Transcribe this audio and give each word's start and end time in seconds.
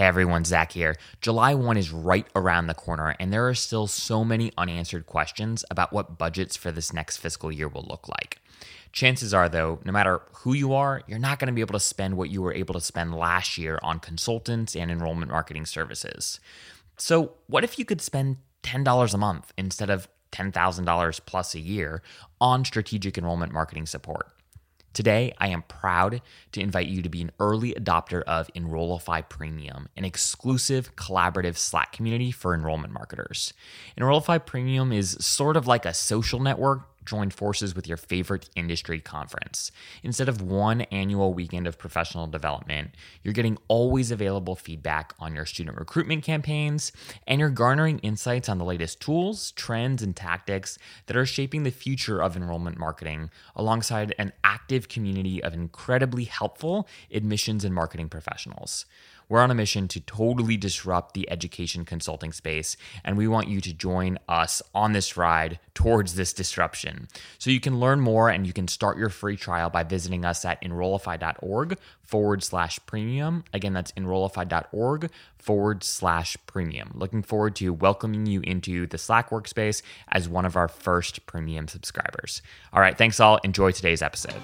Hey 0.00 0.06
everyone, 0.06 0.46
Zach 0.46 0.72
here. 0.72 0.96
July 1.20 1.52
1 1.52 1.76
is 1.76 1.92
right 1.92 2.26
around 2.34 2.68
the 2.68 2.74
corner, 2.74 3.14
and 3.20 3.30
there 3.30 3.46
are 3.46 3.54
still 3.54 3.86
so 3.86 4.24
many 4.24 4.50
unanswered 4.56 5.04
questions 5.04 5.62
about 5.70 5.92
what 5.92 6.16
budgets 6.16 6.56
for 6.56 6.72
this 6.72 6.94
next 6.94 7.18
fiscal 7.18 7.52
year 7.52 7.68
will 7.68 7.84
look 7.86 8.08
like. 8.08 8.38
Chances 8.92 9.34
are, 9.34 9.46
though, 9.46 9.78
no 9.84 9.92
matter 9.92 10.22
who 10.36 10.54
you 10.54 10.72
are, 10.72 11.02
you're 11.06 11.18
not 11.18 11.38
going 11.38 11.48
to 11.48 11.52
be 11.52 11.60
able 11.60 11.74
to 11.74 11.80
spend 11.80 12.16
what 12.16 12.30
you 12.30 12.40
were 12.40 12.54
able 12.54 12.72
to 12.72 12.80
spend 12.80 13.14
last 13.14 13.58
year 13.58 13.78
on 13.82 13.98
consultants 14.00 14.74
and 14.74 14.90
enrollment 14.90 15.30
marketing 15.30 15.66
services. 15.66 16.40
So, 16.96 17.34
what 17.46 17.62
if 17.62 17.78
you 17.78 17.84
could 17.84 18.00
spend 18.00 18.38
$10 18.62 19.12
a 19.12 19.18
month 19.18 19.52
instead 19.58 19.90
of 19.90 20.08
$10,000 20.32 21.20
plus 21.26 21.54
a 21.54 21.60
year 21.60 22.00
on 22.40 22.64
strategic 22.64 23.18
enrollment 23.18 23.52
marketing 23.52 23.84
support? 23.84 24.32
Today, 24.92 25.32
I 25.38 25.48
am 25.48 25.62
proud 25.62 26.20
to 26.50 26.60
invite 26.60 26.88
you 26.88 27.00
to 27.02 27.08
be 27.08 27.22
an 27.22 27.30
early 27.38 27.74
adopter 27.74 28.22
of 28.24 28.50
Enrollify 28.56 29.20
Premium, 29.20 29.88
an 29.96 30.04
exclusive 30.04 30.96
collaborative 30.96 31.56
Slack 31.56 31.92
community 31.92 32.32
for 32.32 32.54
enrollment 32.54 32.92
marketers. 32.92 33.52
Enrollify 33.96 34.38
Premium 34.38 34.92
is 34.92 35.16
sort 35.20 35.56
of 35.56 35.68
like 35.68 35.86
a 35.86 35.94
social 35.94 36.40
network 36.40 36.89
join 37.04 37.30
forces 37.30 37.74
with 37.74 37.86
your 37.86 37.96
favorite 37.96 38.48
industry 38.54 39.00
conference. 39.00 39.72
Instead 40.02 40.28
of 40.28 40.42
one 40.42 40.82
annual 40.82 41.32
weekend 41.34 41.66
of 41.66 41.78
professional 41.78 42.26
development, 42.26 42.90
you're 43.22 43.34
getting 43.34 43.58
always 43.68 44.10
available 44.10 44.56
feedback 44.56 45.14
on 45.18 45.34
your 45.34 45.46
student 45.46 45.78
recruitment 45.78 46.22
campaigns, 46.22 46.92
and 47.26 47.40
you're 47.40 47.50
garnering 47.50 47.98
insights 48.00 48.48
on 48.48 48.58
the 48.58 48.64
latest 48.64 49.00
tools, 49.00 49.52
trends, 49.52 50.02
and 50.02 50.14
tactics 50.14 50.78
that 51.06 51.16
are 51.16 51.26
shaping 51.26 51.62
the 51.62 51.70
future 51.70 52.22
of 52.22 52.36
enrollment 52.36 52.78
marketing 52.78 53.30
alongside 53.56 54.14
an 54.18 54.32
active 54.44 54.88
community 54.88 55.42
of 55.42 55.54
incredibly 55.54 56.24
helpful 56.24 56.88
admissions 57.12 57.64
and 57.64 57.74
marketing 57.74 58.08
professionals. 58.08 58.86
We're 59.30 59.40
on 59.40 59.52
a 59.52 59.54
mission 59.54 59.86
to 59.88 60.00
totally 60.00 60.56
disrupt 60.56 61.14
the 61.14 61.30
education 61.30 61.84
consulting 61.84 62.32
space, 62.32 62.76
and 63.04 63.16
we 63.16 63.28
want 63.28 63.46
you 63.46 63.60
to 63.60 63.72
join 63.72 64.18
us 64.28 64.60
on 64.74 64.92
this 64.92 65.16
ride 65.16 65.60
towards 65.72 66.16
this 66.16 66.32
disruption. 66.32 67.06
So 67.38 67.50
you 67.50 67.60
can 67.60 67.78
learn 67.78 68.00
more 68.00 68.28
and 68.28 68.44
you 68.44 68.52
can 68.52 68.66
start 68.66 68.98
your 68.98 69.08
free 69.08 69.36
trial 69.36 69.70
by 69.70 69.84
visiting 69.84 70.24
us 70.24 70.44
at 70.44 70.60
enrollify.org 70.62 71.78
forward 72.02 72.42
slash 72.42 72.80
premium. 72.86 73.44
Again, 73.52 73.72
that's 73.72 73.92
enrollify.org 73.96 75.10
forward 75.38 75.84
slash 75.84 76.36
premium. 76.46 76.90
Looking 76.94 77.22
forward 77.22 77.54
to 77.56 77.72
welcoming 77.72 78.26
you 78.26 78.40
into 78.40 78.88
the 78.88 78.98
Slack 78.98 79.30
workspace 79.30 79.80
as 80.08 80.28
one 80.28 80.44
of 80.44 80.56
our 80.56 80.66
first 80.66 81.24
premium 81.26 81.68
subscribers. 81.68 82.42
All 82.72 82.80
right, 82.80 82.98
thanks 82.98 83.20
all. 83.20 83.38
Enjoy 83.44 83.70
today's 83.70 84.02
episode. 84.02 84.40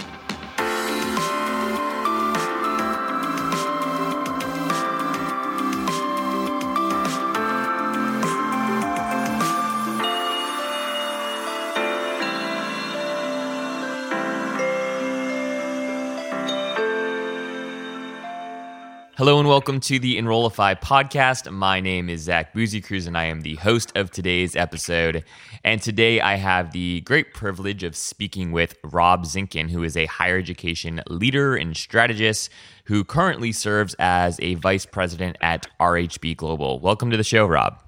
Hello 19.17 19.39
and 19.39 19.49
welcome 19.49 19.81
to 19.81 19.99
the 19.99 20.19
Enrollify 20.19 20.75
podcast. 20.75 21.51
My 21.51 21.81
name 21.81 22.11
is 22.11 22.21
Zach 22.21 22.53
Busekrus 22.53 23.07
and 23.07 23.17
I 23.17 23.25
am 23.25 23.41
the 23.41 23.55
host 23.55 23.91
of 23.97 24.11
today's 24.11 24.55
episode. 24.55 25.25
And 25.65 25.81
today 25.81 26.21
I 26.21 26.35
have 26.35 26.73
the 26.73 27.01
great 27.01 27.33
privilege 27.33 27.83
of 27.83 27.97
speaking 27.97 28.53
with 28.53 28.77
Rob 28.85 29.25
Zinkan, 29.25 29.71
who 29.71 29.83
is 29.85 29.97
a 29.97 30.05
higher 30.05 30.37
education 30.37 31.01
leader 31.09 31.57
and 31.57 31.75
strategist 31.75 32.51
who 32.85 33.05
currently 33.05 33.53
serves 33.53 33.97
as 33.99 34.39
a 34.41 34.57
vice 34.57 34.85
president 34.85 35.39
at 35.41 35.67
RHB 35.81 36.37
Global. 36.37 36.79
Welcome 36.79 37.11
to 37.11 37.17
the 37.17 37.25
show, 37.25 37.47
Rob. 37.47 37.83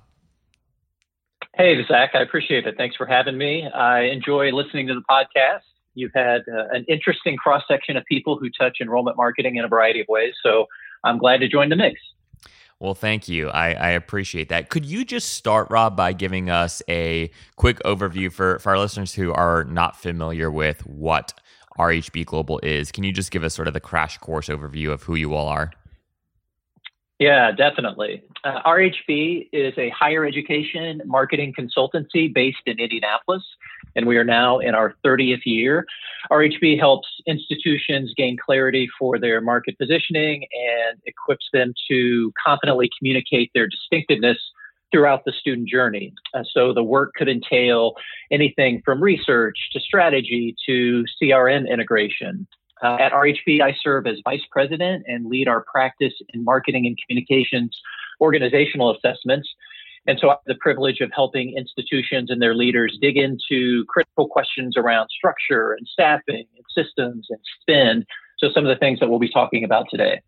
Hey, 1.56 1.77
Zach. 1.87 2.12
I 2.15 2.23
appreciate 2.23 2.67
it. 2.67 2.79
Thanks 2.79 2.97
for 2.97 3.05
having 3.05 3.37
me. 3.37 3.69
I 3.69 4.05
enjoy 4.05 4.51
listening 4.53 4.87
to 4.87 4.95
the 4.95 5.03
podcast. 5.03 5.61
You've 5.93 6.15
had 6.15 6.44
uh, 6.49 6.69
an 6.72 6.87
interesting 6.88 7.37
cross 7.37 7.65
section 7.69 7.99
of 7.99 8.06
people 8.06 8.38
who 8.38 8.49
touch 8.49 8.78
enrollment 8.81 9.19
marketing 9.19 9.56
in 9.56 9.67
a 9.67 9.69
variety 9.69 10.00
of 10.00 10.06
ways. 10.09 10.33
So 10.43 10.69
I'm 11.04 11.19
glad 11.19 11.38
to 11.38 11.48
join 11.48 11.69
the 11.69 11.76
mix. 11.76 12.00
Well, 12.81 12.94
thank 12.94 13.28
you. 13.28 13.48
I, 13.48 13.72
I, 13.72 13.88
appreciate 13.91 14.50
that. 14.50 14.69
Could 14.70 14.84
you 14.84 15.04
just 15.04 15.31
start, 15.31 15.66
Rob, 15.69 15.97
by 15.97 16.12
giving 16.12 16.48
us 16.48 16.81
a 16.88 17.28
quick 17.56 17.81
overview 17.81 18.31
for, 18.31 18.60
for 18.60 18.70
our 18.70 18.78
listeners 18.78 19.14
who 19.14 19.32
are 19.32 19.64
not 19.64 20.00
familiar 20.00 20.48
with 20.48 20.87
what 20.87 21.34
RHB 21.76 22.26
Global 22.26 22.60
is? 22.62 22.92
Can 22.92 23.03
you 23.03 23.10
just 23.10 23.32
give 23.32 23.42
us 23.42 23.53
sort 23.53 23.66
of 23.66 23.75
the 23.75 23.81
crash 23.81 24.19
course 24.19 24.48
overview 24.48 24.92
of 24.92 25.03
who 25.03 25.16
you 25.16 25.34
all 25.34 25.48
are? 25.48 25.72
Yeah, 27.19 27.50
definitely. 27.50 28.22
Uh, 28.44 28.62
RHB 28.64 29.48
is 29.53 29.75
a 29.76 29.88
higher 29.91 30.25
education 30.25 31.03
marketing 31.04 31.53
consultancy 31.58 32.32
based 32.32 32.62
in 32.66 32.78
Indianapolis, 32.78 33.42
and 33.97 34.06
we 34.06 34.16
are 34.19 34.25
now 34.25 34.60
in 34.60 34.76
our 34.76 34.94
30th 35.04 35.42
year. 35.44 35.84
RHB 36.31 36.79
helps 36.79 37.09
institutions 37.27 38.12
gain 38.17 38.37
clarity 38.37 38.89
for 38.99 39.19
their 39.19 39.41
market 39.41 39.79
positioning 39.79 40.47
and 40.53 40.99
equips 41.06 41.47
them 41.53 41.75
to 41.91 42.33
confidently 42.45 42.91
communicate 42.99 43.51
their 43.55 43.67
distinctiveness 43.67 44.39
throughout 44.91 45.25
the 45.25 45.33
student 45.33 45.69
journey. 45.69 46.15
Uh, 46.34 46.43
so 46.53 46.73
the 46.73 46.83
work 46.83 47.12
could 47.15 47.29
entail 47.29 47.95
anything 48.31 48.81
from 48.84 49.03
research 49.03 49.56
to 49.73 49.81
strategy 49.81 50.55
to 50.67 51.05
CRM 51.21 51.71
integration. 51.71 52.47
Uh, 52.83 52.97
at 53.00 53.12
RHB, 53.12 53.61
I 53.61 53.77
serve 53.83 54.06
as 54.06 54.17
vice 54.25 54.45
president 54.50 55.05
and 55.06 55.27
lead 55.27 55.49
our 55.49 55.65
practice 55.71 56.15
in 56.33 56.45
marketing 56.45 56.87
and 56.87 56.97
communications 57.05 57.79
organizational 58.21 58.95
assessments. 58.97 59.49
And 60.08 60.19
so 60.19 60.30
I 60.30 60.32
have 60.32 60.38
the 60.46 60.54
privilege 60.54 61.00
of 61.00 61.10
helping 61.14 61.54
institutions 61.54 62.30
and 62.30 62.41
their 62.41 62.54
leaders 62.54 62.96
dig 62.98 63.19
into 63.19 63.84
critical 63.88 64.26
questions 64.26 64.74
around 64.74 65.10
structure 65.10 65.74
and 65.74 65.86
staffing 65.86 66.46
and 66.56 66.64
systems 66.74 67.26
and 67.28 67.38
spend. 67.60 68.06
So 68.38 68.48
some 68.54 68.64
of 68.64 68.74
the 68.74 68.78
things 68.80 69.00
that 69.00 69.10
we'll 69.10 69.19
be 69.19 69.30
talking 69.30 69.64
about 69.64 69.84
today. 69.91 70.22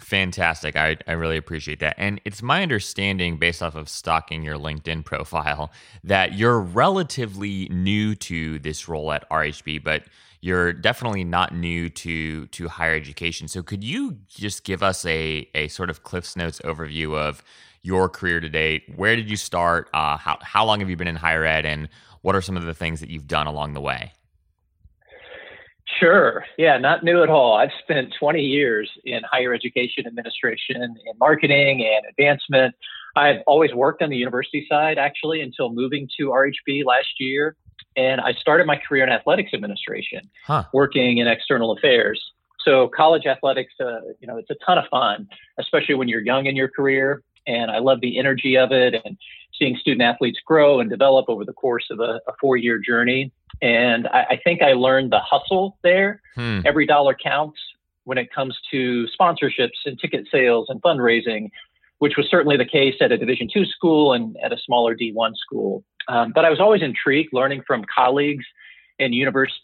Fantastic. 0.00 0.74
I, 0.74 0.96
I 1.06 1.12
really 1.12 1.36
appreciate 1.36 1.80
that. 1.80 1.96
And 1.98 2.18
it's 2.24 2.42
my 2.42 2.62
understanding, 2.62 3.36
based 3.36 3.62
off 3.62 3.74
of 3.74 3.90
stalking 3.90 4.42
your 4.42 4.56
LinkedIn 4.56 5.04
profile, 5.04 5.70
that 6.02 6.32
you're 6.32 6.60
relatively 6.60 7.68
new 7.68 8.14
to 8.16 8.58
this 8.58 8.88
role 8.88 9.12
at 9.12 9.28
RHB, 9.28 9.84
but 9.84 10.04
you're 10.40 10.72
definitely 10.72 11.24
not 11.24 11.54
new 11.54 11.88
to 11.90 12.46
to 12.48 12.68
higher 12.68 12.94
education. 12.94 13.48
So 13.48 13.62
could 13.62 13.84
you 13.84 14.18
just 14.28 14.64
give 14.64 14.82
us 14.82 15.06
a 15.06 15.48
a 15.54 15.68
sort 15.68 15.90
of 15.90 16.02
Cliff's 16.02 16.36
Notes 16.36 16.60
overview 16.64 17.16
of 17.16 17.42
your 17.84 18.08
career 18.08 18.40
to 18.40 18.48
date? 18.48 18.84
Where 18.96 19.14
did 19.14 19.30
you 19.30 19.36
start? 19.36 19.88
Uh, 19.94 20.16
how 20.16 20.38
how 20.42 20.64
long 20.64 20.80
have 20.80 20.90
you 20.90 20.96
been 20.96 21.08
in 21.08 21.16
higher 21.16 21.44
ed, 21.44 21.64
and 21.64 21.88
what 22.22 22.34
are 22.34 22.42
some 22.42 22.56
of 22.56 22.64
the 22.64 22.74
things 22.74 23.00
that 23.00 23.10
you've 23.10 23.28
done 23.28 23.46
along 23.46 23.74
the 23.74 23.80
way? 23.80 24.12
Sure. 26.00 26.44
Yeah, 26.58 26.76
not 26.78 27.04
new 27.04 27.22
at 27.22 27.28
all. 27.28 27.54
I've 27.54 27.70
spent 27.82 28.12
20 28.18 28.40
years 28.40 28.90
in 29.04 29.20
higher 29.30 29.54
education 29.54 30.06
administration, 30.06 30.82
in 30.82 31.18
marketing 31.20 31.86
and 31.86 32.04
advancement. 32.10 32.74
I've 33.14 33.42
always 33.46 33.72
worked 33.72 34.02
on 34.02 34.10
the 34.10 34.16
university 34.16 34.66
side 34.68 34.98
actually 34.98 35.40
until 35.40 35.72
moving 35.72 36.08
to 36.18 36.30
RHB 36.30 36.84
last 36.84 37.10
year 37.20 37.56
and 37.96 38.20
I 38.20 38.32
started 38.32 38.66
my 38.66 38.76
career 38.76 39.04
in 39.04 39.10
athletics 39.10 39.52
administration, 39.54 40.30
huh. 40.44 40.64
working 40.72 41.18
in 41.18 41.28
external 41.28 41.72
affairs. 41.72 42.20
So 42.64 42.88
college 42.88 43.26
athletics, 43.26 43.72
uh, 43.80 44.00
you 44.20 44.26
know, 44.26 44.38
it's 44.38 44.50
a 44.50 44.56
ton 44.66 44.78
of 44.78 44.84
fun, 44.90 45.28
especially 45.58 45.94
when 45.94 46.08
you're 46.08 46.22
young 46.22 46.46
in 46.46 46.56
your 46.56 46.68
career. 46.68 47.22
And 47.46 47.70
I 47.70 47.78
love 47.78 48.00
the 48.00 48.18
energy 48.18 48.56
of 48.56 48.72
it 48.72 48.94
and 49.04 49.16
seeing 49.58 49.76
student 49.76 50.02
athletes 50.02 50.38
grow 50.44 50.80
and 50.80 50.90
develop 50.90 51.26
over 51.28 51.44
the 51.44 51.52
course 51.52 51.86
of 51.90 52.00
a, 52.00 52.20
a 52.26 52.32
four-year 52.40 52.78
journey. 52.78 53.32
And 53.62 54.08
I, 54.08 54.24
I, 54.30 54.40
think 54.42 54.62
I 54.62 54.72
learned 54.72 55.12
the 55.12 55.20
hustle 55.20 55.78
there. 55.82 56.20
Hmm. 56.34 56.60
Every 56.64 56.86
dollar 56.86 57.14
counts 57.14 57.58
when 58.04 58.18
it 58.18 58.32
comes 58.32 58.58
to 58.70 59.06
sponsorships 59.18 59.86
and 59.86 59.98
ticket 59.98 60.26
sales 60.30 60.66
and 60.68 60.82
fundraising, 60.82 61.50
which 61.98 62.16
was 62.16 62.26
certainly 62.28 62.56
the 62.56 62.64
case 62.64 62.96
at 63.00 63.12
a 63.12 63.18
Division 63.18 63.48
two 63.52 63.64
school 63.64 64.12
and 64.12 64.36
at 64.42 64.52
a 64.52 64.58
smaller 64.58 64.94
D1 64.94 65.36
school. 65.36 65.84
Um, 66.08 66.32
but 66.34 66.44
I 66.44 66.50
was 66.50 66.60
always 66.60 66.82
intrigued 66.82 67.32
learning 67.32 67.62
from 67.66 67.84
colleagues 67.94 68.44
in 68.98 69.12
university 69.12 69.56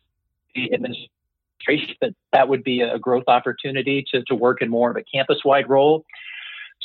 administration 0.73 1.97
that 2.01 2.15
that 2.33 2.49
would 2.49 2.65
be 2.65 2.81
a 2.81 2.99
growth 2.99 3.25
opportunity 3.29 4.05
to, 4.13 4.23
to 4.25 4.35
work 4.35 4.63
in 4.63 4.71
more 4.71 4.91
of 4.91 4.97
a 4.97 5.03
campus 5.03 5.39
wide 5.45 5.69
role. 5.69 6.05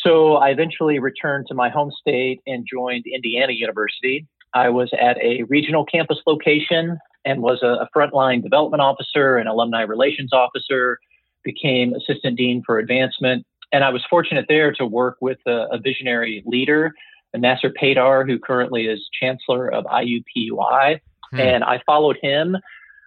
So 0.05 0.35
I 0.35 0.49
eventually 0.49 0.99
returned 0.99 1.47
to 1.47 1.53
my 1.53 1.69
home 1.69 1.91
state 1.99 2.41
and 2.45 2.65
joined 2.71 3.05
Indiana 3.07 3.53
University. 3.53 4.27
I 4.53 4.69
was 4.69 4.91
at 4.99 5.17
a 5.17 5.43
regional 5.43 5.85
campus 5.85 6.19
location 6.27 6.99
and 7.25 7.41
was 7.41 7.63
a, 7.63 7.85
a 7.85 7.89
frontline 7.95 8.43
development 8.43 8.81
officer 8.81 9.37
and 9.37 9.49
alumni 9.49 9.81
relations 9.81 10.31
officer, 10.31 10.99
became 11.43 11.93
assistant 11.93 12.37
dean 12.37 12.61
for 12.65 12.77
advancement. 12.77 13.45
And 13.71 13.83
I 13.83 13.89
was 13.89 14.03
fortunate 14.09 14.45
there 14.47 14.71
to 14.73 14.85
work 14.85 15.17
with 15.21 15.39
a, 15.47 15.67
a 15.71 15.79
visionary 15.79 16.43
leader 16.45 16.93
Nasser 17.37 17.69
Paydar, 17.69 18.27
who 18.27 18.39
currently 18.39 18.87
is 18.87 19.09
chancellor 19.19 19.71
of 19.71 19.85
IUPUI. 19.85 20.99
Hmm. 21.31 21.39
And 21.39 21.63
I 21.63 21.81
followed 21.85 22.17
him 22.21 22.57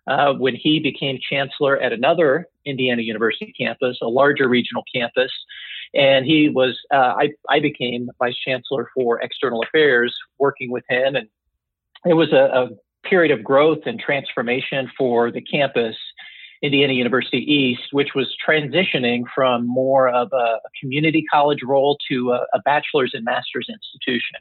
uh, 0.07 0.35
when 0.35 0.55
he 0.55 0.81
became 0.81 1.19
chancellor 1.31 1.79
at 1.79 1.93
another 1.93 2.47
Indiana 2.65 3.03
University 3.03 3.53
campus, 3.59 3.99
a 4.03 4.09
larger 4.09 4.49
regional 4.49 4.85
campus. 4.95 5.31
And 5.95 6.27
he 6.27 6.49
was, 6.49 6.79
uh, 6.93 7.15
I, 7.19 7.31
I 7.49 7.61
became 7.61 8.11
vice 8.19 8.37
chancellor 8.37 8.91
for 8.95 9.21
external 9.21 9.63
affairs, 9.63 10.15
working 10.39 10.71
with 10.71 10.85
him. 10.89 11.17
And 11.17 11.29
it 12.05 12.15
was 12.15 12.33
a, 12.33 12.37
a 12.37 13.09
period 13.09 13.37
of 13.37 13.45
growth 13.45 13.81
and 13.87 13.99
transformation 13.99 14.91
for 14.97 15.31
the 15.31 15.41
campus, 15.41 15.97
Indiana 16.63 16.93
University 16.93 17.39
East, 17.39 17.89
which 17.93 18.11
was 18.15 18.35
transitioning 18.47 19.23
from 19.35 19.67
more 19.67 20.09
of 20.09 20.33
a, 20.33 20.59
community 20.81 21.25
college 21.33 21.61
role 21.65 21.97
to 22.11 22.33
a, 22.33 22.47
a 22.55 22.61
bachelor's 22.65 23.13
and 23.15 23.25
master's 23.25 23.69
institution. 23.69 24.37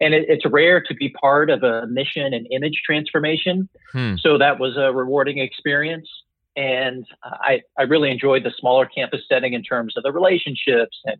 And 0.00 0.14
it, 0.14 0.26
it's 0.28 0.44
rare 0.46 0.80
to 0.80 0.94
be 0.94 1.08
part 1.08 1.50
of 1.50 1.62
a 1.62 1.86
mission 1.86 2.34
and 2.34 2.46
image 2.50 2.82
transformation. 2.84 3.68
Hmm. 3.92 4.14
So 4.18 4.38
that 4.38 4.58
was 4.58 4.76
a 4.76 4.92
rewarding 4.92 5.38
experience. 5.38 6.08
And 6.56 7.06
I, 7.22 7.62
I 7.78 7.82
really 7.82 8.10
enjoyed 8.10 8.44
the 8.44 8.52
smaller 8.58 8.86
campus 8.86 9.22
setting 9.28 9.54
in 9.54 9.62
terms 9.62 9.94
of 9.96 10.02
the 10.02 10.12
relationships 10.12 10.98
and 11.04 11.16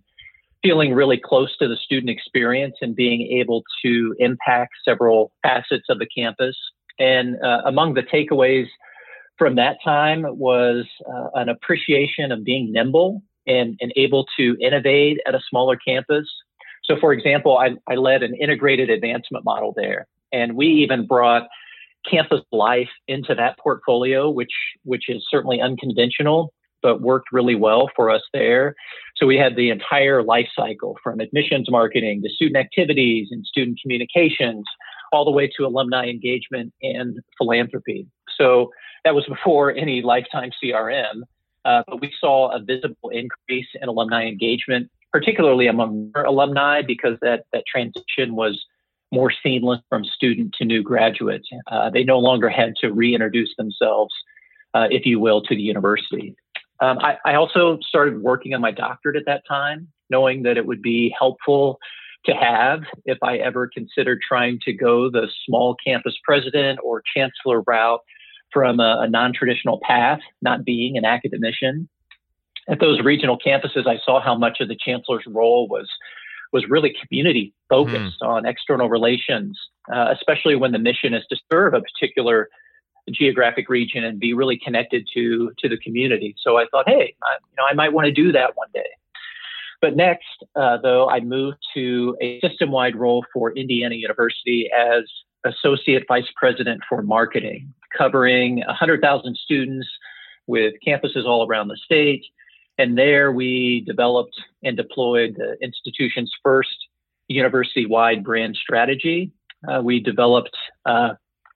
feeling 0.62 0.94
really 0.94 1.18
close 1.18 1.56
to 1.56 1.66
the 1.66 1.76
student 1.76 2.10
experience 2.10 2.76
and 2.80 2.94
being 2.94 3.22
able 3.38 3.62
to 3.84 4.14
impact 4.18 4.72
several 4.84 5.32
facets 5.42 5.86
of 5.88 5.98
the 5.98 6.06
campus. 6.06 6.56
And 6.98 7.36
uh, 7.42 7.62
among 7.64 7.94
the 7.94 8.02
takeaways 8.02 8.66
from 9.38 9.56
that 9.56 9.78
time 9.82 10.24
was 10.28 10.84
uh, 11.08 11.28
an 11.34 11.48
appreciation 11.48 12.30
of 12.30 12.44
being 12.44 12.70
nimble 12.70 13.22
and, 13.46 13.76
and 13.80 13.92
able 13.96 14.26
to 14.36 14.56
innovate 14.60 15.18
at 15.26 15.34
a 15.34 15.40
smaller 15.50 15.76
campus. 15.76 16.28
So, 16.84 16.96
for 17.00 17.12
example, 17.12 17.58
I, 17.58 17.70
I 17.90 17.96
led 17.96 18.22
an 18.22 18.34
integrated 18.34 18.90
advancement 18.90 19.44
model 19.44 19.72
there, 19.76 20.06
and 20.32 20.56
we 20.56 20.66
even 20.66 21.06
brought 21.06 21.48
campus 22.08 22.40
life 22.52 22.90
into 23.08 23.34
that 23.34 23.58
portfolio, 23.58 24.28
which 24.30 24.52
which 24.84 25.08
is 25.08 25.24
certainly 25.30 25.60
unconventional, 25.60 26.52
but 26.82 27.00
worked 27.00 27.28
really 27.32 27.54
well 27.54 27.90
for 27.94 28.10
us 28.10 28.22
there. 28.32 28.74
So 29.16 29.26
we 29.26 29.36
had 29.36 29.56
the 29.56 29.70
entire 29.70 30.22
life 30.22 30.48
cycle 30.54 30.98
from 31.02 31.20
admissions 31.20 31.70
marketing 31.70 32.22
to 32.22 32.28
student 32.28 32.56
activities 32.56 33.28
and 33.30 33.46
student 33.46 33.78
communications, 33.80 34.64
all 35.12 35.24
the 35.24 35.30
way 35.30 35.50
to 35.56 35.64
alumni 35.64 36.06
engagement 36.06 36.72
and 36.82 37.18
philanthropy. 37.38 38.06
So 38.36 38.70
that 39.04 39.14
was 39.14 39.24
before 39.26 39.72
any 39.74 40.02
lifetime 40.02 40.50
CRM, 40.62 41.22
uh, 41.64 41.82
but 41.86 42.00
we 42.00 42.12
saw 42.18 42.54
a 42.54 42.60
visible 42.60 43.10
increase 43.10 43.68
in 43.80 43.88
alumni 43.88 44.26
engagement, 44.26 44.90
particularly 45.12 45.66
among 45.66 46.12
alumni, 46.16 46.82
because 46.82 47.18
that 47.22 47.44
that 47.52 47.64
transition 47.66 48.34
was 48.34 48.64
more 49.12 49.32
seamless 49.42 49.80
from 49.88 50.04
student 50.04 50.54
to 50.58 50.64
new 50.64 50.82
graduate. 50.82 51.42
Uh, 51.70 51.90
they 51.90 52.02
no 52.02 52.18
longer 52.18 52.48
had 52.48 52.74
to 52.80 52.92
reintroduce 52.92 53.54
themselves, 53.56 54.12
uh, 54.74 54.86
if 54.90 55.04
you 55.06 55.20
will, 55.20 55.42
to 55.42 55.54
the 55.54 55.62
university. 55.62 56.34
Um, 56.80 56.98
I, 56.98 57.18
I, 57.24 57.34
also 57.34 57.78
started 57.82 58.22
working 58.22 58.54
on 58.54 58.60
my 58.60 58.72
doctorate 58.72 59.14
at 59.14 59.26
that 59.26 59.42
time, 59.48 59.86
knowing 60.10 60.42
that 60.42 60.56
it 60.56 60.66
would 60.66 60.82
be 60.82 61.14
helpful 61.16 61.78
to 62.24 62.32
have 62.32 62.80
if 63.04 63.18
I 63.22 63.36
ever 63.36 63.68
considered 63.72 64.18
trying 64.26 64.58
to 64.64 64.72
go 64.72 65.10
the 65.10 65.28
small 65.46 65.76
campus 65.84 66.14
president 66.24 66.80
or 66.82 67.02
chancellor 67.14 67.62
route 67.62 68.00
from 68.52 68.80
a, 68.80 69.00
a 69.02 69.08
non 69.08 69.32
traditional 69.32 69.80
path, 69.82 70.20
not 70.40 70.64
being 70.64 70.96
an 70.96 71.04
academician. 71.04 71.88
At 72.68 72.80
those 72.80 73.00
regional 73.00 73.38
campuses, 73.38 73.86
I 73.86 73.98
saw 74.04 74.20
how 74.20 74.36
much 74.36 74.58
of 74.60 74.68
the 74.68 74.76
chancellor's 74.76 75.24
role 75.26 75.68
was 75.68 75.88
was 76.52 76.64
really 76.68 76.94
community 77.06 77.54
focused 77.68 78.20
mm. 78.22 78.28
on 78.28 78.46
external 78.46 78.88
relations, 78.88 79.58
uh, 79.92 80.12
especially 80.12 80.56
when 80.56 80.72
the 80.72 80.78
mission 80.78 81.14
is 81.14 81.24
to 81.30 81.36
serve 81.50 81.74
a 81.74 81.80
particular 81.80 82.48
geographic 83.10 83.68
region 83.68 84.04
and 84.04 84.20
be 84.20 84.32
really 84.32 84.58
connected 84.58 85.08
to 85.14 85.52
to 85.58 85.68
the 85.68 85.78
community. 85.78 86.34
So 86.38 86.58
I 86.58 86.66
thought, 86.70 86.88
hey, 86.88 87.14
I, 87.22 87.32
you 87.50 87.56
know, 87.56 87.64
I 87.68 87.74
might 87.74 87.92
want 87.92 88.06
to 88.06 88.12
do 88.12 88.32
that 88.32 88.52
one 88.56 88.68
day. 88.72 88.86
But 89.80 89.96
next, 89.96 90.44
uh, 90.54 90.78
though, 90.80 91.08
I 91.08 91.18
moved 91.18 91.58
to 91.74 92.16
a 92.22 92.38
system-wide 92.38 92.94
role 92.94 93.26
for 93.32 93.50
Indiana 93.50 93.96
University 93.96 94.70
as 94.72 95.02
associate 95.44 96.04
vice 96.06 96.30
president 96.36 96.82
for 96.88 97.02
marketing, 97.02 97.74
covering 97.98 98.62
100,000 98.64 99.36
students 99.36 99.88
with 100.46 100.74
campuses 100.86 101.26
all 101.26 101.44
around 101.48 101.66
the 101.66 101.76
state 101.84 102.24
and 102.78 102.96
there 102.96 103.32
we 103.32 103.84
developed 103.86 104.34
and 104.62 104.76
deployed 104.76 105.36
the 105.36 105.56
institution's 105.62 106.32
first 106.42 106.76
university 107.28 107.86
wide 107.86 108.24
brand 108.24 108.56
strategy. 108.56 109.32
Uh, 109.68 109.80
we 109.82 110.00
developed 110.00 110.56
uh, 110.86 111.10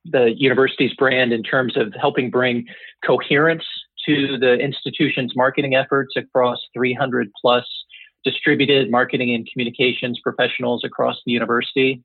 the 0.04 0.32
university's 0.36 0.94
brand 0.94 1.32
in 1.32 1.42
terms 1.42 1.76
of 1.76 1.92
helping 2.00 2.30
bring 2.30 2.66
coherence 3.04 3.64
to 4.06 4.38
the 4.38 4.54
institution's 4.54 5.34
marketing 5.34 5.74
efforts 5.74 6.14
across 6.16 6.58
300 6.74 7.28
plus 7.40 7.66
distributed 8.24 8.90
marketing 8.90 9.34
and 9.34 9.48
communications 9.52 10.20
professionals 10.22 10.82
across 10.84 11.16
the 11.26 11.32
university. 11.32 12.02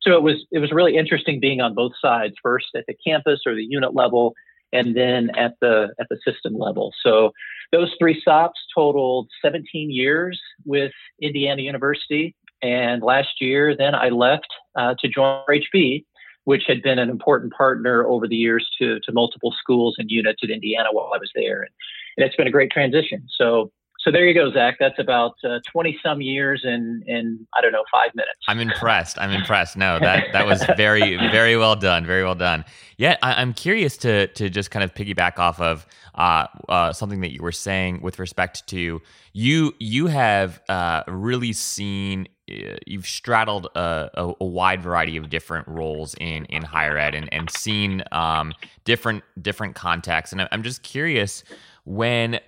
So 0.00 0.12
it 0.12 0.22
was 0.22 0.44
it 0.50 0.58
was 0.58 0.72
really 0.72 0.96
interesting 0.96 1.40
being 1.40 1.60
on 1.60 1.74
both 1.74 1.92
sides, 2.00 2.34
first 2.42 2.68
at 2.74 2.84
the 2.88 2.94
campus 3.06 3.40
or 3.46 3.54
the 3.54 3.64
unit 3.64 3.94
level, 3.94 4.34
and 4.72 4.96
then 4.96 5.30
at 5.36 5.54
the 5.60 5.88
at 6.00 6.08
the 6.08 6.18
system 6.24 6.56
level. 6.56 6.92
So 7.02 7.32
those 7.72 7.92
three 7.98 8.20
stops 8.20 8.60
totaled 8.74 9.28
17 9.42 9.90
years 9.90 10.40
with 10.64 10.92
Indiana 11.20 11.62
University. 11.62 12.36
And 12.62 13.02
last 13.02 13.40
year, 13.40 13.76
then 13.76 13.94
I 13.94 14.10
left 14.10 14.46
uh, 14.76 14.94
to 15.00 15.08
join 15.08 15.42
RHB, 15.48 16.04
which 16.44 16.62
had 16.68 16.82
been 16.82 16.98
an 16.98 17.10
important 17.10 17.52
partner 17.52 18.06
over 18.06 18.28
the 18.28 18.36
years 18.36 18.68
to, 18.78 19.00
to 19.00 19.12
multiple 19.12 19.52
schools 19.58 19.96
and 19.98 20.10
units 20.10 20.40
at 20.44 20.50
Indiana 20.50 20.88
while 20.92 21.10
I 21.14 21.18
was 21.18 21.30
there. 21.34 21.62
And, 21.62 21.70
and 22.16 22.26
it's 22.26 22.36
been 22.36 22.46
a 22.46 22.52
great 22.52 22.70
transition. 22.70 23.26
So 23.36 23.72
so 24.04 24.10
there 24.10 24.26
you 24.26 24.34
go, 24.34 24.52
Zach. 24.52 24.76
That's 24.80 24.98
about 24.98 25.36
twenty 25.70 25.96
uh, 25.96 26.08
some 26.08 26.20
years 26.20 26.62
in 26.64 27.04
in 27.06 27.46
I 27.56 27.60
don't 27.60 27.72
know 27.72 27.84
five 27.92 28.14
minutes. 28.14 28.38
I'm 28.48 28.58
impressed. 28.58 29.18
I'm 29.18 29.30
impressed. 29.30 29.76
No, 29.76 29.98
that 30.00 30.26
that 30.32 30.46
was 30.46 30.64
very 30.76 31.16
very 31.30 31.56
well 31.56 31.76
done. 31.76 32.04
Very 32.04 32.24
well 32.24 32.34
done. 32.34 32.64
Yeah, 32.96 33.16
I, 33.22 33.40
am 33.40 33.54
curious 33.54 33.96
to 33.98 34.26
to 34.28 34.50
just 34.50 34.70
kind 34.70 34.82
of 34.82 34.94
piggyback 34.94 35.38
off 35.38 35.60
of 35.60 35.86
uh, 36.16 36.46
uh, 36.68 36.92
something 36.92 37.20
that 37.20 37.32
you 37.32 37.42
were 37.42 37.52
saying 37.52 38.00
with 38.02 38.18
respect 38.18 38.66
to 38.68 39.00
you. 39.32 39.74
You 39.78 40.06
have 40.08 40.60
uh, 40.68 41.04
really 41.06 41.52
seen 41.52 42.28
uh, 42.50 42.76
you've 42.86 43.06
straddled 43.06 43.68
a, 43.76 44.10
a, 44.14 44.32
a, 44.40 44.44
wide 44.44 44.82
variety 44.82 45.16
of 45.16 45.30
different 45.30 45.66
roles 45.68 46.14
in 46.20 46.44
in 46.46 46.62
higher 46.62 46.98
ed 46.98 47.14
and 47.14 47.32
and 47.32 47.48
seen 47.50 48.02
um, 48.10 48.52
different 48.84 49.22
different 49.40 49.76
contexts. 49.76 50.32
And 50.32 50.48
I'm 50.50 50.62
just 50.64 50.82
curious 50.82 51.44
when 51.84 52.38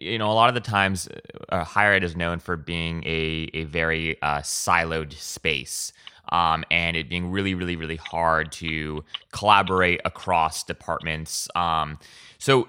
you 0.00 0.18
know 0.18 0.30
a 0.30 0.32
lot 0.32 0.48
of 0.48 0.54
the 0.54 0.60
times 0.60 1.08
uh, 1.50 1.64
higher 1.64 1.92
ed 1.92 2.02
is 2.02 2.16
known 2.16 2.38
for 2.38 2.56
being 2.56 3.02
a, 3.04 3.50
a 3.54 3.64
very 3.64 4.20
uh, 4.22 4.38
siloed 4.38 5.12
space 5.12 5.92
um, 6.30 6.64
and 6.70 6.96
it 6.96 7.08
being 7.08 7.30
really 7.30 7.54
really 7.54 7.76
really 7.76 7.96
hard 7.96 8.50
to 8.50 9.04
collaborate 9.32 10.00
across 10.04 10.64
departments 10.64 11.48
um, 11.54 11.98
so 12.38 12.66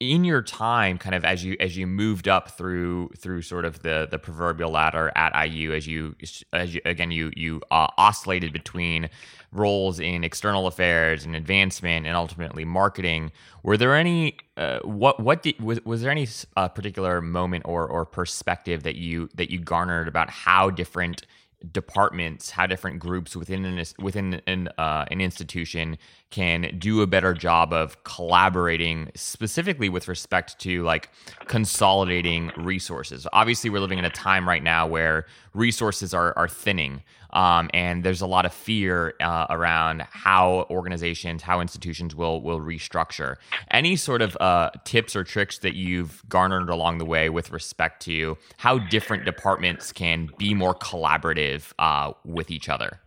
in 0.00 0.22
your 0.22 0.42
time 0.42 0.96
kind 0.96 1.14
of 1.14 1.24
as 1.24 1.44
you 1.44 1.56
as 1.58 1.76
you 1.76 1.86
moved 1.86 2.28
up 2.28 2.56
through 2.56 3.08
through 3.16 3.42
sort 3.42 3.64
of 3.64 3.82
the 3.82 4.06
the 4.10 4.18
proverbial 4.18 4.70
ladder 4.70 5.10
at 5.16 5.48
IU 5.48 5.72
as 5.72 5.88
you 5.88 6.14
as 6.52 6.72
you 6.72 6.80
again 6.84 7.10
you 7.10 7.32
you 7.34 7.60
uh, 7.72 7.88
oscillated 7.98 8.52
between 8.52 9.08
roles 9.52 9.98
in 9.98 10.24
external 10.24 10.66
affairs 10.66 11.24
and 11.24 11.34
advancement 11.34 12.06
and 12.06 12.14
ultimately 12.16 12.64
marketing. 12.64 13.32
Were 13.62 13.76
there 13.76 13.94
any 13.94 14.36
uh, 14.56 14.80
what 14.80 15.20
what 15.20 15.42
did, 15.42 15.60
was 15.60 15.80
was 15.84 16.02
there 16.02 16.10
any 16.10 16.28
uh, 16.56 16.68
particular 16.68 17.20
moment 17.20 17.64
or 17.66 17.86
or 17.86 18.04
perspective 18.04 18.82
that 18.82 18.96
you 18.96 19.28
that 19.34 19.50
you 19.50 19.58
garnered 19.58 20.08
about 20.08 20.30
how 20.30 20.70
different 20.70 21.22
departments, 21.72 22.50
how 22.50 22.66
different 22.66 23.00
groups 23.00 23.34
within 23.34 23.64
an 23.64 23.84
within 23.98 24.40
an, 24.46 24.68
uh, 24.78 25.04
an 25.10 25.20
institution 25.20 25.98
can 26.30 26.76
do 26.78 27.00
a 27.00 27.06
better 27.06 27.32
job 27.32 27.72
of 27.72 28.02
collaborating, 28.04 29.10
specifically 29.14 29.88
with 29.88 30.08
respect 30.08 30.58
to 30.60 30.82
like 30.82 31.10
consolidating 31.46 32.52
resources. 32.56 33.26
Obviously, 33.32 33.70
we're 33.70 33.80
living 33.80 33.98
in 33.98 34.04
a 34.04 34.10
time 34.10 34.48
right 34.48 34.62
now 34.62 34.86
where 34.86 35.26
resources 35.54 36.12
are 36.12 36.36
are 36.36 36.48
thinning. 36.48 37.02
Um, 37.30 37.68
and 37.74 38.04
there's 38.04 38.22
a 38.22 38.26
lot 38.26 38.46
of 38.46 38.54
fear 38.54 39.14
uh, 39.20 39.46
around 39.50 40.02
how 40.10 40.66
organizations, 40.70 41.42
how 41.42 41.60
institutions 41.60 42.14
will 42.14 42.42
will 42.42 42.60
restructure. 42.60 43.36
Any 43.70 43.96
sort 43.96 44.22
of 44.22 44.36
uh, 44.40 44.70
tips 44.84 45.14
or 45.14 45.24
tricks 45.24 45.58
that 45.58 45.74
you've 45.74 46.22
garnered 46.28 46.70
along 46.70 46.98
the 46.98 47.04
way 47.04 47.28
with 47.28 47.50
respect 47.50 48.02
to 48.04 48.36
how 48.56 48.78
different 48.78 49.24
departments 49.24 49.92
can 49.92 50.30
be 50.38 50.54
more 50.54 50.74
collaborative 50.74 51.72
uh, 51.78 52.12
with 52.24 52.50
each 52.50 52.68
other? 52.68 53.00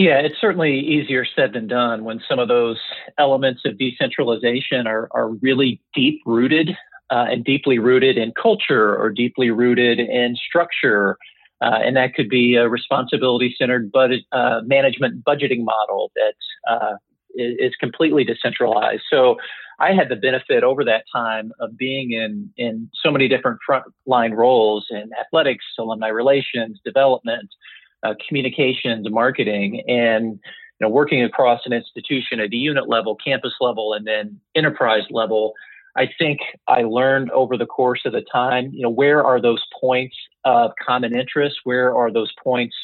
Yeah, 0.00 0.20
it's 0.20 0.40
certainly 0.40 0.78
easier 0.78 1.26
said 1.26 1.52
than 1.52 1.66
done 1.66 2.04
when 2.04 2.22
some 2.26 2.38
of 2.38 2.48
those 2.48 2.78
elements 3.18 3.62
of 3.66 3.76
decentralization 3.76 4.86
are, 4.86 5.08
are 5.12 5.28
really 5.28 5.78
deep 5.94 6.22
rooted 6.24 6.70
uh, 7.10 7.26
and 7.28 7.44
deeply 7.44 7.78
rooted 7.78 8.16
in 8.16 8.32
culture 8.40 8.96
or 8.96 9.10
deeply 9.10 9.50
rooted 9.50 10.00
in 10.00 10.36
structure 10.36 11.18
uh, 11.60 11.78
and 11.84 11.96
that 11.96 12.14
could 12.14 12.30
be 12.30 12.54
a 12.54 12.66
responsibility 12.66 13.54
centered 13.58 13.92
budget, 13.92 14.24
uh, 14.32 14.62
management 14.64 15.22
budgeting 15.22 15.64
model 15.64 16.10
that 16.16 16.34
uh, 16.66 16.96
is 17.34 17.74
completely 17.78 18.24
decentralized. 18.24 19.02
So 19.12 19.36
I 19.80 19.92
had 19.92 20.08
the 20.08 20.16
benefit 20.16 20.64
over 20.64 20.82
that 20.84 21.04
time 21.14 21.52
of 21.60 21.76
being 21.76 22.12
in 22.12 22.50
in 22.56 22.88
so 22.94 23.10
many 23.10 23.28
different 23.28 23.58
frontline 23.68 24.34
roles 24.34 24.86
in 24.90 25.10
athletics, 25.20 25.66
alumni 25.78 26.08
relations, 26.08 26.80
development, 26.82 27.50
uh, 28.02 28.14
communications, 28.26 29.06
marketing, 29.10 29.82
and 29.88 30.38
you 30.80 30.86
know, 30.86 30.88
working 30.88 31.22
across 31.22 31.60
an 31.66 31.72
institution 31.72 32.40
at 32.40 32.50
the 32.50 32.56
unit 32.56 32.88
level, 32.88 33.14
campus 33.14 33.52
level, 33.60 33.92
and 33.92 34.06
then 34.06 34.40
enterprise 34.54 35.02
level. 35.10 35.52
I 35.96 36.08
think 36.18 36.38
I 36.68 36.82
learned 36.82 37.30
over 37.32 37.58
the 37.58 37.66
course 37.66 38.02
of 38.04 38.12
the 38.12 38.22
time, 38.32 38.70
you 38.72 38.82
know, 38.82 38.90
where 38.90 39.22
are 39.24 39.40
those 39.40 39.62
points 39.80 40.16
of 40.44 40.70
common 40.84 41.14
interest? 41.14 41.56
Where 41.64 41.94
are 41.94 42.12
those 42.12 42.32
points, 42.42 42.74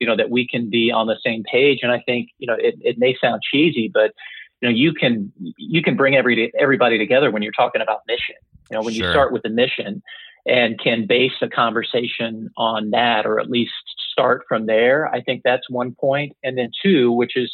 you 0.00 0.06
know, 0.06 0.16
that 0.16 0.30
we 0.30 0.46
can 0.46 0.68
be 0.68 0.90
on 0.90 1.06
the 1.06 1.16
same 1.24 1.44
page? 1.50 1.78
And 1.82 1.92
I 1.92 2.02
think, 2.04 2.30
you 2.38 2.46
know, 2.46 2.56
it, 2.58 2.74
it 2.80 2.98
may 2.98 3.16
sound 3.20 3.42
cheesy, 3.48 3.90
but 3.92 4.12
you 4.60 4.68
know, 4.68 4.74
you 4.74 4.92
can 4.92 5.32
you 5.56 5.82
can 5.82 5.96
bring 5.96 6.16
every 6.16 6.52
everybody 6.58 6.98
together 6.98 7.30
when 7.30 7.42
you're 7.42 7.52
talking 7.52 7.80
about 7.80 8.00
mission. 8.08 8.34
You 8.70 8.76
know, 8.76 8.82
when 8.82 8.92
sure. 8.92 9.06
you 9.06 9.12
start 9.12 9.32
with 9.32 9.42
the 9.42 9.50
mission 9.50 10.02
and 10.44 10.78
can 10.78 11.06
base 11.06 11.32
a 11.40 11.48
conversation 11.48 12.50
on 12.56 12.90
that, 12.90 13.24
or 13.24 13.38
at 13.38 13.48
least 13.48 13.72
start 14.18 14.42
from 14.48 14.66
there. 14.66 15.08
I 15.14 15.20
think 15.20 15.42
that's 15.44 15.70
one 15.70 15.94
point. 15.94 16.36
And 16.42 16.58
then 16.58 16.70
two, 16.82 17.12
which 17.12 17.36
is 17.36 17.52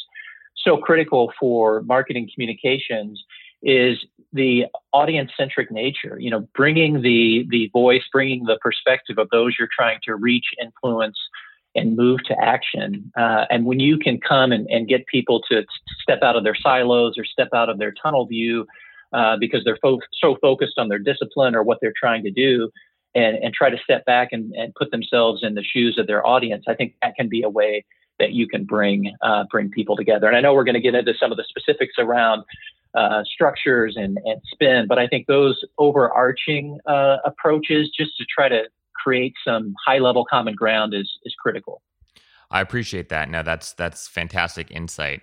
so 0.57 0.77
critical 0.77 1.31
for 1.39 1.81
marketing 1.83 2.29
communications, 2.33 3.23
is 3.61 3.97
the 4.33 4.65
audience 4.93 5.31
centric 5.37 5.71
nature. 5.71 6.17
You 6.19 6.31
know, 6.31 6.47
bringing 6.55 7.01
the 7.01 7.45
the 7.49 7.69
voice, 7.71 8.03
bringing 8.11 8.45
the 8.45 8.57
perspective 8.61 9.17
of 9.17 9.29
those 9.31 9.55
you're 9.57 9.69
trying 9.75 9.99
to 10.03 10.15
reach, 10.15 10.45
influence, 10.61 11.17
and 11.75 11.95
move 11.95 12.23
to 12.25 12.35
action. 12.41 13.11
Uh, 13.17 13.45
and 13.49 13.65
when 13.65 13.79
you 13.79 13.97
can 13.97 14.19
come 14.19 14.51
and, 14.51 14.67
and 14.69 14.87
get 14.87 15.05
people 15.07 15.41
to 15.49 15.63
step 16.01 16.19
out 16.23 16.35
of 16.35 16.43
their 16.43 16.55
silos 16.55 17.17
or 17.17 17.25
step 17.25 17.49
out 17.53 17.69
of 17.69 17.77
their 17.77 17.93
tunnel 18.01 18.25
view 18.25 18.65
uh, 19.13 19.37
because 19.37 19.63
they're 19.63 19.77
fo- 19.81 19.99
so 20.13 20.37
focused 20.41 20.77
on 20.77 20.89
their 20.89 20.99
discipline 20.99 21.55
or 21.55 21.63
what 21.63 21.77
they're 21.81 21.93
trying 21.99 22.23
to 22.23 22.31
do, 22.31 22.69
and, 23.15 23.37
and 23.37 23.53
try 23.53 23.69
to 23.69 23.77
step 23.83 24.05
back 24.05 24.29
and, 24.31 24.53
and 24.53 24.75
put 24.75 24.91
themselves 24.91 25.41
in 25.41 25.55
the 25.55 25.63
shoes 25.63 25.97
of 25.97 26.05
their 26.05 26.25
audience, 26.25 26.65
I 26.67 26.75
think 26.75 26.95
that 27.01 27.15
can 27.15 27.29
be 27.29 27.41
a 27.41 27.49
way 27.49 27.85
that 28.19 28.31
you 28.31 28.47
can 28.47 28.65
bring 28.65 29.13
uh, 29.21 29.45
bring 29.49 29.69
people 29.69 29.95
together. 29.95 30.27
And 30.27 30.37
I 30.37 30.41
know 30.41 30.53
we're 30.53 30.63
going 30.63 30.75
to 30.75 30.81
get 30.81 30.95
into 30.95 31.13
some 31.19 31.31
of 31.31 31.37
the 31.37 31.45
specifics 31.47 31.95
around 31.97 32.43
uh, 32.93 33.23
structures 33.23 33.95
and, 33.97 34.17
and 34.25 34.41
spin, 34.45 34.85
but 34.87 34.99
I 34.99 35.07
think 35.07 35.27
those 35.27 35.63
overarching 35.77 36.79
uh, 36.85 37.17
approaches, 37.25 37.89
just 37.97 38.15
to 38.17 38.25
try 38.25 38.47
to 38.47 38.63
create 38.95 39.33
some 39.45 39.73
high 39.85 39.99
level 39.99 40.25
common 40.29 40.55
ground, 40.55 40.93
is 40.93 41.11
is 41.23 41.35
critical. 41.41 41.81
I 42.51 42.61
appreciate 42.61 43.09
that. 43.09 43.29
No, 43.29 43.43
that's 43.43 43.73
that's 43.73 44.07
fantastic 44.07 44.71
insight. 44.71 45.21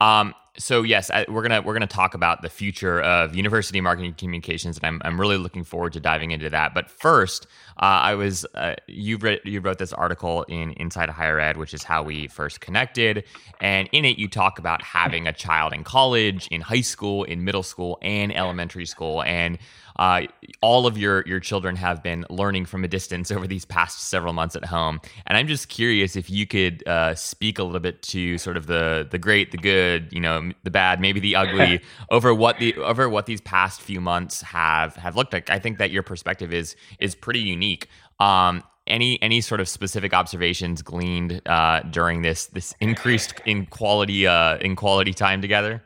Um, 0.00 0.34
so 0.56 0.82
yes, 0.82 1.10
I, 1.10 1.26
we're 1.28 1.42
gonna 1.42 1.62
we're 1.62 1.72
gonna 1.72 1.86
talk 1.86 2.14
about 2.14 2.42
the 2.42 2.48
future 2.48 3.00
of 3.00 3.34
university 3.34 3.80
marketing 3.80 4.14
communications, 4.14 4.76
and 4.76 4.86
I'm 4.86 5.02
I'm 5.04 5.20
really 5.20 5.36
looking 5.36 5.64
forward 5.64 5.92
to 5.94 6.00
diving 6.00 6.30
into 6.30 6.48
that. 6.50 6.74
But 6.74 6.90
first, 6.90 7.46
uh, 7.78 8.00
I 8.02 8.14
was 8.14 8.46
uh, 8.54 8.74
you 8.86 9.16
read 9.16 9.40
you 9.44 9.60
wrote 9.60 9.78
this 9.78 9.92
article 9.92 10.44
in 10.44 10.72
Inside 10.72 11.08
Higher 11.08 11.40
Ed, 11.40 11.56
which 11.56 11.74
is 11.74 11.82
how 11.82 12.02
we 12.02 12.28
first 12.28 12.60
connected, 12.60 13.24
and 13.60 13.88
in 13.92 14.04
it 14.04 14.18
you 14.18 14.28
talk 14.28 14.58
about 14.58 14.80
having 14.82 15.26
a 15.26 15.32
child 15.32 15.72
in 15.72 15.82
college, 15.82 16.46
in 16.48 16.60
high 16.60 16.82
school, 16.82 17.24
in 17.24 17.44
middle 17.44 17.64
school, 17.64 17.98
and 18.00 18.34
elementary 18.34 18.86
school, 18.86 19.22
and 19.24 19.58
uh, 19.96 20.22
all 20.60 20.86
of 20.86 20.98
your 20.98 21.22
your 21.26 21.40
children 21.40 21.76
have 21.76 22.02
been 22.02 22.24
learning 22.30 22.66
from 22.66 22.84
a 22.84 22.88
distance 22.88 23.30
over 23.30 23.46
these 23.46 23.64
past 23.64 24.00
several 24.00 24.32
months 24.32 24.56
at 24.56 24.64
home, 24.64 25.00
and 25.26 25.36
I'm 25.38 25.46
just 25.46 25.68
curious 25.68 26.16
if 26.16 26.30
you 26.30 26.46
could 26.46 26.86
uh, 26.86 27.14
speak 27.14 27.58
a 27.58 27.64
little 27.64 27.80
bit 27.80 28.02
to 28.02 28.38
sort 28.38 28.56
of 28.56 28.66
the 28.66 29.06
the 29.08 29.18
great, 29.18 29.52
the 29.52 29.58
good, 29.58 30.08
you 30.12 30.20
know, 30.20 30.43
the 30.64 30.70
bad, 30.70 31.00
maybe 31.00 31.20
the 31.20 31.36
ugly 31.36 31.80
over 32.10 32.34
what 32.34 32.58
the 32.58 32.76
over 32.76 33.08
what 33.08 33.26
these 33.26 33.40
past 33.40 33.80
few 33.80 34.00
months 34.00 34.42
have 34.42 34.96
have 34.96 35.16
looked 35.16 35.32
like. 35.32 35.48
I 35.48 35.58
think 35.58 35.78
that 35.78 35.90
your 35.90 36.02
perspective 36.02 36.52
is 36.52 36.76
is 36.98 37.14
pretty 37.14 37.40
unique. 37.40 37.88
Um, 38.20 38.62
any 38.86 39.20
any 39.22 39.40
sort 39.40 39.60
of 39.60 39.68
specific 39.68 40.12
observations 40.12 40.82
gleaned 40.82 41.40
uh, 41.46 41.80
during 41.80 42.22
this 42.22 42.46
this 42.46 42.74
increased 42.80 43.34
in 43.46 43.66
quality 43.66 44.26
uh, 44.26 44.58
in 44.58 44.76
quality 44.76 45.14
time 45.14 45.40
together? 45.40 45.82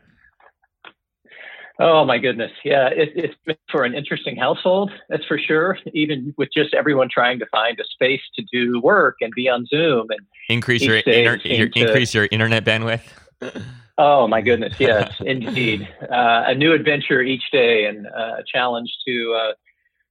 Oh 1.80 2.04
my 2.04 2.18
goodness, 2.18 2.50
yeah, 2.64 2.88
it, 2.88 3.12
it's 3.14 3.36
been 3.46 3.56
for 3.70 3.84
an 3.84 3.94
interesting 3.94 4.36
household, 4.36 4.90
that's 5.08 5.24
for 5.26 5.38
sure. 5.38 5.78
Even 5.94 6.34
with 6.36 6.48
just 6.52 6.74
everyone 6.74 7.08
trying 7.08 7.38
to 7.38 7.46
find 7.46 7.78
a 7.78 7.84
space 7.84 8.20
to 8.34 8.44
do 8.52 8.80
work 8.80 9.18
and 9.20 9.32
be 9.32 9.48
on 9.48 9.64
Zoom 9.66 10.06
and 10.10 10.18
increase 10.48 10.82
your, 10.82 10.96
inter- 10.96 11.38
your 11.44 11.68
to, 11.68 11.78
increase 11.78 12.12
your 12.14 12.26
internet 12.32 12.64
bandwidth. 12.64 13.02
oh 13.98 14.26
my 14.28 14.40
goodness, 14.40 14.74
yes, 14.78 15.12
indeed, 15.20 15.88
uh, 16.02 16.44
a 16.46 16.54
new 16.54 16.72
adventure 16.72 17.20
each 17.20 17.50
day 17.52 17.86
and 17.86 18.06
uh, 18.06 18.36
a 18.38 18.44
challenge 18.50 18.90
to 19.06 19.36
uh, 19.38 19.52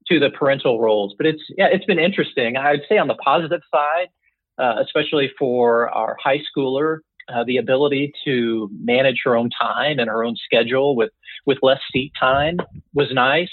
to 0.07 0.19
the 0.19 0.29
parental 0.29 0.79
roles. 0.79 1.15
But 1.17 1.27
it's 1.27 1.41
yeah, 1.57 1.67
it's 1.71 1.85
been 1.85 1.99
interesting. 1.99 2.57
I'd 2.57 2.81
say 2.87 2.97
on 2.97 3.07
the 3.07 3.15
positive 3.15 3.61
side, 3.73 4.07
uh, 4.57 4.75
especially 4.81 5.31
for 5.39 5.89
our 5.89 6.17
high 6.21 6.39
schooler, 6.39 6.99
uh, 7.33 7.43
the 7.43 7.57
ability 7.57 8.13
to 8.25 8.69
manage 8.79 9.21
her 9.23 9.35
own 9.35 9.49
time 9.49 9.99
and 9.99 10.09
her 10.09 10.23
own 10.23 10.35
schedule 10.35 10.95
with 10.95 11.11
with 11.45 11.57
less 11.61 11.79
seat 11.91 12.11
time 12.19 12.57
was 12.93 13.07
nice. 13.11 13.51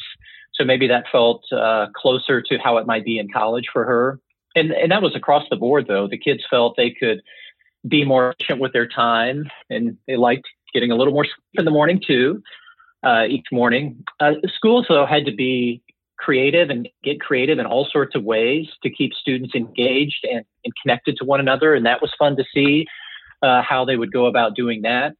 So 0.54 0.64
maybe 0.64 0.86
that 0.88 1.04
felt 1.10 1.44
uh, 1.52 1.86
closer 1.96 2.40
to 2.40 2.58
how 2.58 2.76
it 2.76 2.86
might 2.86 3.04
be 3.04 3.18
in 3.18 3.28
college 3.32 3.66
for 3.72 3.84
her. 3.84 4.20
And 4.54 4.70
and 4.70 4.92
that 4.92 5.02
was 5.02 5.16
across 5.16 5.44
the 5.50 5.56
board 5.56 5.86
though. 5.88 6.06
The 6.06 6.18
kids 6.18 6.44
felt 6.48 6.76
they 6.76 6.90
could 6.90 7.22
be 7.86 8.04
more 8.04 8.30
efficient 8.30 8.60
with 8.60 8.72
their 8.72 8.88
time, 8.88 9.50
and 9.70 9.96
they 10.06 10.16
liked 10.16 10.46
getting 10.72 10.90
a 10.90 10.96
little 10.96 11.12
more 11.12 11.24
sleep 11.24 11.58
in 11.58 11.64
the 11.64 11.70
morning 11.70 12.00
too. 12.04 12.42
Uh, 13.02 13.24
each 13.28 13.46
morning, 13.52 14.02
uh, 14.20 14.32
schools 14.56 14.86
though 14.88 15.04
had 15.04 15.26
to 15.26 15.32
be 15.32 15.82
creative 16.16 16.70
and 16.70 16.88
get 17.02 17.20
creative 17.20 17.58
in 17.58 17.66
all 17.66 17.86
sorts 17.90 18.14
of 18.14 18.24
ways 18.24 18.66
to 18.82 18.88
keep 18.88 19.12
students 19.12 19.54
engaged 19.54 20.24
and, 20.24 20.44
and 20.64 20.72
connected 20.82 21.16
to 21.18 21.24
one 21.24 21.40
another, 21.40 21.74
and 21.74 21.84
that 21.84 22.00
was 22.00 22.10
fun 22.18 22.34
to 22.36 22.44
see 22.54 22.86
uh, 23.42 23.60
how 23.62 23.84
they 23.84 23.96
would 23.96 24.12
go 24.12 24.26
about 24.26 24.56
doing 24.56 24.82
that. 24.82 25.14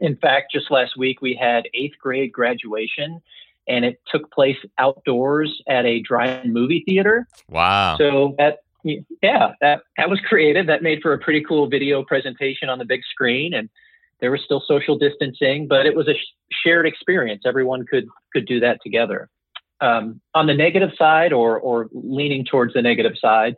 In 0.00 0.16
fact, 0.16 0.52
just 0.52 0.70
last 0.70 0.96
week 0.96 1.20
we 1.20 1.34
had 1.34 1.68
eighth 1.74 1.98
grade 2.00 2.32
graduation, 2.32 3.20
and 3.66 3.84
it 3.84 4.00
took 4.06 4.30
place 4.30 4.56
outdoors 4.78 5.60
at 5.68 5.84
a 5.84 6.00
drive-in 6.00 6.52
movie 6.52 6.84
theater. 6.86 7.26
Wow! 7.50 7.96
So 7.98 8.36
that 8.38 8.58
yeah, 8.84 9.52
that 9.60 9.82
that 9.96 10.08
was 10.08 10.20
creative. 10.28 10.66
That 10.66 10.82
made 10.82 11.00
for 11.02 11.12
a 11.12 11.18
pretty 11.18 11.42
cool 11.46 11.68
video 11.68 12.04
presentation 12.04 12.68
on 12.68 12.78
the 12.78 12.84
big 12.84 13.00
screen, 13.10 13.54
and 13.54 13.68
there 14.20 14.30
was 14.30 14.40
still 14.44 14.62
social 14.66 14.98
distancing, 14.98 15.66
but 15.68 15.86
it 15.86 15.96
was 15.96 16.08
a 16.08 16.14
sh- 16.14 16.56
shared 16.64 16.86
experience. 16.86 17.42
Everyone 17.46 17.84
could 17.86 18.06
could 18.32 18.46
do 18.46 18.60
that 18.60 18.78
together. 18.82 19.28
Um, 19.80 20.20
on 20.34 20.46
the 20.46 20.54
negative 20.54 20.90
side, 20.96 21.32
or 21.32 21.58
or 21.58 21.88
leaning 21.92 22.44
towards 22.44 22.74
the 22.74 22.82
negative 22.82 23.12
side, 23.20 23.54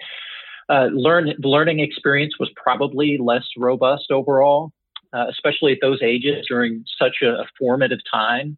uh, 0.69 0.89
learn 0.93 1.35
learning 1.41 1.81
experience 1.81 2.35
was 2.39 2.51
probably 2.57 3.19
less 3.19 3.47
robust 3.57 4.11
overall, 4.11 4.73
uh, 5.13 5.27
especially 5.29 5.73
at 5.73 5.79
those 5.83 6.03
ages 6.03 6.47
during 6.49 6.85
such 6.99 7.17
a, 7.23 7.41
a, 7.41 7.47
formative 7.59 8.01
time. 8.11 8.57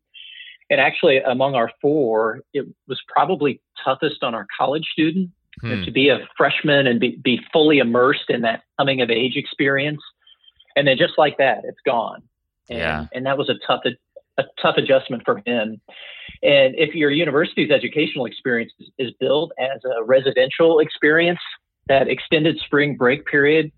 And 0.70 0.80
actually, 0.80 1.18
among 1.18 1.54
our 1.54 1.70
four, 1.80 2.40
it 2.54 2.66
was 2.88 3.00
probably 3.08 3.60
toughest 3.84 4.22
on 4.22 4.34
our 4.34 4.46
college 4.58 4.86
student 4.92 5.30
hmm. 5.62 5.84
to 5.84 5.90
be 5.90 6.08
a 6.08 6.18
freshman 6.36 6.86
and 6.86 7.00
be, 7.00 7.18
be 7.22 7.40
fully 7.52 7.78
immersed 7.78 8.28
in 8.28 8.42
that 8.42 8.62
coming 8.78 9.00
of 9.00 9.10
age 9.10 9.36
experience. 9.36 10.00
And 10.76 10.86
then 10.86 10.96
just 10.96 11.14
like 11.16 11.38
that, 11.38 11.62
it's 11.64 11.80
gone. 11.84 12.22
And, 12.68 12.78
yeah. 12.78 13.06
and 13.12 13.26
that 13.26 13.38
was 13.38 13.48
a 13.48 13.54
tough 13.66 13.82
a 14.38 14.44
tough 14.60 14.76
adjustment 14.78 15.22
for 15.26 15.42
him. 15.44 15.80
And 16.42 16.74
if 16.76 16.94
your 16.94 17.10
university's 17.10 17.70
educational 17.70 18.24
experience 18.24 18.72
is, 18.80 18.88
is 18.98 19.12
built 19.20 19.52
as 19.58 19.80
a 19.84 20.02
residential 20.02 20.78
experience, 20.78 21.40
that 21.88 22.08
extended 22.08 22.58
spring 22.64 22.96
break 22.96 23.26
period 23.26 23.72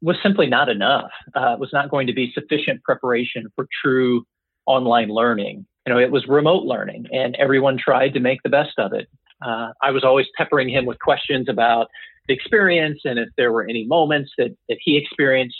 was 0.00 0.16
simply 0.22 0.46
not 0.46 0.68
enough. 0.68 1.10
Uh, 1.34 1.54
it 1.54 1.58
was 1.58 1.70
not 1.72 1.90
going 1.90 2.06
to 2.06 2.12
be 2.12 2.32
sufficient 2.32 2.82
preparation 2.84 3.50
for 3.56 3.66
true 3.82 4.24
online 4.66 5.08
learning. 5.08 5.66
You 5.86 5.92
know, 5.92 5.98
it 5.98 6.12
was 6.12 6.26
remote 6.28 6.64
learning, 6.64 7.06
and 7.10 7.34
everyone 7.36 7.76
tried 7.76 8.14
to 8.14 8.20
make 8.20 8.42
the 8.42 8.48
best 8.48 8.78
of 8.78 8.92
it. 8.92 9.08
Uh, 9.44 9.72
I 9.82 9.90
was 9.90 10.04
always 10.04 10.26
peppering 10.36 10.68
him 10.68 10.86
with 10.86 10.98
questions 11.00 11.48
about 11.48 11.88
the 12.28 12.34
experience 12.34 13.00
and 13.04 13.18
if 13.18 13.28
there 13.36 13.52
were 13.52 13.64
any 13.64 13.84
moments 13.84 14.30
that, 14.38 14.56
that 14.68 14.78
he 14.80 14.96
experienced 14.96 15.56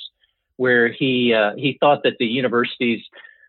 where 0.57 0.93
he 0.93 1.35
uh, 1.35 1.53
he 1.57 1.77
thought 1.81 2.03
that 2.05 2.15
the 2.19 2.27
university's 2.27 3.03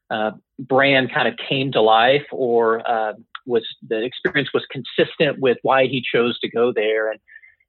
uh, 0.09 0.31
brand 0.59 1.11
kind 1.13 1.27
of 1.27 1.35
came 1.37 1.71
to 1.71 1.81
life 1.81 2.25
or 2.31 2.87
uh, 2.89 3.13
was 3.45 3.63
the 3.87 4.03
experience 4.03 4.49
was 4.53 4.65
consistent 4.71 5.39
with 5.39 5.57
why 5.61 5.85
he 5.85 6.03
chose 6.13 6.39
to 6.39 6.49
go 6.49 6.73
there 6.73 7.11
and 7.11 7.19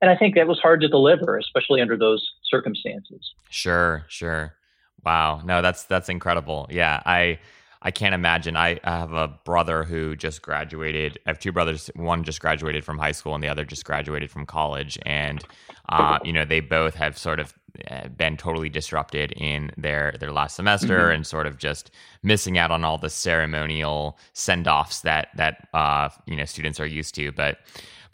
and 0.00 0.10
I 0.10 0.16
think 0.16 0.34
that 0.34 0.46
was 0.46 0.58
hard 0.58 0.82
to 0.82 0.88
deliver, 0.88 1.38
especially 1.38 1.80
under 1.80 1.96
those 1.96 2.28
circumstances. 2.50 3.32
Sure, 3.48 4.04
sure. 4.08 4.54
Wow. 5.02 5.40
No, 5.44 5.62
that's 5.62 5.84
that's 5.84 6.10
incredible. 6.10 6.66
Yeah, 6.70 7.00
I 7.06 7.38
I 7.84 7.90
can't 7.90 8.14
imagine. 8.14 8.56
I, 8.56 8.80
I 8.82 8.98
have 8.98 9.12
a 9.12 9.28
brother 9.28 9.84
who 9.84 10.16
just 10.16 10.40
graduated. 10.40 11.18
I 11.26 11.30
have 11.30 11.38
two 11.38 11.52
brothers. 11.52 11.90
One 11.94 12.24
just 12.24 12.40
graduated 12.40 12.82
from 12.82 12.98
high 12.98 13.12
school, 13.12 13.34
and 13.34 13.44
the 13.44 13.48
other 13.48 13.66
just 13.66 13.84
graduated 13.84 14.30
from 14.30 14.46
college. 14.46 14.98
And 15.04 15.44
uh, 15.90 16.18
you 16.24 16.32
know, 16.32 16.46
they 16.46 16.60
both 16.60 16.94
have 16.94 17.18
sort 17.18 17.40
of 17.40 17.52
uh, 17.90 18.08
been 18.08 18.36
totally 18.36 18.68
disrupted 18.70 19.32
in 19.32 19.70
their 19.76 20.14
their 20.18 20.32
last 20.32 20.56
semester 20.56 20.98
mm-hmm. 20.98 21.16
and 21.16 21.26
sort 21.26 21.46
of 21.46 21.58
just 21.58 21.90
missing 22.22 22.56
out 22.56 22.70
on 22.70 22.84
all 22.84 22.96
the 22.96 23.10
ceremonial 23.10 24.18
send 24.32 24.66
offs 24.66 25.00
that 25.00 25.28
that 25.36 25.68
uh, 25.74 26.08
you 26.26 26.36
know 26.36 26.46
students 26.46 26.80
are 26.80 26.86
used 26.86 27.14
to. 27.14 27.32
But 27.32 27.58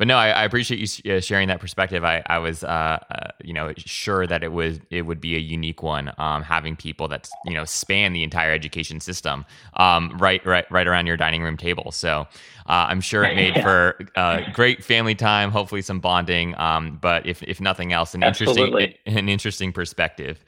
but 0.01 0.09
no, 0.09 0.17
I, 0.17 0.31
I 0.31 0.45
appreciate 0.45 1.05
you 1.05 1.13
uh, 1.13 1.21
sharing 1.21 1.49
that 1.49 1.61
perspective. 1.61 2.05
I, 2.05 2.23
I 2.25 2.39
was, 2.39 2.65
uh, 2.65 2.67
uh, 2.67 3.33
you 3.45 3.53
know, 3.53 3.75
sure 3.77 4.27
that 4.27 4.43
it 4.43 4.51
was 4.51 4.81
it 4.89 5.03
would 5.03 5.21
be 5.21 5.37
a 5.37 5.39
unique 5.39 5.83
one, 5.83 6.11
um, 6.17 6.43
having 6.43 6.75
people 6.75 7.07
that 7.09 7.31
you 7.43 7.53
know 7.53 7.67
span 7.67 8.15
the 8.15 8.23
entire 8.23 8.51
education 8.51 9.01
system, 9.01 9.45
um, 9.75 10.17
right, 10.17 10.45
right, 10.47 10.65
right 10.73 10.87
around 10.87 11.07
your 11.07 11.19
dining 11.19 11.43
room 11.43 11.59
table. 11.59 11.93
So 11.93 12.27
uh, 12.67 12.87
I'm 12.89 13.03
sure 13.03 13.25
it 13.25 13.37
made 13.37 13.55
for 13.63 13.99
uh, 14.17 14.41
great 14.55 14.83
family 14.83 15.15
time, 15.15 15.51
hopefully 15.51 15.83
some 15.83 16.01
bonding. 16.01 16.59
Um, 16.59 16.97
but 16.99 17.27
if 17.27 17.43
if 17.43 17.61
nothing 17.61 17.93
else, 17.93 18.15
an 18.15 18.23
Absolutely. 18.23 18.85
interesting 18.85 19.19
an 19.19 19.29
interesting 19.29 19.71
perspective. 19.71 20.43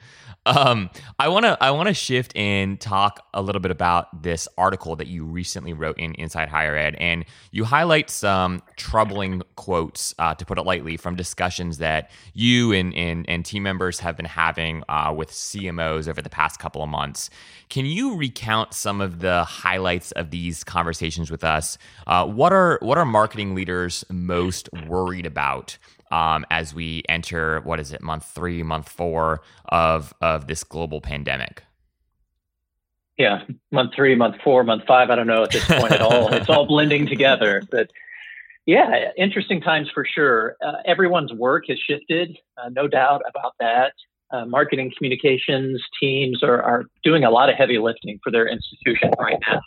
Um, 0.45 0.89
I 1.19 1.29
want 1.29 1.45
to 1.45 1.57
I 1.63 1.71
want 1.71 1.87
to 1.87 1.93
shift 1.93 2.35
and 2.35 2.79
talk 2.79 3.25
a 3.33 3.41
little 3.41 3.61
bit 3.61 3.71
about 3.71 4.23
this 4.23 4.47
article 4.57 4.95
that 4.97 5.07
you 5.07 5.23
recently 5.23 5.71
wrote 5.71 5.97
in 5.97 6.13
Inside 6.15 6.49
Higher 6.49 6.75
Ed, 6.75 6.95
and 6.95 7.23
you 7.51 7.63
highlight 7.63 8.09
some 8.09 8.61
troubling 8.75 9.41
quotes, 9.55 10.13
uh, 10.19 10.35
to 10.35 10.45
put 10.45 10.57
it 10.57 10.63
lightly, 10.65 10.97
from 10.97 11.15
discussions 11.15 11.77
that 11.77 12.11
you 12.33 12.73
and 12.73 12.93
and, 12.93 13.27
and 13.29 13.45
team 13.45 13.63
members 13.63 13.99
have 13.99 14.17
been 14.17 14.25
having 14.25 14.83
uh, 14.89 15.13
with 15.15 15.31
CMOs 15.31 16.09
over 16.09 16.21
the 16.21 16.29
past 16.29 16.59
couple 16.59 16.83
of 16.83 16.89
months. 16.89 17.29
Can 17.69 17.85
you 17.85 18.17
recount 18.17 18.73
some 18.73 18.99
of 18.99 19.19
the 19.19 19.45
highlights 19.45 20.11
of 20.11 20.29
these 20.29 20.63
conversations 20.65 21.31
with 21.31 21.45
us? 21.45 21.77
Uh, 22.05 22.27
what 22.27 22.51
are 22.51 22.79
what 22.81 22.97
are 22.97 23.05
marketing 23.05 23.55
leaders 23.55 24.03
most 24.09 24.67
worried 24.87 25.25
about 25.25 25.77
um, 26.13 26.45
as 26.51 26.75
we 26.75 27.01
enter 27.09 27.59
what 27.61 27.79
is 27.79 27.91
it 27.91 28.01
month 28.01 28.25
three 28.25 28.61
month 28.61 28.87
four 28.87 29.41
of 29.65 30.13
of 30.21 30.45
this 30.45 30.63
global 30.63 31.01
pandemic? 31.01 31.63
Yeah 33.17 33.43
month 33.71 33.93
three 33.95 34.15
month 34.15 34.35
four 34.43 34.63
month 34.63 34.83
five 34.87 35.09
i 35.09 35.15
don't 35.15 35.27
know 35.27 35.43
at 35.43 35.51
this 35.51 35.65
point 35.65 35.91
at 35.91 36.01
all. 36.01 36.31
It's 36.33 36.49
all 36.49 36.67
blending 36.67 37.07
together 37.07 37.63
but 37.71 37.89
yeah 38.67 39.09
interesting 39.17 39.59
times 39.59 39.89
for 39.91 40.05
sure. 40.05 40.55
Uh, 40.63 40.77
everyone's 40.85 41.33
work 41.33 41.65
has 41.69 41.79
shifted 41.79 42.37
uh, 42.57 42.69
no 42.69 42.87
doubt 42.87 43.21
about 43.27 43.53
that. 43.59 43.93
Uh, 44.31 44.45
marketing 44.45 44.91
communications 44.97 45.83
teams 45.99 46.43
are, 46.43 46.61
are 46.61 46.85
doing 47.03 47.23
a 47.23 47.29
lot 47.29 47.49
of 47.49 47.55
heavy 47.55 47.79
lifting 47.79 48.19
for 48.23 48.31
their 48.31 48.47
institution 48.47 49.11
right 49.19 49.39
now 49.47 49.59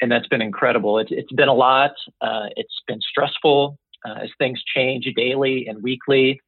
and 0.00 0.12
that's 0.12 0.26
been 0.28 0.42
incredible. 0.42 0.98
It's, 0.98 1.10
it's 1.10 1.32
been 1.32 1.48
a 1.48 1.54
lot. 1.54 1.92
Uh, 2.20 2.48
it's 2.56 2.82
been 2.86 3.00
stressful 3.00 3.78
uh, 4.06 4.20
as 4.22 4.30
things 4.38 4.62
change 4.74 5.06
daily 5.16 5.66
and 5.66 5.82
weekly. 5.82 6.40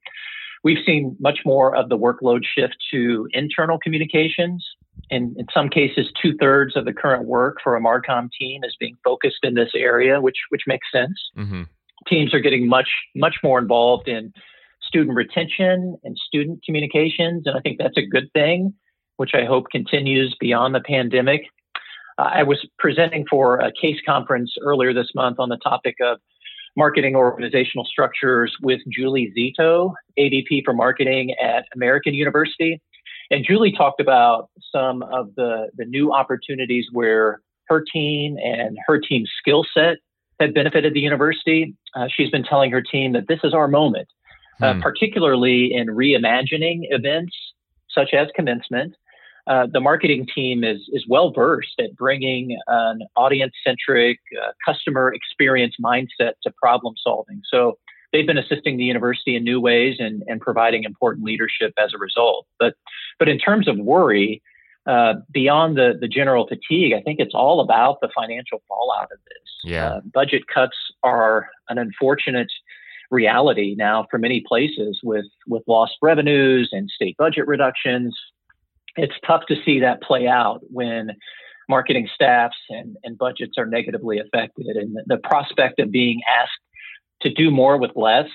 We've 0.65 0.85
seen 0.85 1.17
much 1.21 1.41
more 1.45 1.75
of 1.75 1.89
the 1.89 1.99
workload 1.99 2.45
shift 2.45 2.77
to 2.93 3.29
internal 3.33 3.79
communications. 3.79 4.67
In, 5.11 5.35
in 5.39 5.47
some 5.55 5.69
cases, 5.69 6.11
two 6.21 6.35
thirds 6.39 6.77
of 6.77 6.85
the 6.85 6.93
current 6.93 7.27
work 7.27 7.59
for 7.63 7.77
a 7.77 7.81
Marcom 7.81 8.29
team 8.39 8.65
is 8.65 8.77
being 8.79 8.97
focused 9.05 9.39
in 9.43 9.55
this 9.55 9.71
area, 9.75 10.21
which 10.21 10.37
which 10.51 10.63
makes 10.67 10.87
sense. 10.93 11.19
Mm-hmm. 11.37 11.63
Teams 12.07 12.35
are 12.35 12.41
getting 12.41 12.69
much 12.69 12.89
much 13.15 13.37
more 13.43 13.59
involved 13.59 14.09
in 14.09 14.33
student 14.83 15.17
retention 15.17 15.97
and 16.03 16.17
student 16.17 16.65
communications, 16.65 17.45
and 17.47 17.57
I 17.57 17.61
think 17.61 17.79
that's 17.79 17.97
a 17.97 18.07
good 18.07 18.31
thing, 18.33 18.75
which 19.17 19.35
I 19.35 19.45
hope 19.45 19.67
continues 19.71 20.37
beyond 20.41 20.75
the 20.75 20.81
pandemic. 20.81 21.43
Uh, 22.19 22.31
I 22.35 22.43
was 22.43 22.67
presenting 22.79 23.25
for 23.31 23.59
a 23.59 23.71
CASE 23.73 24.01
conference 24.05 24.55
earlier 24.61 24.93
this 24.93 25.11
month 25.15 25.39
on 25.39 25.49
the 25.49 25.59
topic 25.59 25.97
of 26.03 26.19
marketing 26.79 27.17
organizational 27.17 27.85
structures 27.85 28.57
with 28.63 28.81
Julie 28.89 29.33
Zito, 29.37 29.93
AVP 30.17 30.65
for 30.65 30.73
marketing 30.73 31.35
at 31.43 31.67
American 31.75 32.15
University. 32.15 32.81
And 33.33 33.45
Julie 33.45 33.73
talked 33.77 34.01
about 34.01 34.49
some 34.73 35.03
of 35.03 35.35
the, 35.35 35.71
the 35.77 35.85
new 35.85 36.13
opportunities 36.13 36.87
where 36.93 37.41
her 37.67 37.85
team 37.93 38.37
and 38.39 38.79
her 38.87 39.01
team's 39.01 39.29
skill 39.41 39.67
set 39.75 39.97
had 40.39 40.55
benefited 40.55 40.95
the 40.95 41.01
university. 41.01 41.75
Uh, 41.97 42.07
she's 42.09 42.31
been 42.31 42.45
telling 42.45 42.71
her 42.71 42.81
team 42.81 43.13
that 43.13 43.27
this 43.27 43.41
is 43.43 43.53
our 43.53 43.67
moment, 43.67 44.07
uh, 44.63 44.75
hmm. 44.75 44.81
particularly 44.81 45.71
in 45.75 45.89
reimagining 45.89 46.83
events 46.91 47.35
such 47.91 48.15
as 48.15 48.29
commencement 48.37 48.95
uh, 49.49 49.67
the 49.73 49.81
marketing 49.81 50.27
team 50.33 50.63
is 50.63 50.79
is 50.93 51.07
well 51.09 51.33
versed 51.33 51.81
at 51.81 51.97
bringing 51.97 52.59
an 52.67 53.01
audience 53.17 53.55
centric 53.67 54.19
uh, 54.41 54.53
customer 54.65 55.13
experience 55.13 55.75
mindset 55.83 56.33
to 56.43 56.53
problem 56.63 56.95
solving. 57.03 57.41
So 57.51 57.79
they've 58.13 58.27
been 58.27 58.39
assisting 58.39 58.77
the 58.77 58.85
university 58.85 59.37
in 59.37 59.45
new 59.45 59.61
ways 59.61 59.97
and, 59.99 60.23
and 60.27 60.41
providing 60.41 60.85
important 60.85 61.25
leadership 61.25 61.73
as 61.79 61.93
a 61.95 61.99
result. 61.99 62.47
But 62.59 62.75
but 63.19 63.29
in 63.29 63.39
terms 63.39 63.69
of 63.69 63.79
worry, 63.79 64.43
uh, 64.87 65.15
beyond 65.33 65.79
the 65.79 65.95
the 65.99 66.09
general 66.09 66.47
fatigue, 66.47 66.93
I 66.93 67.01
think 67.01 67.19
it's 67.19 67.35
all 67.35 67.61
about 67.61 68.01
the 68.03 68.11
financial 68.15 68.63
fallout 68.69 69.11
of 69.11 69.19
this. 69.29 69.49
Yeah, 69.65 69.89
uh, 69.89 70.01
budget 70.13 70.43
cuts 70.53 70.77
are 71.03 71.49
an 71.71 71.79
unfortunate 71.79 72.53
reality 73.11 73.75
now 73.79 74.07
for 74.11 74.19
many 74.19 74.45
places 74.47 75.01
with 75.03 75.25
with 75.47 75.63
lost 75.67 75.95
revenues 76.03 76.69
and 76.73 76.91
state 76.91 77.17
budget 77.17 77.47
reductions 77.47 78.15
it's 78.99 79.15
tough 79.27 79.43
to 79.49 79.55
see 79.65 79.81
that 79.81 80.03
play 80.03 80.27
out 80.27 80.61
when 80.71 81.13
marketing 81.69 82.09
staffs 82.15 82.57
and, 82.69 82.97
and 83.05 83.17
budgets 83.17 83.53
are 83.57 83.67
negatively 83.67 84.19
affected. 84.19 84.77
And 84.77 84.99
the, 85.07 85.19
prospect 85.19 85.79
of 85.79 85.91
being 85.91 86.21
asked 86.41 86.51
to 87.23 87.33
do 87.33 87.51
more 87.51 87.79
with 87.79 87.93
less 87.95 88.29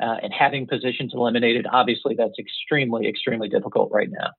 uh, 0.00 0.16
and 0.22 0.32
having 0.32 0.66
positions 0.66 1.12
eliminated, 1.14 1.66
obviously, 1.70 2.14
that's 2.14 2.38
extremely, 2.38 3.08
extremely 3.08 3.48
difficult 3.48 3.90
right 3.92 4.08
now. 4.10 4.30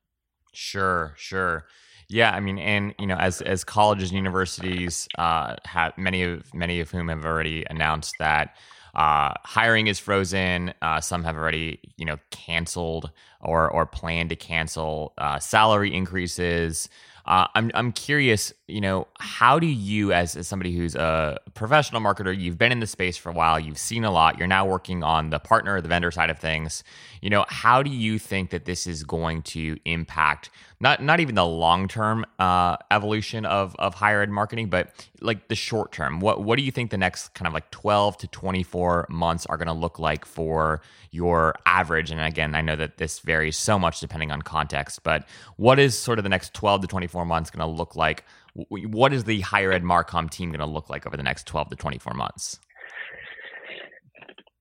Sure, 0.53 1.13
sure. 1.17 1.65
Yeah, 2.10 2.32
I 2.32 2.39
mean, 2.39 2.58
and 2.58 2.95
you 2.99 3.06
know, 3.06 3.17
as 3.17 3.41
as 3.41 3.65
colleges 3.65 4.12
and 4.12 4.17
universities 4.17 5.10
uh, 5.17 5.56
have 5.65 5.97
many 5.97 6.23
of 6.23 6.53
many 6.53 6.80
of 6.80 6.89
whom 6.89 7.10
have 7.10 7.25
already 7.25 7.65
announced 7.69 8.15
that 8.19 8.56
uh, 8.98 9.34
hiring 9.46 9.88
is 9.88 10.00
frozen. 10.00 10.74
Uh, 10.82 11.00
some 11.00 11.24
have 11.24 11.38
already, 11.38 11.80
you 11.98 12.06
know, 12.06 12.18
canceled 12.32 13.12
or 13.42 13.70
or 13.70 13.86
planned 13.86 14.30
to 14.32 14.36
cancel 14.36 15.14
uh, 15.20 15.40
salary 15.40 15.94
increases. 15.94 16.90
Uh, 17.28 17.46
I'm 17.56 17.72
I'm 17.74 17.92
curious, 17.92 18.54
you 18.68 18.80
know, 18.80 19.08
how 19.20 19.60
do 19.60 19.68
you, 19.68 20.14
as, 20.14 20.36
as 20.38 20.48
somebody 20.48 20.74
who's 20.74 20.96
a 20.96 21.38
professional 21.56 22.02
marketer, 22.02 22.36
you've 22.36 22.58
been 22.58 22.72
in 22.72 22.80
the 22.80 22.88
space 22.88 23.18
for 23.18 23.30
a 23.30 23.34
while, 23.34 23.60
you've 23.60 23.78
seen 23.78 24.06
a 24.06 24.12
lot, 24.12 24.38
you're 24.38 24.48
now 24.48 24.66
working 24.66 25.04
on 25.04 25.30
the 25.30 25.38
partner, 25.38 25.80
the 25.82 25.90
vendor 25.90 26.10
side 26.10 26.30
of 26.30 26.40
things. 26.40 26.84
You 27.22 27.30
know, 27.30 27.46
how 27.50 27.84
do 27.84 27.92
you 27.92 28.18
think 28.18 28.50
that 28.52 28.64
this 28.64 28.88
is 28.88 29.04
going 29.04 29.42
to 29.44 29.78
impact 29.84 30.50
not 30.80 31.02
not 31.02 31.20
even 31.20 31.36
the 31.36 31.46
long 31.46 31.88
term 31.88 32.26
uh, 32.40 32.78
evolution 32.92 33.46
of 33.46 33.76
of 33.80 33.96
higher 33.96 34.22
ed 34.22 34.30
marketing, 34.30 34.70
but 34.70 35.08
like 35.22 35.48
the 35.48 35.56
short 35.56 35.92
term? 35.92 36.20
What 36.20 36.44
what 36.44 36.58
do 36.58 36.63
you 36.63 36.72
think 36.72 36.92
the 36.92 36.98
next 36.98 37.34
kind 37.34 37.48
of 37.48 37.54
like 37.54 37.70
12 37.72 38.18
to 38.18 38.28
24 38.28 39.08
months 39.10 39.46
are 39.48 39.58
going 39.58 39.68
to 39.68 39.74
look 39.74 39.98
like 40.00 40.26
for 40.26 40.82
your 41.12 41.56
average? 41.66 42.12
And 42.12 42.22
again, 42.22 42.54
I 42.54 42.62
know 42.62 42.76
that 42.76 42.98
this 42.98 43.20
varies 43.20 43.58
so 43.58 43.80
much 43.80 44.00
depending 44.00 44.32
on 44.32 44.42
context, 44.42 45.04
but 45.04 45.28
what 45.56 45.80
is 45.80 45.98
sort 45.98 46.20
of 46.20 46.24
the 46.24 46.30
next 46.30 46.54
12 46.54 46.82
to 46.82 46.88
24 46.88 47.26
months 47.26 47.50
going 47.50 47.68
to 47.68 47.76
look 47.78 47.96
like? 47.96 48.24
What 48.70 49.13
is 49.13 49.24
the 49.24 49.42
higher 49.42 49.72
ed 49.72 49.84
Marcom 49.84 50.30
team 50.30 50.50
going 50.50 50.60
to 50.60 50.66
look 50.66 50.90
like 50.90 51.06
over 51.06 51.18
the 51.18 51.24
next 51.24 51.48
12 51.48 51.70
to 51.70 51.76
24 51.76 52.13
months? 52.13 52.60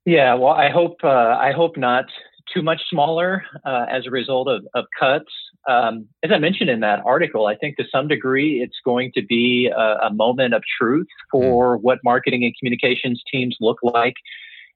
Yeah, 0.07 0.35
well, 0.35 0.52
I 0.52 0.70
hope 0.70 0.98
uh, 1.02 1.09
I 1.09 1.52
hope 1.55 1.76
not 1.76 2.05
too 2.55 2.62
much 2.62 2.81
smaller 2.88 3.44
uh, 3.64 3.87
as 3.90 4.07
a 4.07 4.11
result 4.11 4.48
of, 4.48 4.66
of 4.74 4.87
cuts. 4.98 5.31
Um, 5.68 6.07
as 6.22 6.31
I 6.33 6.38
mentioned 6.38 6.70
in 6.70 6.81
that 6.81 7.00
article, 7.05 7.46
I 7.46 7.57
think 7.57 7.76
to 7.76 7.85
some 7.90 8.07
degree 8.07 8.62
it's 8.62 8.79
going 8.85 9.11
to 9.14 9.22
be 9.22 9.70
a, 9.74 10.07
a 10.07 10.12
moment 10.12 10.55
of 10.55 10.62
truth 10.79 11.09
for 11.31 11.76
mm. 11.76 11.83
what 11.83 11.98
marketing 12.05 12.44
and 12.44 12.55
communications 12.59 13.22
teams 13.33 13.57
look 13.61 13.79
like 13.83 14.14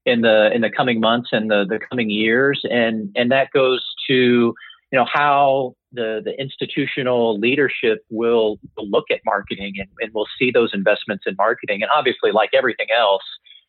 in 0.07 0.23
the 0.23 0.51
in 0.53 0.63
the 0.63 0.71
coming 0.71 1.01
months 1.01 1.29
and 1.33 1.51
the, 1.51 1.65
the 1.69 1.79
coming 1.91 2.11
years, 2.11 2.61
and 2.65 3.11
and 3.15 3.31
that 3.31 3.51
goes 3.53 3.85
to 4.09 4.15
you 4.15 4.99
know 4.99 5.05
how 5.05 5.75
the 5.93 6.21
the 6.25 6.39
institutional 6.41 7.39
leadership 7.39 8.01
will, 8.11 8.59
will 8.77 8.89
look 8.89 9.05
at 9.11 9.21
marketing 9.25 9.75
and, 9.79 9.89
and 10.01 10.11
we'll 10.15 10.29
see 10.39 10.51
those 10.51 10.71
investments 10.73 11.25
in 11.27 11.35
marketing, 11.37 11.83
and 11.83 11.91
obviously, 11.95 12.33
like 12.33 12.51
everything 12.55 12.89
else 12.97 13.23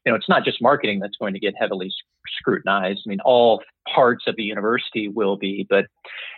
you 0.06 0.12
know, 0.12 0.16
it's 0.16 0.30
not 0.30 0.44
just 0.44 0.62
marketing 0.62 1.00
that's 1.00 1.18
going 1.18 1.34
to 1.34 1.40
get 1.40 1.54
heavily 1.58 1.92
scrutinized. 2.40 3.02
I 3.06 3.10
mean, 3.10 3.20
all 3.24 3.62
parts 3.94 4.26
of 4.28 4.36
the 4.36 4.44
university 4.44 5.08
will 5.08 5.38
be. 5.38 5.66
But 5.70 5.86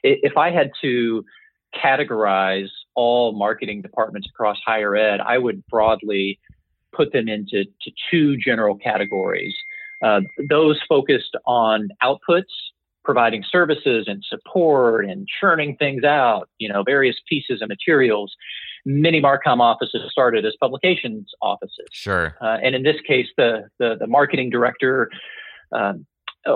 if 0.04 0.38
I 0.38 0.52
had 0.52 0.71
to 0.82 1.23
categorize 1.73 2.69
all 2.95 3.34
marketing 3.34 3.82
departments 3.82 4.28
across 4.30 4.58
higher 4.65 4.95
ed, 4.95 5.19
I 5.21 5.38
would 5.38 5.65
broadly 5.67 6.39
put 6.93 7.12
them 7.12 7.28
into 7.28 7.65
two 8.12 8.38
general 8.38 8.78
categories. 8.78 9.56
Uh, 10.04 10.21
those 10.49 10.80
focused 10.88 11.36
on 11.45 11.89
outputs, 12.04 12.43
providing 13.04 13.43
services 13.49 14.06
and 14.08 14.23
support 14.28 15.06
and 15.06 15.28
churning 15.39 15.76
things 15.78 16.04
out, 16.04 16.49
you 16.58 16.69
know, 16.69 16.84
various 16.84 17.15
pieces 17.28 17.62
of 17.62 17.69
materials 17.69 18.34
many 18.86 19.22
Marcom 19.22 19.60
offices 19.60 20.02
started 20.12 20.46
as 20.46 20.54
publications 20.60 21.30
offices. 21.41 21.88
Sure. 21.91 22.36
Uh, 22.41 22.58
and 22.63 22.76
in 22.76 22.84
this 22.84 22.98
case, 23.08 23.28
the, 23.38 23.63
the, 23.80 23.96
the 24.00 24.08
marketing 24.08 24.50
director 24.50 25.10
um, 25.72 26.06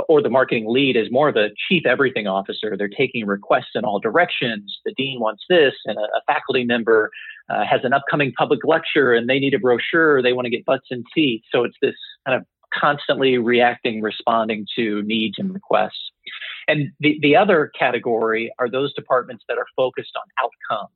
or 0.09 0.21
the 0.21 0.29
marketing 0.29 0.65
lead 0.67 0.97
is 0.97 1.07
more 1.11 1.29
of 1.29 1.37
a 1.37 1.49
chief 1.69 1.85
everything 1.85 2.27
officer. 2.27 2.75
They're 2.77 2.89
taking 2.89 3.25
requests 3.25 3.71
in 3.75 3.85
all 3.85 3.99
directions. 3.99 4.79
The 4.85 4.93
dean 4.97 5.19
wants 5.19 5.43
this, 5.49 5.73
and 5.85 5.97
a, 5.97 6.01
a 6.01 6.21
faculty 6.27 6.65
member 6.65 7.09
uh, 7.49 7.63
has 7.63 7.81
an 7.83 7.93
upcoming 7.93 8.33
public 8.37 8.59
lecture 8.65 9.13
and 9.13 9.29
they 9.29 9.39
need 9.39 9.53
a 9.53 9.59
brochure. 9.59 10.21
They 10.21 10.33
want 10.33 10.45
to 10.45 10.49
get 10.49 10.65
butts 10.65 10.87
in 10.91 11.03
seats. 11.15 11.47
So 11.51 11.63
it's 11.63 11.77
this 11.81 11.95
kind 12.25 12.39
of 12.39 12.45
constantly 12.73 13.37
reacting, 13.37 14.01
responding 14.01 14.65
to 14.75 15.01
needs 15.03 15.35
and 15.37 15.53
requests. 15.53 16.11
And 16.67 16.91
the, 16.99 17.17
the 17.21 17.35
other 17.35 17.71
category 17.77 18.51
are 18.59 18.69
those 18.69 18.93
departments 18.93 19.45
that 19.47 19.57
are 19.57 19.65
focused 19.75 20.11
on 20.17 20.23
outcomes, 20.43 20.91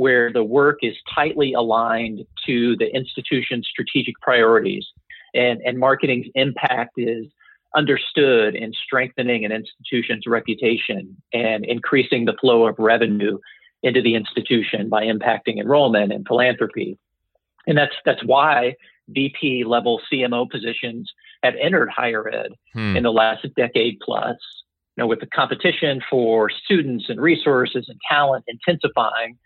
where 0.00 0.32
the 0.32 0.42
work 0.42 0.78
is 0.80 0.96
tightly 1.14 1.52
aligned 1.52 2.24
to 2.46 2.74
the 2.78 2.86
institution's 2.96 3.68
strategic 3.70 4.18
priorities. 4.22 4.86
And, 5.34 5.60
and 5.60 5.78
marketing's 5.78 6.26
impact 6.34 6.92
is 6.96 7.26
understood 7.76 8.54
in 8.54 8.72
strengthening 8.72 9.44
an 9.44 9.52
institution's 9.52 10.24
reputation 10.26 11.14
and 11.34 11.66
increasing 11.66 12.24
the 12.24 12.32
flow 12.40 12.66
of 12.66 12.76
revenue 12.78 13.36
into 13.82 14.00
the 14.00 14.14
institution 14.14 14.88
by 14.88 15.04
impacting 15.04 15.60
enrollment 15.60 16.14
and 16.14 16.26
philanthropy. 16.26 16.98
And 17.66 17.76
that's 17.76 17.94
that's 18.06 18.24
why 18.24 18.76
VP 19.10 19.64
level 19.66 20.00
CMO 20.10 20.48
positions 20.50 21.12
have 21.42 21.52
entered 21.60 21.90
higher 21.94 22.26
ed 22.26 22.52
hmm. 22.72 22.96
in 22.96 23.02
the 23.02 23.12
last 23.12 23.46
decade 23.54 23.98
plus. 24.00 24.38
You 24.96 25.02
know, 25.02 25.06
with 25.06 25.20
the 25.20 25.26
competition 25.26 26.00
for 26.08 26.48
students 26.48 27.10
and 27.10 27.20
resources 27.20 27.84
and 27.90 28.00
talent 28.10 28.46
intensifying, 28.48 29.36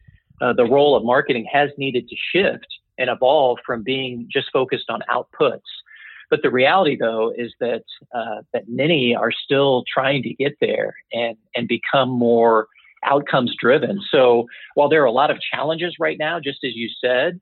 uh, 0.41 0.53
the 0.53 0.65
role 0.65 0.97
of 0.97 1.05
marketing 1.05 1.47
has 1.53 1.71
needed 1.79 2.09
to 2.09 2.17
shift 2.33 2.67
and 2.99 3.11
evolve 3.11 3.59
from 3.65 3.83
being 3.83 4.27
just 4.31 4.51
focused 4.53 4.89
on 4.89 5.01
outputs. 5.11 5.61
But 6.31 6.43
the 6.43 6.51
reality, 6.51 6.97
though, 6.99 7.33
is 7.37 7.53
that 7.61 7.85
uh, 8.15 8.43
that 8.53 8.69
many 8.69 9.15
are 9.15 9.31
still 9.31 9.85
trying 9.93 10.23
to 10.23 10.35
get 10.35 10.57
there 10.61 10.95
and 11.13 11.37
and 11.55 11.69
become 11.69 12.09
more 12.09 12.67
outcomes 13.05 13.55
driven. 13.61 14.01
So 14.11 14.47
while 14.75 14.89
there 14.89 15.03
are 15.03 15.07
a 15.07 15.13
lot 15.13 15.31
of 15.31 15.39
challenges 15.41 15.97
right 16.01 16.19
now, 16.19 16.41
just 16.41 16.65
as 16.65 16.75
you 16.75 16.89
said, 17.01 17.41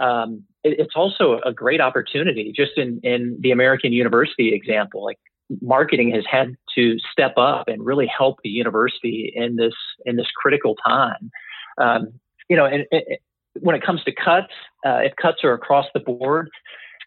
um, 0.00 0.42
it, 0.64 0.78
it's 0.80 0.94
also 0.96 1.40
a 1.44 1.52
great 1.52 1.80
opportunity. 1.80 2.52
Just 2.54 2.72
in 2.76 3.00
in 3.02 3.38
the 3.40 3.52
American 3.52 3.92
University 3.92 4.52
example, 4.54 5.04
like 5.04 5.18
marketing 5.60 6.10
has 6.12 6.24
had 6.30 6.56
to 6.74 6.98
step 7.12 7.34
up 7.36 7.68
and 7.68 7.84
really 7.84 8.06
help 8.06 8.38
the 8.42 8.48
university 8.48 9.32
in 9.34 9.56
this 9.56 9.74
in 10.04 10.16
this 10.16 10.28
critical 10.36 10.74
time. 10.84 11.30
Um, 11.78 12.20
you 12.48 12.56
know, 12.56 12.66
and, 12.66 12.84
and, 12.90 13.02
when 13.60 13.76
it 13.76 13.82
comes 13.82 14.02
to 14.04 14.12
cuts, 14.12 14.52
uh, 14.84 14.98
if 14.98 15.12
cuts 15.20 15.44
are 15.44 15.52
across 15.52 15.86
the 15.94 16.00
board, 16.00 16.50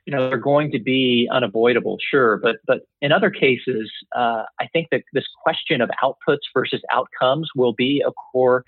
you 0.05 0.15
know 0.15 0.29
they're 0.29 0.37
going 0.37 0.71
to 0.71 0.79
be 0.79 1.27
unavoidable, 1.31 1.97
sure. 1.99 2.37
But 2.37 2.57
but 2.65 2.81
in 3.01 3.11
other 3.11 3.29
cases, 3.29 3.91
uh, 4.15 4.43
I 4.59 4.67
think 4.71 4.87
that 4.91 5.03
this 5.13 5.25
question 5.43 5.81
of 5.81 5.89
outputs 6.01 6.47
versus 6.53 6.81
outcomes 6.91 7.49
will 7.55 7.73
be 7.73 8.01
a 8.05 8.11
core 8.11 8.63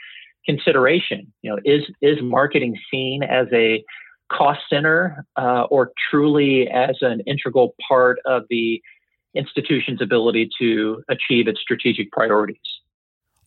consideration. 0.46 1.32
You 1.42 1.52
know, 1.52 1.60
is 1.64 1.84
is 2.02 2.22
marketing 2.22 2.78
seen 2.92 3.24
as 3.24 3.48
a 3.54 3.84
cost 4.32 4.60
center 4.70 5.26
uh, 5.38 5.64
or 5.70 5.92
truly 6.10 6.68
as 6.68 6.98
an 7.02 7.22
integral 7.22 7.74
part 7.88 8.20
of 8.26 8.44
the 8.50 8.82
institution's 9.34 10.02
ability 10.02 10.50
to 10.60 11.04
achieve 11.08 11.48
its 11.48 11.62
strategic 11.62 12.12
priorities? 12.12 12.58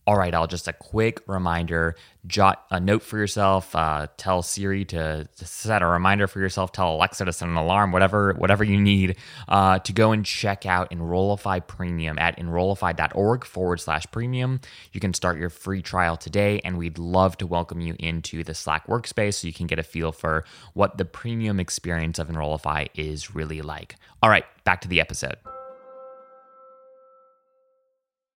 All 0.05 0.17
right, 0.17 0.33
I'll 0.33 0.47
just 0.47 0.67
a 0.67 0.73
quick 0.73 1.21
reminder 1.27 1.95
jot 2.25 2.65
a 2.71 2.79
note 2.79 3.03
for 3.03 3.17
yourself, 3.17 3.75
uh, 3.75 4.07
tell 4.17 4.41
Siri 4.41 4.85
to, 4.85 5.27
to, 5.35 5.45
set 5.45 5.81
a 5.81 5.87
reminder 5.87 6.27
for 6.27 6.39
yourself, 6.39 6.71
tell 6.71 6.95
Alexa 6.95 7.25
to 7.25 7.33
set 7.33 7.47
an 7.47 7.55
alarm, 7.55 7.91
whatever 7.91 8.33
whatever 8.33 8.63
you 8.63 8.79
need 8.79 9.17
uh, 9.47 9.79
to 9.79 9.93
go 9.93 10.11
and 10.11 10.25
check 10.25 10.65
out 10.65 10.91
Enrollify 10.91 11.59
Premium 11.59 12.17
at 12.19 12.37
enrollify.org 12.37 13.45
forward 13.45 13.79
slash 13.79 14.05
premium. 14.11 14.59
You 14.91 14.99
can 14.99 15.13
start 15.13 15.37
your 15.37 15.49
free 15.49 15.81
trial 15.81 16.17
today, 16.17 16.59
and 16.63 16.77
we'd 16.77 16.97
love 16.97 17.37
to 17.37 17.47
welcome 17.47 17.81
you 17.81 17.95
into 17.99 18.43
the 18.43 18.53
Slack 18.53 18.87
workspace 18.87 19.35
so 19.35 19.47
you 19.47 19.53
can 19.53 19.67
get 19.67 19.79
a 19.79 19.83
feel 19.83 20.11
for 20.11 20.45
what 20.73 20.97
the 20.97 21.05
premium 21.05 21.59
experience 21.59 22.19
of 22.19 22.29
Enrollify 22.29 22.87
is 22.95 23.35
really 23.35 23.61
like. 23.61 23.95
All 24.21 24.29
right, 24.29 24.45
back 24.63 24.81
to 24.81 24.87
the 24.87 25.01
episode 25.01 25.37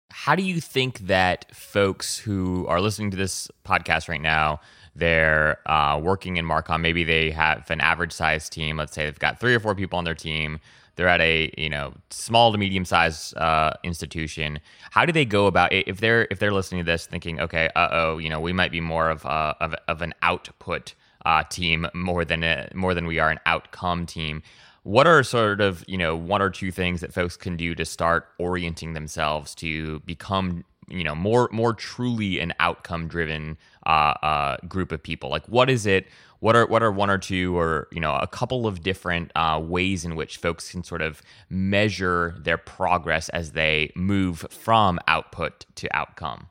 how 0.09 0.35
do 0.35 0.43
you 0.43 0.61
think 0.61 0.99
that 0.99 1.53
folks 1.55 2.17
who 2.17 2.65
are 2.67 2.81
listening 2.81 3.11
to 3.11 3.17
this 3.17 3.49
podcast 3.65 4.07
right 4.07 4.21
now 4.21 4.59
they're 4.95 5.59
uh, 5.69 5.99
working 6.01 6.37
in 6.37 6.45
marcom 6.45 6.81
maybe 6.81 7.03
they 7.03 7.31
have 7.31 7.69
an 7.69 7.81
average 7.81 8.11
size 8.11 8.49
team 8.49 8.77
let's 8.77 8.93
say 8.93 9.05
they've 9.05 9.19
got 9.19 9.39
three 9.39 9.53
or 9.53 9.59
four 9.59 9.75
people 9.75 9.97
on 9.97 10.03
their 10.03 10.15
team 10.15 10.59
they're 10.95 11.07
at 11.07 11.21
a 11.21 11.53
you 11.57 11.69
know 11.69 11.93
small 12.09 12.51
to 12.51 12.57
medium 12.57 12.83
sized 12.83 13.35
uh, 13.37 13.71
institution 13.83 14.59
how 14.91 15.05
do 15.05 15.11
they 15.11 15.25
go 15.25 15.47
about 15.47 15.71
it 15.71 15.87
if 15.87 15.99
they're 15.99 16.27
if 16.31 16.39
they're 16.39 16.53
listening 16.53 16.83
to 16.83 16.91
this 16.91 17.05
thinking 17.05 17.39
okay 17.39 17.69
uh-oh 17.75 18.17
you 18.17 18.29
know 18.29 18.39
we 18.39 18.51
might 18.51 18.71
be 18.71 18.81
more 18.81 19.09
of, 19.09 19.25
uh, 19.25 19.53
of, 19.61 19.75
of 19.87 20.01
an 20.01 20.13
output 20.21 20.93
uh, 21.25 21.43
team 21.43 21.87
more 21.93 22.23
than 22.23 22.43
a, 22.43 22.69
more 22.73 22.93
than 22.93 23.05
we 23.05 23.19
are 23.19 23.29
an 23.29 23.39
outcome 23.45 24.05
team 24.05 24.41
what 24.83 25.07
are 25.07 25.23
sort 25.23 25.61
of 25.61 25.83
you 25.87 25.97
know 25.97 26.15
one 26.15 26.41
or 26.41 26.49
two 26.49 26.71
things 26.71 27.01
that 27.01 27.13
folks 27.13 27.35
can 27.37 27.57
do 27.57 27.75
to 27.75 27.85
start 27.85 28.27
orienting 28.39 28.93
themselves 28.93 29.53
to 29.55 29.99
become 30.01 30.63
you 30.87 31.03
know 31.03 31.15
more 31.15 31.49
more 31.51 31.73
truly 31.73 32.39
an 32.39 32.53
outcome 32.59 33.07
driven 33.07 33.57
uh, 33.85 34.13
uh, 34.21 34.57
group 34.67 34.91
of 34.91 35.01
people? 35.01 35.29
Like 35.29 35.45
what 35.47 35.69
is 35.69 35.85
it 35.85 36.07
what 36.39 36.55
are 36.55 36.65
what 36.67 36.83
are 36.83 36.91
one 36.91 37.09
or 37.09 37.17
two 37.17 37.57
or 37.57 37.87
you 37.91 37.99
know 37.99 38.15
a 38.15 38.27
couple 38.27 38.67
of 38.67 38.83
different 38.83 39.31
uh, 39.35 39.59
ways 39.61 40.05
in 40.05 40.15
which 40.15 40.37
folks 40.37 40.71
can 40.71 40.83
sort 40.83 41.01
of 41.01 41.21
measure 41.49 42.35
their 42.39 42.57
progress 42.57 43.29
as 43.29 43.51
they 43.51 43.91
move 43.95 44.45
from 44.49 44.99
output 45.07 45.65
to 45.75 45.93
outcome? 45.95 46.47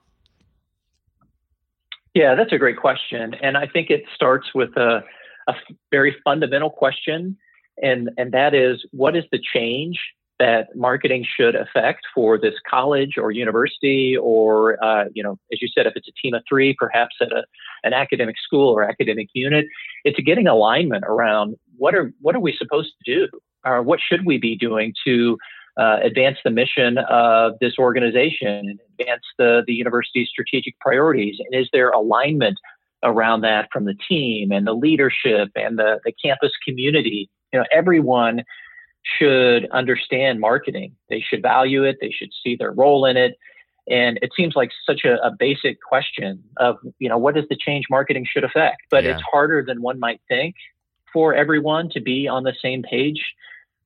Yeah 2.14 2.34
that's 2.34 2.52
a 2.52 2.58
great 2.58 2.76
question. 2.76 3.34
And 3.34 3.56
i 3.56 3.66
think 3.66 3.90
it 3.90 4.04
starts 4.14 4.48
with 4.54 4.76
a, 4.76 5.04
a 5.46 5.54
very 5.90 6.16
fundamental 6.24 6.70
question 6.70 7.36
and 7.82 8.10
and 8.16 8.32
that 8.32 8.54
is 8.54 8.84
what 8.92 9.16
is 9.16 9.24
the 9.32 9.40
change 9.54 9.98
that 10.38 10.68
marketing 10.76 11.24
should 11.24 11.54
affect 11.54 12.02
for 12.14 12.38
this 12.38 12.52
college 12.68 13.14
or 13.16 13.30
university 13.30 14.16
or 14.16 14.82
uh, 14.84 15.04
you 15.14 15.22
know 15.22 15.38
as 15.52 15.62
you 15.62 15.68
said 15.68 15.86
if 15.86 15.94
it's 15.96 16.08
a 16.08 16.12
team 16.22 16.34
of 16.34 16.42
three 16.48 16.74
perhaps 16.78 17.16
at 17.20 17.32
a, 17.32 17.44
an 17.84 17.92
academic 17.92 18.36
school 18.38 18.68
or 18.68 18.82
academic 18.82 19.28
unit 19.32 19.66
it's 20.04 20.20
getting 20.20 20.46
alignment 20.46 21.04
around 21.06 21.56
what 21.78 21.94
are 21.94 22.12
what 22.20 22.34
are 22.34 22.40
we 22.40 22.54
supposed 22.56 22.92
to 23.04 23.14
do? 23.14 23.28
Or 23.64 23.82
what 23.82 24.00
should 24.00 24.24
we 24.24 24.38
be 24.38 24.56
doing 24.56 24.94
to 25.06 25.38
uh, 25.76 25.98
advance 26.02 26.38
the 26.44 26.50
mission 26.50 26.98
of 27.10 27.54
this 27.60 27.74
organization 27.78 28.48
and 28.48 28.80
advance 28.98 29.22
the, 29.38 29.62
the 29.66 29.74
university's 29.74 30.28
strategic 30.28 30.78
priorities? 30.80 31.36
And 31.38 31.60
is 31.60 31.68
there 31.72 31.90
alignment 31.90 32.58
around 33.02 33.42
that 33.42 33.68
from 33.72 33.84
the 33.84 33.96
team 34.08 34.52
and 34.52 34.66
the 34.66 34.72
leadership 34.72 35.50
and 35.54 35.78
the, 35.78 35.98
the 36.04 36.12
campus 36.12 36.52
community 36.66 37.28
you 37.52 37.58
know, 37.58 37.64
everyone 37.72 38.44
should 39.18 39.68
understand 39.70 40.40
marketing. 40.40 40.96
They 41.08 41.20
should 41.20 41.42
value 41.42 41.84
it. 41.84 41.98
They 42.00 42.10
should 42.10 42.30
see 42.42 42.56
their 42.56 42.72
role 42.72 43.04
in 43.04 43.16
it. 43.16 43.36
And 43.88 44.18
it 44.20 44.32
seems 44.36 44.56
like 44.56 44.70
such 44.84 45.04
a, 45.04 45.14
a 45.24 45.30
basic 45.30 45.78
question 45.80 46.42
of, 46.56 46.76
you 46.98 47.08
know, 47.08 47.18
what 47.18 47.36
is 47.36 47.44
the 47.48 47.56
change 47.56 47.84
marketing 47.88 48.26
should 48.28 48.42
affect? 48.42 48.78
But 48.90 49.04
yeah. 49.04 49.12
it's 49.12 49.22
harder 49.30 49.64
than 49.64 49.80
one 49.80 50.00
might 50.00 50.20
think 50.28 50.56
for 51.12 51.34
everyone 51.34 51.88
to 51.90 52.00
be 52.00 52.26
on 52.26 52.42
the 52.42 52.54
same 52.60 52.82
page 52.82 53.24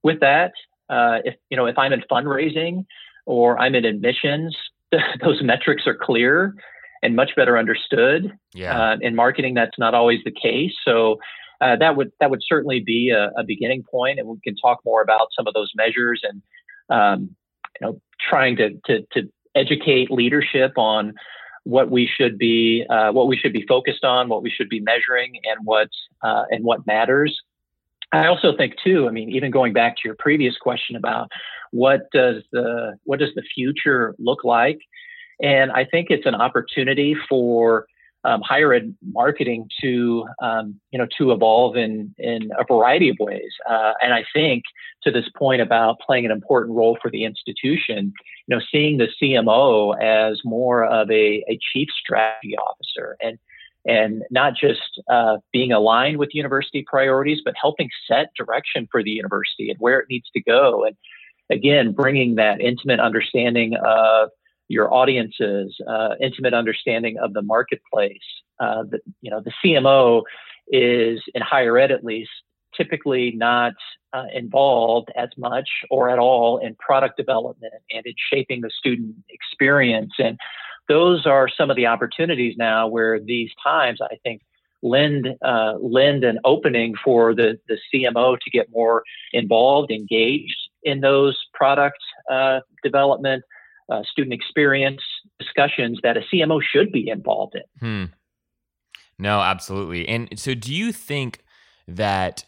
with 0.03 0.21
that. 0.21 0.53
Uh, 0.89 1.19
if 1.25 1.37
you 1.51 1.57
know, 1.57 1.67
if 1.67 1.79
I'm 1.79 1.93
in 1.93 2.03
fundraising 2.11 2.87
or 3.27 3.59
I'm 3.59 3.75
in 3.75 3.85
admissions, 3.85 4.57
those 5.23 5.43
metrics 5.43 5.87
are 5.87 5.95
clear 5.95 6.55
and 7.03 7.15
much 7.15 7.31
better 7.37 7.59
understood. 7.59 8.33
Yeah. 8.55 8.79
Uh, 8.79 8.97
in 9.01 9.15
marketing, 9.15 9.55
that's 9.55 9.79
not 9.79 9.95
always 9.95 10.21
the 10.25 10.31
case. 10.31 10.73
So 10.85 11.19
uh, 11.61 11.77
that 11.77 11.97
would 11.97 12.11
that 12.21 12.31
would 12.31 12.41
certainly 12.43 12.81
be 12.81 13.11
a, 13.11 13.31
a, 13.39 13.45
beginning 13.45 13.83
point, 13.83 14.19
and 14.19 14.29
we 14.29 14.39
can 14.43 14.57
talk 14.57 14.81
more 14.85 15.03
about 15.03 15.29
some 15.37 15.47
of 15.47 15.55
those 15.55 15.71
measures 15.75 16.23
and 16.23 16.43
um, 16.89 17.37
you 17.81 17.87
know 17.87 18.01
trying 18.21 18.57
to, 18.57 18.71
to, 18.87 19.07
to 19.13 19.31
educate 19.55 20.11
leadership 20.11 20.73
on 20.77 21.15
what 21.65 21.91
we 21.91 22.07
should 22.07 22.39
be 22.39 22.85
uh, 22.89 23.13
what 23.13 23.27
we 23.27 23.37
should 23.37 23.53
be 23.53 23.65
focused 23.67 24.05
on, 24.05 24.29
what 24.29 24.43
we 24.43 24.51
should 24.51 24.69
be 24.69 24.81
measuring, 24.81 25.33
and 25.45 25.61
what 25.65 25.89
uh, 26.23 26.45
and 26.51 26.65
what 26.65 26.87
matters. 26.87 27.39
I 28.13 28.27
also 28.27 28.57
think 28.57 28.75
too. 28.83 29.07
I 29.07 29.11
mean, 29.11 29.31
even 29.31 29.51
going 29.51 29.73
back 29.73 29.97
to 29.97 30.03
your 30.05 30.17
previous 30.19 30.57
question 30.57 30.97
about 30.97 31.31
what 31.73 32.11
does 32.13 32.43
the 32.53 32.97
what 33.05 33.19
does 33.19 33.35
the 33.35 33.43
future 33.55 34.15
look 34.19 34.45
like, 34.45 34.79
and 35.43 35.71
I 35.71 35.85
think 35.85 36.07
it's 36.11 36.27
an 36.27 36.35
opportunity 36.35 37.15
for 37.29 37.87
um, 38.25 38.43
higher 38.43 38.73
ed 38.73 38.95
marketing 39.03 39.69
to 39.81 40.27
um, 40.43 40.79
you 40.91 40.99
know 40.99 41.07
to 41.19 41.33
evolve 41.33 41.77
in 41.77 42.15
in 42.19 42.51
a 42.59 42.65
variety 42.65 43.09
of 43.09 43.17
ways. 43.19 43.53
Uh, 43.69 43.93
and 44.03 44.13
I 44.13 44.25
think 44.33 44.65
to 45.03 45.11
this 45.11 45.29
point 45.37 45.63
about 45.63 46.01
playing 46.01 46.27
an 46.27 46.31
important 46.31 46.77
role 46.77 46.99
for 47.01 47.11
the 47.11 47.25
institution, 47.25 48.13
you 48.47 48.57
know, 48.57 48.61
seeing 48.71 48.99
the 48.99 49.09
CMO 49.21 50.01
as 50.01 50.41
more 50.45 50.85
of 50.85 51.11
a, 51.11 51.45
a 51.49 51.59
chief 51.73 51.89
strategy 51.99 52.57
officer 52.57 53.17
and 53.23 53.39
and 53.87 54.23
not 54.31 54.55
just 54.55 55.01
uh, 55.09 55.39
being 55.53 55.73
aligned 55.73 56.19
with 56.19 56.35
university 56.35 56.85
priorities, 56.87 57.41
but 57.43 57.55
helping 57.61 57.89
set 58.07 58.29
direction 58.37 58.87
for 58.91 59.03
the 59.03 59.11
university 59.11 59.71
and 59.71 59.79
where 59.79 60.01
it 60.01 60.07
needs 60.11 60.29
to 60.35 60.43
go. 60.43 60.85
And 60.85 60.97
again, 61.51 61.93
bringing 61.93 62.35
that 62.35 62.61
intimate 62.61 63.01
understanding 63.01 63.77
of 63.83 64.29
your 64.71 64.93
audiences, 64.95 65.77
uh, 65.89 66.11
intimate 66.23 66.55
understanding 66.55 67.19
of 67.19 67.33
the 67.33 67.43
marketplace. 67.43 68.23
Uh, 68.61 68.85
the, 68.89 69.01
you 69.21 69.29
know, 69.29 69.43
the 69.45 69.53
CMO 69.63 70.23
is 70.69 71.21
in 71.35 71.43
higher 71.43 71.77
ed 71.77 71.91
at 71.91 72.05
least 72.05 72.31
typically 72.77 73.33
not 73.35 73.73
uh, 74.13 74.27
involved 74.33 75.09
as 75.17 75.29
much 75.37 75.69
or 75.91 76.09
at 76.09 76.21
all 76.21 76.59
in 76.59 76.77
product 76.77 77.17
development 77.17 77.75
and 77.91 78.07
in 78.07 78.15
shaping 78.33 78.61
the 78.61 78.71
student 78.71 79.17
experience. 79.29 80.13
And 80.21 80.39
those 80.89 81.27
are 81.27 81.49
some 81.49 81.69
of 81.69 81.77
the 81.77 81.87
opportunities 81.87 82.55
now 82.57 82.87
where 82.87 83.19
these 83.19 83.51
times, 83.63 83.99
I 84.01 84.19
think, 84.23 84.43
lend 84.83 85.29
uh, 85.45 85.75
lend 85.81 86.23
an 86.23 86.39
opening 86.45 86.95
for 87.05 87.35
the 87.35 87.59
the 87.69 87.77
CMO 87.93 88.39
to 88.39 88.51
get 88.51 88.69
more 88.71 89.03
involved, 89.33 89.91
engaged 89.91 90.57
in 90.85 91.01
those 91.01 91.37
product 91.53 91.99
uh, 92.31 92.61
development, 92.83 93.43
uh, 93.91 94.03
student 94.05 94.33
experience 94.33 95.03
discussions 95.39 95.99
that 96.03 96.17
a 96.17 96.21
CMO 96.33 96.61
should 96.63 96.93
be 96.93 97.09
involved 97.09 97.57
in. 97.57 97.63
Hmm. 97.81 98.13
No, 99.19 99.41
absolutely. 99.41 100.09
And 100.09 100.39
so, 100.39 100.55
do 100.55 100.75
you 100.75 100.93
think 100.93 101.45
that? 101.87 102.45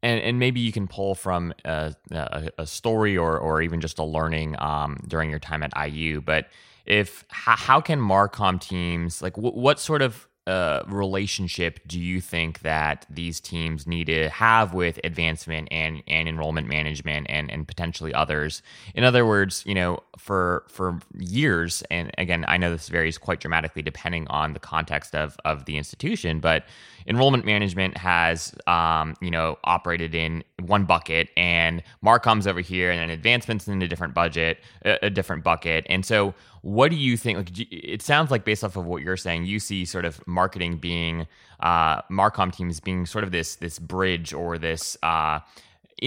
And, 0.00 0.20
and 0.20 0.38
maybe 0.38 0.60
you 0.60 0.70
can 0.70 0.86
pull 0.86 1.16
from 1.16 1.52
a, 1.64 1.92
a, 2.12 2.50
a 2.58 2.66
story 2.66 3.16
or, 3.16 3.36
or 3.36 3.60
even 3.60 3.80
just 3.80 3.98
a 3.98 4.04
learning 4.04 4.54
um, 4.60 5.00
during 5.08 5.28
your 5.28 5.40
time 5.40 5.64
at 5.64 5.72
IU. 5.76 6.20
But 6.20 6.46
if 6.86 7.24
how, 7.30 7.56
how 7.56 7.80
can 7.80 7.98
Marcom 7.98 8.60
teams 8.60 9.22
like 9.22 9.34
w- 9.34 9.54
what 9.54 9.80
sort 9.80 10.00
of 10.02 10.27
uh, 10.48 10.82
relationship 10.88 11.78
do 11.86 12.00
you 12.00 12.20
think 12.20 12.60
that 12.60 13.04
these 13.10 13.38
teams 13.38 13.86
need 13.86 14.06
to 14.06 14.30
have 14.30 14.72
with 14.72 14.98
advancement 15.04 15.68
and, 15.70 16.02
and 16.08 16.26
enrollment 16.26 16.66
management 16.66 17.26
and, 17.28 17.50
and 17.50 17.68
potentially 17.68 18.14
others? 18.14 18.62
In 18.94 19.04
other 19.04 19.26
words, 19.26 19.62
you 19.66 19.74
know, 19.74 20.02
for 20.16 20.64
for 20.68 20.98
years, 21.18 21.82
and 21.90 22.10
again, 22.16 22.44
I 22.48 22.56
know 22.56 22.70
this 22.72 22.88
varies 22.88 23.18
quite 23.18 23.40
dramatically 23.40 23.82
depending 23.82 24.26
on 24.28 24.54
the 24.54 24.58
context 24.58 25.14
of 25.14 25.36
of 25.44 25.66
the 25.66 25.76
institution, 25.76 26.40
but 26.40 26.64
enrollment 27.06 27.44
management 27.44 27.96
has 27.98 28.54
um, 28.66 29.14
you 29.20 29.30
know 29.30 29.58
operated 29.64 30.14
in 30.14 30.42
one 30.60 30.86
bucket, 30.86 31.28
and 31.36 31.82
Marcom's 32.02 32.46
over 32.46 32.60
here, 32.60 32.90
and 32.90 33.00
then 33.00 33.10
advancements 33.10 33.68
in 33.68 33.82
a 33.82 33.88
different 33.88 34.14
budget, 34.14 34.58
a, 34.84 34.98
a 35.06 35.10
different 35.10 35.44
bucket, 35.44 35.86
and 35.90 36.06
so 36.06 36.34
what 36.62 36.90
do 36.90 36.96
you 36.96 37.16
think? 37.16 37.38
Like, 37.38 37.72
it 37.72 38.02
sounds 38.02 38.30
like 38.30 38.44
based 38.44 38.64
off 38.64 38.76
of 38.76 38.86
what 38.86 39.02
you're 39.02 39.16
saying, 39.16 39.46
you 39.46 39.60
see 39.60 39.84
sort 39.84 40.04
of 40.04 40.26
marketing 40.26 40.78
being 40.78 41.26
uh, 41.60 42.02
Marcom 42.02 42.52
teams 42.52 42.80
being 42.80 43.06
sort 43.06 43.24
of 43.24 43.30
this 43.30 43.56
this 43.56 43.78
bridge 43.78 44.32
or 44.32 44.58
this. 44.58 44.96
Uh, 45.02 45.40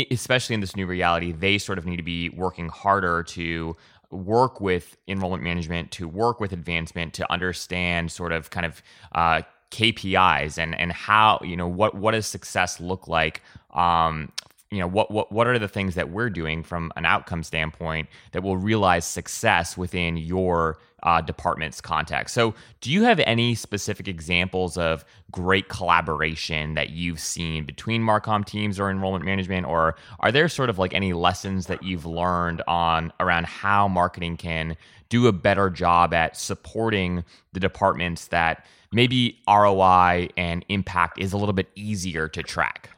especially 0.10 0.54
in 0.54 0.62
this 0.62 0.76
new 0.76 0.86
reality, 0.86 1.32
they 1.32 1.58
sort 1.58 1.78
of 1.78 1.86
need 1.86 1.98
to 1.98 2.04
be 2.04 2.30
working 2.30 2.70
harder 2.70 3.24
to 3.24 3.76
work 4.10 4.62
with 4.62 4.98
enrollment 5.08 5.44
management, 5.44 5.92
to 5.92 6.08
work 6.08 6.40
with 6.40 6.54
advancement, 6.54 7.14
to 7.14 7.32
understand 7.32 8.12
sort 8.12 8.32
of 8.32 8.50
kind 8.50 8.66
of 8.66 8.82
uh, 9.14 9.42
KPIs 9.72 10.58
and 10.58 10.76
and 10.76 10.92
how 10.92 11.40
you 11.44 11.56
know 11.56 11.68
what 11.68 11.96
what 11.96 12.12
does 12.12 12.28
success 12.28 12.80
look 12.80 13.08
like 13.08 13.42
um, 13.72 14.32
you 14.72 14.80
know 14.80 14.88
what 14.88 15.12
what 15.12 15.32
what 15.32 15.48
are 15.48 15.60
the 15.60 15.68
things 15.68 15.96
that 15.96 16.10
we're 16.10 16.30
doing 16.30 16.64
from 16.64 16.92
an 16.96 17.06
outcome 17.06 17.44
standpoint 17.44 18.08
that 18.32 18.42
will 18.42 18.58
realize 18.58 19.06
success 19.06 19.78
within 19.78 20.18
your 20.18 20.80
uh, 21.04 21.20
department's 21.22 21.82
context. 21.82 22.34
So, 22.34 22.54
do 22.80 22.92
you 22.92 23.04
have 23.04 23.20
any 23.22 23.56
specific 23.56 24.08
examples 24.08 24.78
of 24.78 25.04
great 25.32 25.68
collaboration 25.68 26.76
that 26.76 26.92
you've 26.92 27.20
seen 27.20 27.66
between 27.66 28.02
Marcom 28.02 28.46
teams 28.46 28.80
or 28.80 28.90
enrollment 28.90 29.26
management, 29.26 29.66
or 29.66 29.96
are 30.20 30.32
there 30.32 30.48
sort 30.48 30.70
of 30.70 30.78
like 30.78 30.94
any 30.94 31.14
lessons 31.14 31.68
that 31.68 31.84
you've 31.84 32.06
learned 32.06 32.62
on 32.68 33.12
around 33.20 33.48
how 33.48 33.88
marketing 33.88 34.38
can 34.38 34.78
do 35.10 35.28
a 35.28 35.34
better 35.34 35.70
job 35.70 36.14
at 36.14 36.38
supporting 36.38 37.24
the 37.52 37.60
departments 37.60 38.28
that 38.28 38.66
maybe 38.92 39.40
ROI 39.48 40.30
and 40.38 40.64
impact 40.70 41.20
is 41.20 41.34
a 41.34 41.38
little 41.38 41.54
bit 41.54 41.70
easier 41.76 42.28
to 42.28 42.44
track? 42.44 42.92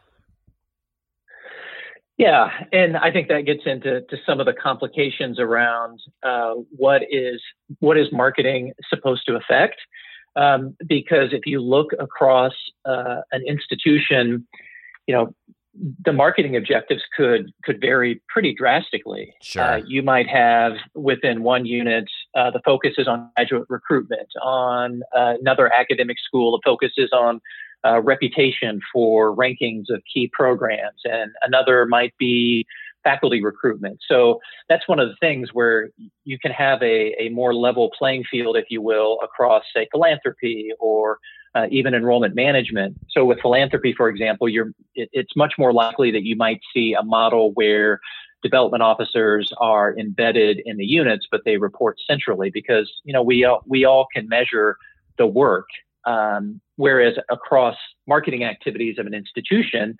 Yeah, 2.18 2.50
and 2.72 2.96
I 2.96 3.12
think 3.12 3.28
that 3.30 3.46
gets 3.46 3.62
into 3.66 4.02
to 4.02 4.18
some 4.26 4.40
of 4.40 4.46
the 4.46 4.54
complications 4.54 5.40
around 5.40 6.00
uh, 6.22 6.54
what 6.70 7.02
is 7.10 7.42
what 7.80 7.98
is 7.98 8.08
marketing 8.12 8.74
supposed 8.90 9.26
to 9.28 9.36
affect. 9.36 9.78
Um, 10.36 10.76
because 10.88 11.32
if 11.32 11.46
you 11.46 11.60
look 11.60 11.92
across 12.00 12.54
uh, 12.86 13.22
an 13.32 13.44
institution, 13.48 14.48
you 15.08 15.16
know 15.16 15.34
the 16.06 16.14
marketing 16.14 16.56
objectives 16.56 17.02
could 17.18 17.52
could 17.64 17.82
vary 17.82 18.22
pretty 18.30 18.54
drastically. 18.54 19.34
Sure. 19.42 19.64
Uh, 19.64 19.82
you 19.88 20.04
might 20.04 20.28
have 20.28 20.74
within 20.94 21.42
one 21.42 21.66
unit 21.66 22.06
uh, 22.36 22.52
the 22.52 22.62
focus 22.64 22.94
is 22.98 23.08
on 23.08 23.30
graduate 23.36 23.66
recruitment. 23.70 24.28
On 24.44 25.02
uh, 25.16 25.34
another 25.40 25.72
academic 25.74 26.18
school, 26.24 26.52
the 26.52 26.62
focus 26.64 26.92
is 26.98 27.12
on 27.12 27.42
uh, 27.86 28.02
reputation 28.02 28.80
for 28.92 29.36
rankings 29.36 29.86
of 29.90 30.02
key 30.12 30.30
programs, 30.34 31.02
and 31.04 31.32
another 31.44 31.86
might 31.86 32.14
be 32.18 32.66
faculty 33.04 33.44
recruitment. 33.44 34.00
So 34.08 34.40
that's 34.70 34.88
one 34.88 35.00
of 35.00 35.10
the 35.10 35.16
things 35.20 35.50
where 35.54 35.90
you 36.24 36.40
can 36.40 36.52
have 36.52 36.82
a, 36.82 37.14
a 37.22 37.30
more 37.30 37.54
level 37.54 37.92
playing 37.98 38.24
field, 38.32 38.56
if 38.56 38.66
you 38.70 38.82
will, 38.82 39.20
across, 39.22 39.64
say, 39.76 39.88
philanthropy 39.92 40.72
or 40.80 41.20
uh, 41.56 41.68
even 41.70 41.94
enrollment 41.94 42.36
management. 42.36 42.98
So 43.10 43.26
with 43.26 43.40
philanthropy, 43.42 43.94
for 43.96 44.10
example, 44.10 44.50
you're, 44.50 44.72
it, 44.96 45.10
it's 45.12 45.36
much 45.36 45.54
more 45.58 45.74
likely 45.74 46.12
that 46.12 46.24
you 46.24 46.36
might 46.36 46.62
see 46.74 46.96
a 46.98 47.04
model 47.04 47.52
where 47.54 48.00
development 48.42 48.84
officers 48.84 49.52
are 49.58 49.98
embedded 49.98 50.62
in 50.66 50.78
the 50.78 50.86
units, 50.86 51.28
but 51.32 51.42
they 51.46 51.58
report 51.58 51.98
centrally 52.08 52.50
because 52.54 52.92
you 53.04 53.14
know 53.14 53.24
we 53.24 53.46
all, 53.46 53.64
we 53.66 53.86
all 53.86 54.08
can 54.14 54.28
measure 54.28 54.78
the 55.18 55.28
work 55.28 55.68
um, 56.06 56.62
whereas 56.76 57.16
across 57.30 57.76
marketing 58.08 58.44
activities 58.44 58.98
of 59.00 59.06
an 59.06 59.14
institution, 59.14 59.96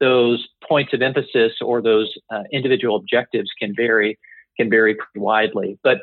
those 0.00 0.46
points 0.68 0.92
of 0.92 1.02
emphasis 1.02 1.52
or 1.60 1.80
those 1.80 2.12
uh, 2.30 2.42
individual 2.52 2.96
objectives 2.96 3.50
can 3.58 3.74
vary 3.74 4.18
can 4.56 4.70
vary 4.70 4.96
widely. 5.16 5.78
But 5.82 5.98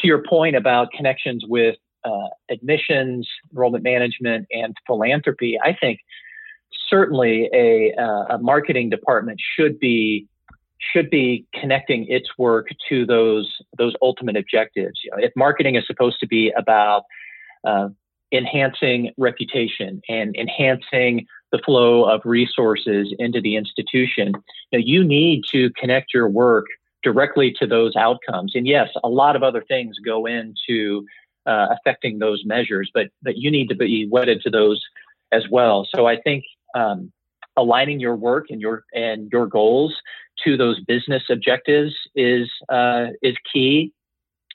to 0.00 0.06
your 0.06 0.22
point 0.28 0.56
about 0.56 0.90
connections 0.92 1.44
with 1.46 1.76
uh, 2.04 2.28
admissions, 2.50 3.28
enrollment 3.52 3.84
management, 3.84 4.46
and 4.50 4.74
philanthropy, 4.86 5.58
I 5.62 5.76
think 5.80 6.00
certainly 6.88 7.48
a, 7.54 7.94
uh, 7.98 8.36
a 8.36 8.38
marketing 8.38 8.90
department 8.90 9.40
should 9.56 9.78
be 9.78 10.26
should 10.92 11.08
be 11.08 11.46
connecting 11.54 12.06
its 12.08 12.28
work 12.36 12.68
to 12.88 13.06
those 13.06 13.50
those 13.78 13.94
ultimate 14.02 14.36
objectives. 14.36 15.00
You 15.02 15.12
know, 15.12 15.16
if 15.18 15.32
marketing 15.36 15.76
is 15.76 15.84
supposed 15.86 16.20
to 16.20 16.26
be 16.26 16.52
about 16.56 17.04
uh, 17.66 17.88
enhancing 18.34 19.12
reputation 19.16 20.02
and 20.08 20.34
enhancing 20.36 21.26
the 21.52 21.58
flow 21.64 22.04
of 22.04 22.20
resources 22.24 23.14
into 23.18 23.40
the 23.40 23.56
institution. 23.56 24.32
Now, 24.72 24.80
you 24.82 25.04
need 25.04 25.44
to 25.52 25.70
connect 25.70 26.12
your 26.12 26.28
work 26.28 26.66
directly 27.02 27.54
to 27.60 27.66
those 27.66 27.94
outcomes. 27.96 28.52
And 28.54 28.66
yes, 28.66 28.88
a 29.04 29.08
lot 29.08 29.36
of 29.36 29.42
other 29.42 29.62
things 29.66 29.96
go 30.04 30.26
into 30.26 31.06
uh, 31.46 31.66
affecting 31.70 32.18
those 32.18 32.42
measures, 32.44 32.90
but 32.92 33.08
but 33.22 33.36
you 33.36 33.50
need 33.50 33.68
to 33.68 33.74
be 33.74 34.08
wedded 34.10 34.40
to 34.42 34.50
those 34.50 34.82
as 35.30 35.44
well. 35.50 35.86
So 35.94 36.06
I 36.06 36.16
think 36.20 36.44
um, 36.74 37.12
aligning 37.56 38.00
your 38.00 38.16
work 38.16 38.46
and 38.50 38.60
your 38.60 38.84
and 38.94 39.30
your 39.30 39.46
goals 39.46 39.94
to 40.44 40.56
those 40.56 40.80
business 40.80 41.22
objectives 41.30 41.94
is 42.14 42.50
uh, 42.68 43.08
is 43.22 43.36
key. 43.52 43.92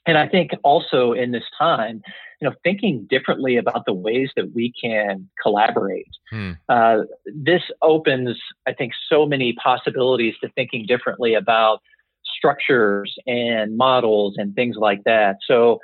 And 0.06 0.16
I 0.16 0.26
think 0.26 0.52
also 0.64 1.12
in 1.12 1.30
this 1.30 1.44
time, 1.58 2.02
you 2.40 2.48
know, 2.48 2.54
thinking 2.64 3.06
differently 3.08 3.56
about 3.56 3.84
the 3.84 3.92
ways 3.92 4.30
that 4.36 4.54
we 4.54 4.72
can 4.82 5.28
collaborate. 5.42 6.08
Hmm. 6.30 6.52
Uh, 6.68 7.02
this 7.26 7.62
opens, 7.82 8.38
I 8.66 8.72
think, 8.72 8.92
so 9.08 9.26
many 9.26 9.52
possibilities 9.52 10.34
to 10.42 10.48
thinking 10.50 10.86
differently 10.86 11.34
about 11.34 11.80
structures 12.24 13.14
and 13.26 13.76
models 13.76 14.36
and 14.38 14.54
things 14.54 14.76
like 14.76 15.04
that. 15.04 15.36
So, 15.46 15.80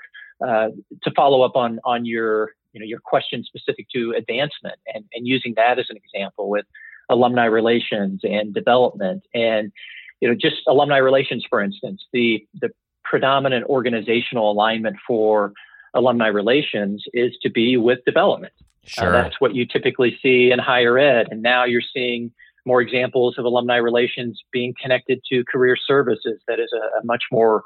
uh, 0.47 0.69
to 1.03 1.11
follow 1.15 1.43
up 1.43 1.57
on 1.57 1.81
on 1.85 2.05
your 2.05 2.51
you 2.73 2.81
know 2.81 2.87
your 2.87 3.01
question 3.01 3.43
specific 3.43 3.89
to 3.95 4.13
advancement 4.17 4.79
and, 4.95 5.05
and 5.15 5.27
using 5.27 5.55
that 5.57 5.79
as 5.79 5.87
an 5.89 5.97
example 5.97 6.51
with 6.51 6.67
alumni 7.09 7.47
relations 7.47 8.21
and 8.23 8.53
development 8.53 9.23
and 9.33 9.73
you 10.21 10.29
know 10.29 10.35
just 10.35 10.57
alumni 10.69 10.99
relations 10.99 11.43
for 11.49 11.63
instance 11.63 12.05
the 12.13 12.47
the 12.61 12.69
predominant 13.09 13.65
organizational 13.67 14.51
alignment 14.51 14.97
for 15.07 15.53
alumni 15.95 16.27
relations 16.27 17.05
is 17.13 17.33
to 17.43 17.51
be 17.51 17.77
with 17.77 18.01
development. 18.05 18.53
Uh, 18.99 19.03
sure. 19.03 19.17
Uh, 19.17 19.23
that's 19.23 19.41
what 19.41 19.55
you 19.55 19.65
typically 19.67 20.19
see 20.23 20.51
in 20.53 20.59
higher 20.59 20.99
ed. 20.99 21.27
And 21.31 21.43
now 21.43 21.65
you're 21.65 21.89
seeing 21.95 22.33
more 22.65 22.81
examples 22.81 23.39
of 23.39 23.45
alumni 23.45 23.77
relations 23.77 24.43
being 24.53 24.75
connected 24.83 25.21
to 25.31 25.45
career 25.45 25.77
services. 25.77 26.41
That 26.49 26.59
is 26.59 26.71
a, 26.75 26.99
a 26.99 27.05
much 27.05 27.25
more, 27.31 27.63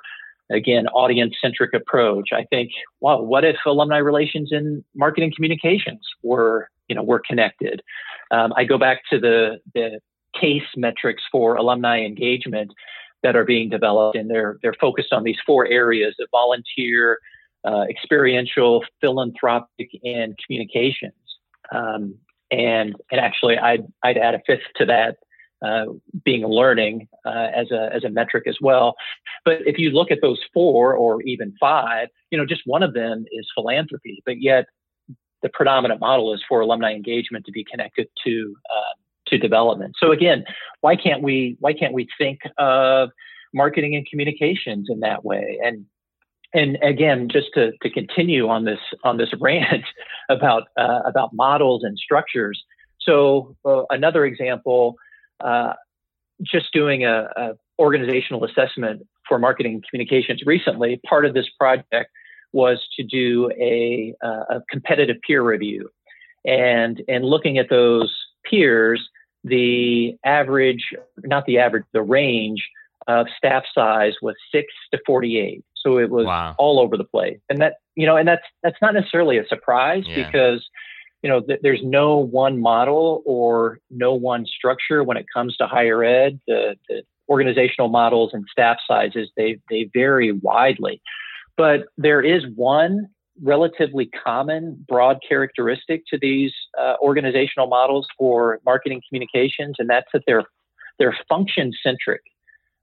again, 0.50 0.86
audience 0.88 1.34
centric 1.42 1.72
approach. 1.74 2.28
I 2.32 2.44
think, 2.44 2.70
wow, 3.00 3.20
what 3.22 3.44
if 3.44 3.56
alumni 3.66 3.98
relations 3.98 4.52
and 4.52 4.84
marketing 4.94 5.32
communications 5.34 6.02
were, 6.22 6.68
you 6.88 6.94
know, 6.94 7.02
were 7.02 7.22
connected? 7.26 7.82
Um, 8.30 8.52
I 8.56 8.64
go 8.64 8.78
back 8.78 9.00
to 9.10 9.18
the, 9.18 9.58
the 9.74 10.00
CASE 10.38 10.70
metrics 10.76 11.22
for 11.32 11.56
alumni 11.56 12.00
engagement. 12.00 12.70
That 13.22 13.36
are 13.36 13.44
being 13.44 13.68
developed, 13.68 14.16
and 14.16 14.30
they're 14.30 14.58
they're 14.62 14.74
focused 14.80 15.12
on 15.12 15.24
these 15.24 15.38
four 15.46 15.66
areas 15.66 16.14
of 16.20 16.28
volunteer, 16.30 17.18
uh, 17.64 17.84
experiential, 17.88 18.84
philanthropic, 19.00 19.90
and 20.04 20.38
communications. 20.44 21.14
Um, 21.72 22.14
and 22.50 22.96
and 23.10 23.20
actually, 23.20 23.58
I'd 23.58 23.84
I'd 24.02 24.18
add 24.18 24.34
a 24.34 24.40
fifth 24.46 24.62
to 24.76 24.86
that, 24.86 25.16
uh, 25.64 25.86
being 26.24 26.44
learning 26.46 27.08
uh, 27.24 27.48
as 27.54 27.70
a 27.70 27.90
as 27.94 28.04
a 28.04 28.10
metric 28.10 28.44
as 28.46 28.56
well. 28.60 28.94
But 29.44 29.58
if 29.66 29.78
you 29.78 29.90
look 29.90 30.10
at 30.10 30.18
those 30.22 30.40
four 30.52 30.94
or 30.94 31.22
even 31.22 31.54
five, 31.60 32.08
you 32.30 32.38
know, 32.38 32.46
just 32.46 32.62
one 32.64 32.82
of 32.82 32.94
them 32.94 33.24
is 33.30 33.46
philanthropy, 33.54 34.22
but 34.24 34.40
yet 34.40 34.66
the 35.42 35.48
predominant 35.48 36.00
model 36.00 36.34
is 36.34 36.42
for 36.48 36.60
alumni 36.60 36.92
engagement 36.92 37.46
to 37.46 37.52
be 37.52 37.64
connected 37.64 38.08
to 38.24 38.54
uh, 38.74 38.94
to 39.30 39.38
development. 39.38 39.94
So 39.98 40.12
again, 40.12 40.44
why 40.80 40.96
can't 40.96 41.22
we 41.22 41.56
why 41.60 41.72
can't 41.72 41.92
we 41.92 42.08
think 42.18 42.40
of 42.58 43.10
marketing 43.52 43.96
and 43.96 44.06
communications 44.08 44.88
in 44.90 45.00
that 45.00 45.24
way? 45.24 45.58
And 45.62 45.86
and 46.52 46.78
again, 46.82 47.28
just 47.30 47.48
to, 47.54 47.72
to 47.82 47.90
continue 47.90 48.48
on 48.48 48.64
this 48.64 48.80
on 49.04 49.16
this 49.16 49.30
rant 49.40 49.84
about 50.28 50.64
uh, 50.78 51.00
about 51.06 51.30
models 51.32 51.82
and 51.84 51.98
structures. 51.98 52.62
So 53.00 53.56
uh, 53.64 53.82
another 53.90 54.24
example, 54.24 54.96
uh, 55.42 55.72
just 56.42 56.72
doing 56.72 57.04
a, 57.04 57.28
a, 57.36 57.52
organizational 57.78 58.44
assessment 58.44 59.02
for 59.26 59.38
marketing 59.38 59.74
and 59.74 59.84
communications 59.88 60.42
recently. 60.44 61.00
Part 61.08 61.24
of 61.24 61.32
this 61.32 61.46
project 61.58 62.10
was 62.52 62.78
to 62.96 63.02
do 63.02 63.50
a, 63.58 64.14
uh, 64.22 64.56
a 64.56 64.62
competitive 64.68 65.16
peer 65.26 65.42
review, 65.42 65.88
and 66.44 67.02
and 67.08 67.24
looking 67.24 67.58
at 67.58 67.70
those 67.70 68.14
peers, 68.44 69.08
the 69.44 70.16
average, 70.24 70.92
not 71.18 71.46
the 71.46 71.58
average, 71.58 71.84
the 71.92 72.02
range 72.02 72.68
of 73.06 73.26
staff 73.36 73.64
size 73.74 74.14
was 74.22 74.36
six 74.52 74.72
to 74.92 75.00
48. 75.06 75.64
So 75.76 75.98
it 75.98 76.10
was 76.10 76.26
wow. 76.26 76.54
all 76.58 76.78
over 76.78 76.96
the 76.96 77.04
place. 77.04 77.38
And 77.48 77.60
that, 77.60 77.74
you 77.94 78.06
know, 78.06 78.16
and 78.16 78.28
that's, 78.28 78.44
that's 78.62 78.76
not 78.82 78.94
necessarily 78.94 79.38
a 79.38 79.46
surprise 79.46 80.04
yeah. 80.06 80.26
because, 80.26 80.68
you 81.22 81.30
know, 81.30 81.40
th- 81.40 81.60
there's 81.62 81.80
no 81.82 82.18
one 82.18 82.60
model 82.60 83.22
or 83.24 83.78
no 83.90 84.12
one 84.12 84.44
structure 84.46 85.02
when 85.02 85.16
it 85.16 85.26
comes 85.32 85.56
to 85.56 85.66
higher 85.66 86.04
ed. 86.04 86.38
The, 86.46 86.76
the 86.88 87.02
organizational 87.28 87.88
models 87.88 88.30
and 88.34 88.44
staff 88.50 88.78
sizes, 88.86 89.30
they, 89.36 89.58
they 89.70 89.88
vary 89.94 90.32
widely. 90.32 91.00
But 91.56 91.84
there 91.96 92.20
is 92.20 92.44
one 92.54 93.08
relatively 93.42 94.06
common 94.06 94.84
broad 94.88 95.18
characteristic 95.26 96.04
to 96.06 96.18
these 96.20 96.52
uh, 96.78 96.94
organizational 97.00 97.66
models 97.66 98.06
for 98.18 98.60
marketing 98.64 99.00
communications, 99.08 99.76
and 99.78 99.88
that's 99.88 100.08
that 100.12 100.22
they're 100.26 100.44
they're 100.98 101.16
function 101.28 101.72
centric. 101.82 102.22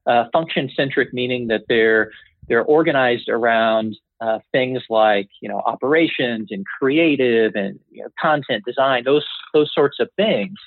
Uh, 0.05 0.25
function 0.31 0.69
centric 0.75 1.13
meaning 1.13 1.47
that 1.47 1.63
they're 1.67 2.11
they're 2.47 2.63
organized 2.63 3.29
around 3.29 3.97
uh, 4.21 4.39
things 4.51 4.81
like 4.89 5.29
you 5.41 5.49
know 5.49 5.59
operations 5.59 6.47
and 6.49 6.65
creative 6.79 7.53
and 7.55 7.79
you 7.91 8.01
know, 8.01 8.09
content 8.19 8.63
design 8.65 9.03
those 9.03 9.25
those 9.53 9.71
sorts 9.73 9.99
of 9.99 10.09
things. 10.15 10.57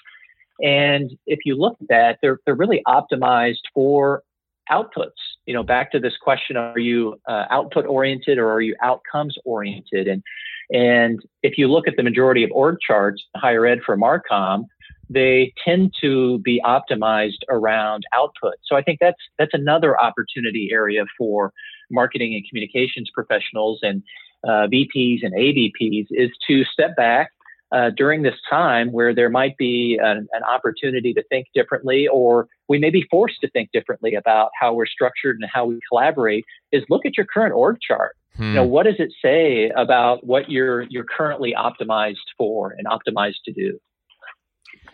And 0.63 1.13
if 1.27 1.41
you 1.45 1.57
look 1.57 1.77
at 1.81 1.89
that, 1.89 2.19
they're 2.23 2.39
they're 2.45 2.55
really 2.55 2.83
optimized 2.87 3.63
for 3.75 4.23
outputs 4.71 5.30
you 5.47 5.55
know, 5.55 5.63
back 5.63 5.93
to 5.93 5.99
this 5.99 6.17
question: 6.21 6.57
Are 6.57 6.79
you 6.79 7.21
uh, 7.29 7.45
output 7.51 7.87
oriented 7.87 8.39
or 8.39 8.51
are 8.51 8.61
you 8.61 8.77
outcomes 8.83 9.37
oriented? 9.45 10.09
And 10.09 10.23
and 10.71 11.21
if 11.43 11.59
you 11.59 11.69
look 11.69 11.89
at 11.89 11.97
the 11.97 12.03
majority 12.03 12.45
of 12.45 12.51
org 12.53 12.77
charts, 12.87 13.23
higher 13.37 13.67
ed 13.67 13.81
for 13.85 13.97
Marcom, 13.97 14.65
they 15.09 15.53
tend 15.65 15.93
to 16.01 16.39
be 16.39 16.63
optimized 16.65 17.43
around 17.49 18.05
output. 18.15 18.55
So 18.65 18.77
I 18.77 18.83
think 18.83 18.99
that's 19.01 19.19
that's 19.39 19.55
another 19.55 20.01
opportunity 20.01 20.71
area 20.73 21.05
for 21.19 21.53
marketing 21.91 22.35
and 22.35 22.45
communications 22.49 23.11
professionals 23.13 23.81
and 23.83 24.03
uh, 24.45 24.69
VPs 24.73 25.19
and 25.23 25.35
AVPs 25.35 26.07
is 26.11 26.31
to 26.49 26.65
step 26.65 26.97
back 26.97 27.33
uh, 27.73 27.91
during 27.97 28.23
this 28.23 28.35
time 28.49 28.91
where 28.93 29.15
there 29.15 29.31
might 29.31 29.57
be 29.57 29.99
an, 30.03 30.29
an, 30.33 30.43
opportunity 30.43 31.13
to 31.15 31.23
think 31.25 31.47
differently, 31.55 32.09
or 32.09 32.49
we 32.69 32.79
may 32.79 32.91
be 32.91 33.07
forced 33.11 33.41
to 33.41 33.51
think 33.51 33.71
differently 33.73 34.15
about 34.15 34.51
how 34.59 34.75
we're 34.75 34.87
structured 34.87 35.37
and 35.41 35.49
how 35.53 35.67
we 35.67 35.79
collaborate, 35.89 36.45
is 36.73 36.83
look 36.91 37.07
at 37.07 37.17
your 37.17 37.27
current 37.27 37.55
org 37.55 37.77
chart. 37.81 38.17
Hmm. 38.37 38.43
You 38.43 38.55
know, 38.55 38.65
what 38.65 38.87
does 38.87 38.97
it 38.99 39.13
say 39.23 39.71
about 39.77 40.27
what 40.27 40.51
you're 40.51 40.83
you're 40.83 41.05
currently 41.05 41.55
optimized 41.57 42.17
for 42.37 42.75
and 42.77 42.87
optimized 42.87 43.43
to 43.45 43.53
do? 43.53 43.79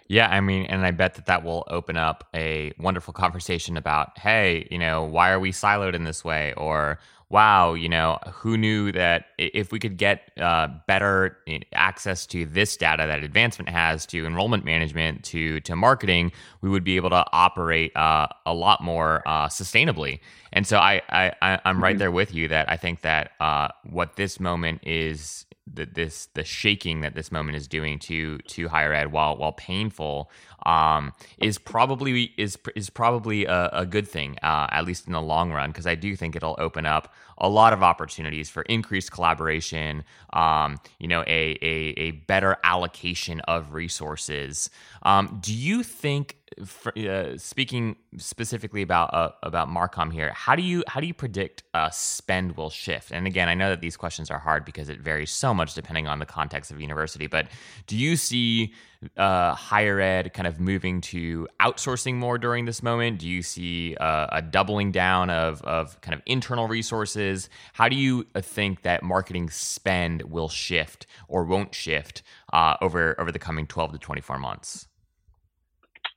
Yeah, 0.09 0.29
I 0.29 0.41
mean, 0.41 0.67
and 0.67 0.87
I 0.87 0.93
bet 0.93 1.15
that 1.15 1.27
that 1.27 1.43
will 1.43 1.65
open 1.69 1.97
up 1.97 2.29
a 2.35 2.73
wonderful 2.79 3.13
conversation 3.13 3.77
about, 3.77 4.19
hey, 4.19 4.69
you 4.71 4.79
know, 4.79 5.03
why 5.03 5.31
are 5.31 5.41
we 5.41 5.51
siloed 5.51 5.95
in 5.95 6.05
this 6.05 6.25
way? 6.25 6.55
Or 6.57 7.01
wow, 7.29 7.75
you 7.75 7.89
know, 7.89 8.19
who 8.33 8.57
knew 8.57 8.93
that 8.93 9.27
if 9.37 9.73
we 9.73 9.79
could 9.79 9.97
get 9.97 10.31
uh, 10.41 10.69
better 10.87 11.39
access 11.73 12.25
to 12.27 12.47
this 12.47 12.77
data 12.77 13.05
that 13.07 13.25
advancement 13.25 13.69
has 13.69 14.07
to 14.07 14.25
enrollment 14.25 14.65
management 14.65 15.25
to 15.25 15.61
to 15.61 15.75
marketing, 15.75 16.31
we 16.61 16.69
would 16.69 16.85
be 16.85 16.97
able 16.97 17.11
to 17.11 17.25
operate 17.33 17.97
uh, 17.97 18.29
a 18.45 18.55
lot 18.55 18.83
more 18.83 19.23
uh, 19.27 19.49
sustainably. 19.49 20.21
And 20.53 20.67
so 20.67 20.79
I, 20.79 21.03
I, 21.09 21.33
I 21.43 21.61
am 21.65 21.83
right 21.83 21.95
mm-hmm. 21.95 21.99
there 21.99 22.13
with 22.13 22.33
you 22.33 22.49
that 22.49 22.71
I 22.71 22.77
think 22.77 23.01
that 23.01 23.33
uh, 23.41 23.69
what 23.83 24.17
this 24.17 24.39
moment 24.39 24.83
is 24.85 25.46
the, 25.73 25.85
this 25.87 26.27
the 26.35 26.45
shaking 26.45 27.01
that 27.01 27.15
this 27.15 27.33
moment 27.33 27.57
is 27.57 27.67
doing 27.67 27.99
to 27.99 28.39
to 28.39 28.69
higher 28.69 28.93
ed 28.93 29.13
while 29.13 29.37
while 29.37 29.53
painful 29.53 30.31
um, 30.65 31.13
is 31.39 31.59
probably 31.59 32.33
is 32.37 32.59
is 32.75 32.91
probably 32.91 33.45
a, 33.47 33.69
a 33.73 33.87
good 33.87 34.07
thing 34.07 34.39
uh, 34.43 34.69
at 34.71 34.85
least 34.85 35.07
in 35.07 35.13
the 35.13 35.23
long 35.23 35.53
run 35.53 35.71
because 35.71 35.87
I 35.87 35.95
do 35.95 36.15
think 36.17 36.37
it'll 36.37 36.57
open 36.59 36.87
up 36.87 37.13
a 37.39 37.49
lot 37.49 37.73
of 37.73 37.83
opportunities 37.83 38.49
for 38.49 38.63
increased 38.63 39.11
collaboration 39.11 40.05
um, 40.33 40.79
you 40.99 41.09
know 41.09 41.23
a, 41.27 41.59
a 41.63 41.95
a 41.97 42.11
better 42.13 42.57
allocation 42.65 43.41
of 43.43 43.73
resources 43.73 44.71
um, 45.03 45.39
do 45.41 45.55
you 45.55 45.83
think 45.83 46.37
for, 46.65 46.97
uh, 46.99 47.37
speaking 47.37 47.97
specifically 48.17 48.81
about 48.83 49.13
uh, 49.13 49.31
about 49.43 49.69
Marcom 49.69 50.13
here, 50.13 50.33
how 50.33 50.57
do 50.57 50.63
you 50.63 50.83
how 50.87 51.01
do 51.01 51.07
you 51.07 51.15
predict 51.15 51.65
uh, 51.75 51.91
spend 51.91 52.57
will 52.57 52.71
shift? 52.71 53.11
And 53.11 53.27
again, 53.27 53.49
I 53.49 53.55
know 53.55 53.69
that 53.69 53.81
these 53.81 53.97
questions 53.97 54.31
are 54.31 54.39
hard 54.39 54.65
because 54.65 54.89
it 54.89 55.01
varies 55.01 55.31
so 55.31 55.53
much 55.53 55.75
depending 55.75 56.07
on 56.07 56.19
the 56.19 56.27
context 56.27 56.71
of 56.71 56.81
university. 56.81 57.27
But 57.27 57.49
do 57.87 57.97
you 57.97 58.17
see 58.17 58.73
uh, 59.17 59.55
higher 59.55 60.01
ed 60.01 60.33
kind 60.33 60.47
of 60.47 60.61
moving 60.61 61.01
to 61.01 61.49
outsourcing 61.61 62.15
more 62.15 62.39
during 62.39 62.65
this 62.65 62.83
moment? 62.83 63.19
Do 63.19 63.29
you 63.29 63.43
see 63.43 63.97
uh, 63.97 64.27
a 64.33 64.43
doubling 64.43 64.93
down 64.93 65.31
of 65.31 65.63
of 65.63 66.01
kind 66.01 66.15
of 66.15 66.23
internal 66.27 66.69
resources? 66.69 67.49
How 67.73 67.89
do 67.89 67.97
you 67.97 68.27
uh, 68.35 68.41
think 68.41 68.83
that 68.83 69.03
marketing 69.03 69.51
spend 69.51 70.23
will 70.23 70.49
shift 70.49 71.07
or 71.29 71.45
won't 71.45 71.75
shift 71.75 72.23
over 72.53 73.19
over 73.21 73.33
the 73.33 73.39
coming 73.39 73.67
twelve 73.67 73.93
to 73.93 73.99
twenty 73.99 74.21
four 74.21 74.39
months? 74.39 74.89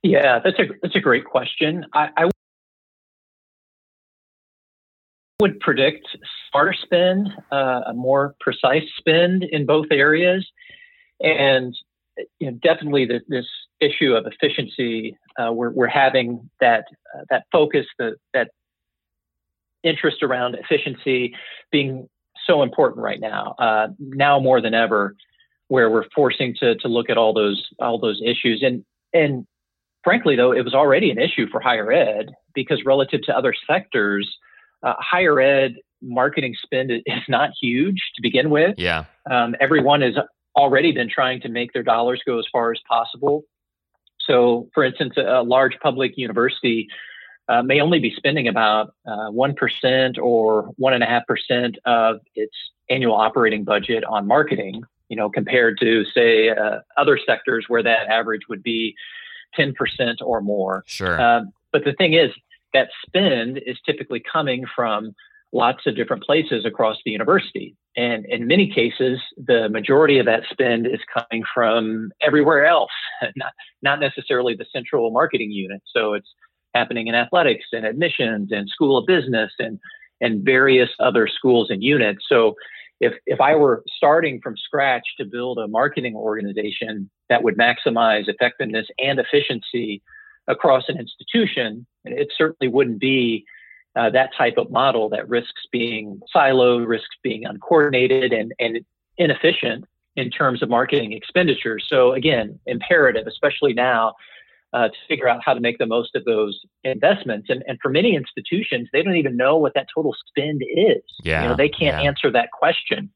Yeah, 0.02 0.38
that's 0.42 0.58
a 0.58 0.64
that's 0.82 0.96
a 0.96 1.00
great 1.00 1.24
question. 1.24 1.84
I, 1.92 2.08
I 2.16 2.30
would 5.40 5.60
predict 5.60 6.06
smarter 6.50 6.74
spend, 6.74 7.28
uh, 7.50 7.80
a 7.86 7.94
more 7.94 8.34
precise 8.40 8.82
spend 8.98 9.42
in 9.42 9.66
both 9.66 9.86
areas, 9.90 10.46
and 11.20 11.74
you 12.38 12.50
know, 12.50 12.58
definitely 12.62 13.06
the, 13.06 13.20
this 13.28 13.46
issue 13.80 14.14
of 14.14 14.26
efficiency. 14.26 15.16
Uh, 15.38 15.52
we're 15.52 15.70
we're 15.70 15.88
having 15.88 16.48
that 16.60 16.84
uh, 17.14 17.22
that 17.30 17.44
focus, 17.52 17.86
the, 17.98 18.16
that 18.34 18.50
interest 19.82 20.22
around 20.22 20.56
efficiency 20.56 21.34
being 21.70 22.08
so 22.46 22.62
important 22.62 23.02
right 23.02 23.20
now, 23.20 23.54
uh, 23.58 23.88
now 23.98 24.38
more 24.40 24.60
than 24.60 24.74
ever, 24.74 25.14
where 25.68 25.90
we're 25.90 26.08
forcing 26.14 26.54
to 26.60 26.76
to 26.76 26.88
look 26.88 27.10
at 27.10 27.16
all 27.16 27.32
those 27.32 27.68
all 27.80 27.98
those 27.98 28.20
issues 28.24 28.62
and 28.62 28.84
and 29.12 29.46
frankly, 30.02 30.36
though, 30.36 30.52
it 30.52 30.64
was 30.64 30.74
already 30.74 31.10
an 31.10 31.18
issue 31.18 31.46
for 31.50 31.60
higher 31.60 31.92
ed 31.92 32.30
because 32.54 32.82
relative 32.84 33.22
to 33.22 33.36
other 33.36 33.54
sectors, 33.66 34.28
uh, 34.82 34.94
higher 34.98 35.40
ed 35.40 35.76
marketing 36.02 36.54
spend 36.62 36.90
is 36.90 37.22
not 37.28 37.50
huge 37.60 38.00
to 38.16 38.22
begin 38.22 38.50
with. 38.50 38.74
Yeah. 38.78 39.04
Um, 39.30 39.54
everyone 39.60 40.02
has 40.02 40.14
already 40.56 40.92
been 40.92 41.08
trying 41.08 41.40
to 41.42 41.48
make 41.48 41.72
their 41.72 41.82
dollars 41.82 42.20
go 42.26 42.38
as 42.38 42.46
far 42.52 42.72
as 42.72 42.80
possible. 42.88 43.44
So, 44.20 44.68
for 44.74 44.84
instance, 44.84 45.14
a, 45.16 45.42
large 45.42 45.78
public 45.82 46.16
university 46.16 46.88
uh, 47.48 47.62
may 47.62 47.80
only 47.80 47.98
be 47.98 48.12
spending 48.16 48.46
about 48.46 48.94
uh, 49.06 49.30
1% 49.30 50.18
or 50.18 50.70
1.5% 50.80 51.76
of 51.84 52.20
its 52.34 52.54
annual 52.88 53.14
operating 53.14 53.64
budget 53.64 54.04
on 54.04 54.26
marketing, 54.26 54.82
you 55.08 55.16
know, 55.16 55.30
compared 55.30 55.78
to, 55.80 56.04
say, 56.14 56.50
uh, 56.50 56.80
other 56.96 57.18
sectors 57.24 57.64
where 57.68 57.82
that 57.82 58.06
average 58.08 58.42
would 58.48 58.62
be 58.62 58.94
10% 59.58 59.74
or 60.22 60.40
more. 60.40 60.84
Sure. 60.86 61.20
Um, 61.20 61.52
but 61.72 61.84
the 61.84 61.92
thing 61.94 62.14
is, 62.14 62.30
that 62.72 62.88
spend 63.04 63.58
is 63.66 63.78
typically 63.84 64.22
coming 64.32 64.64
from 64.76 65.12
lots 65.52 65.86
of 65.86 65.96
different 65.96 66.22
places 66.22 66.64
across 66.64 66.96
the 67.04 67.10
university. 67.10 67.76
And 67.96 68.24
in 68.26 68.46
many 68.46 68.72
cases, 68.72 69.18
the 69.36 69.68
majority 69.68 70.18
of 70.18 70.26
that 70.26 70.42
spend 70.50 70.86
is 70.86 71.00
coming 71.12 71.42
from 71.52 72.12
everywhere 72.22 72.64
else, 72.64 72.92
not, 73.36 73.52
not 73.82 74.00
necessarily 74.00 74.54
the 74.54 74.66
central 74.72 75.10
marketing 75.10 75.50
unit. 75.50 75.82
So 75.94 76.14
it's 76.14 76.28
happening 76.74 77.08
in 77.08 77.14
athletics 77.14 77.66
and 77.72 77.84
admissions 77.84 78.50
and 78.52 78.68
school 78.68 78.96
of 78.96 79.06
business 79.06 79.50
and 79.58 79.78
and 80.22 80.44
various 80.44 80.90
other 81.00 81.26
schools 81.26 81.68
and 81.70 81.82
units. 81.82 82.24
So 82.28 82.54
if 83.00 83.14
if 83.26 83.40
I 83.40 83.54
were 83.56 83.82
starting 83.96 84.40
from 84.42 84.56
scratch 84.56 85.04
to 85.18 85.24
build 85.24 85.58
a 85.58 85.66
marketing 85.66 86.14
organization 86.14 87.10
that 87.28 87.42
would 87.42 87.56
maximize 87.56 88.28
effectiveness 88.28 88.86
and 88.98 89.18
efficiency 89.18 90.02
across 90.46 90.84
an 90.88 90.98
institution, 90.98 91.86
it 92.04 92.28
certainly 92.36 92.72
wouldn't 92.72 93.00
be 93.00 93.44
uh, 93.96 94.10
that 94.10 94.30
type 94.36 94.54
of 94.56 94.70
model 94.70 95.08
that 95.08 95.28
risks 95.28 95.62
being 95.72 96.20
siloed, 96.34 96.86
risks 96.86 97.16
being 97.22 97.44
uncoordinated 97.44 98.32
and, 98.32 98.52
and 98.58 98.80
inefficient 99.18 99.84
in 100.16 100.30
terms 100.30 100.62
of 100.62 100.68
marketing 100.68 101.12
expenditures. 101.12 101.86
So 101.88 102.12
again, 102.12 102.58
imperative, 102.66 103.26
especially 103.26 103.72
now, 103.74 104.14
uh, 104.72 104.88
to 104.88 104.94
figure 105.08 105.28
out 105.28 105.40
how 105.44 105.54
to 105.54 105.60
make 105.60 105.78
the 105.78 105.86
most 105.86 106.14
of 106.14 106.24
those 106.24 106.60
investments. 106.84 107.48
And, 107.50 107.64
and 107.66 107.78
for 107.82 107.88
many 107.90 108.14
institutions, 108.14 108.88
they 108.92 109.02
don't 109.02 109.16
even 109.16 109.36
know 109.36 109.56
what 109.56 109.74
that 109.74 109.86
total 109.92 110.14
spend 110.28 110.62
is. 110.62 111.02
Yeah, 111.24 111.42
you 111.42 111.48
know, 111.48 111.56
they 111.56 111.68
can't 111.68 112.00
yeah. 112.00 112.08
answer 112.08 112.30
that 112.30 112.50
question. 112.52 113.10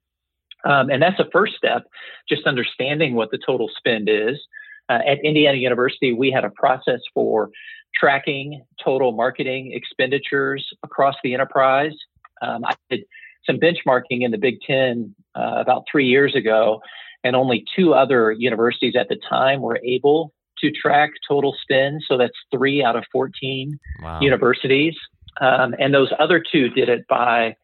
Um, 0.65 0.91
and 0.91 1.03
that's 1.03 1.21
a 1.21 1.29
first 1.31 1.55
step, 1.57 1.85
just 2.29 2.47
understanding 2.47 3.15
what 3.15 3.31
the 3.31 3.39
total 3.39 3.71
spend 3.77 4.09
is. 4.09 4.41
Uh, 4.89 4.99
at 5.07 5.19
Indiana 5.25 5.57
University, 5.57 6.13
we 6.13 6.31
had 6.31 6.45
a 6.45 6.51
process 6.51 7.01
for 7.13 7.51
tracking 7.95 8.65
total 8.83 9.13
marketing 9.13 9.73
expenditures 9.73 10.67
across 10.83 11.15
the 11.23 11.33
enterprise. 11.33 11.95
Um, 12.43 12.65
I 12.65 12.75
did 12.91 13.05
some 13.47 13.59
benchmarking 13.59 14.23
in 14.23 14.31
the 14.31 14.39
Big 14.39 14.61
Ten 14.67 15.15
uh, 15.35 15.55
about 15.57 15.85
three 15.91 16.07
years 16.07 16.35
ago, 16.35 16.81
and 17.23 17.37
only 17.37 17.65
two 17.77 17.95
other 17.95 18.33
universities 18.33 18.95
at 18.99 19.09
the 19.09 19.17
time 19.29 19.61
were 19.61 19.81
able 19.85 20.33
to 20.59 20.71
track 20.71 21.11
total 21.27 21.55
spend. 21.61 22.03
So 22.07 22.17
that's 22.17 22.37
three 22.51 22.83
out 22.83 22.97
of 22.97 23.05
14 23.13 23.79
wow. 24.03 24.21
universities. 24.21 24.95
Um, 25.41 25.75
and 25.79 25.93
those 25.93 26.13
other 26.19 26.43
two 26.53 26.69
did 26.71 26.89
it 26.89 27.07
by 27.09 27.57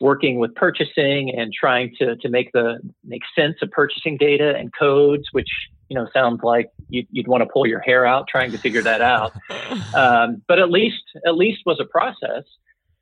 working 0.00 0.38
with 0.38 0.54
purchasing 0.54 1.32
and 1.36 1.52
trying 1.52 1.94
to, 1.98 2.16
to 2.16 2.28
make 2.28 2.52
the 2.52 2.78
make 3.04 3.22
sense 3.34 3.56
of 3.62 3.70
purchasing 3.70 4.16
data 4.16 4.54
and 4.56 4.72
codes, 4.78 5.28
which 5.32 5.50
you 5.88 5.94
know 5.94 6.06
sounds 6.12 6.40
like 6.42 6.70
you'd, 6.88 7.06
you'd 7.10 7.28
want 7.28 7.42
to 7.42 7.48
pull 7.52 7.66
your 7.66 7.80
hair 7.80 8.06
out 8.06 8.26
trying 8.28 8.52
to 8.52 8.58
figure 8.58 8.82
that 8.82 9.00
out. 9.00 9.32
um, 9.94 10.42
but 10.46 10.58
at 10.58 10.70
least 10.70 11.02
at 11.26 11.36
least 11.36 11.62
was 11.66 11.80
a 11.80 11.84
process. 11.84 12.44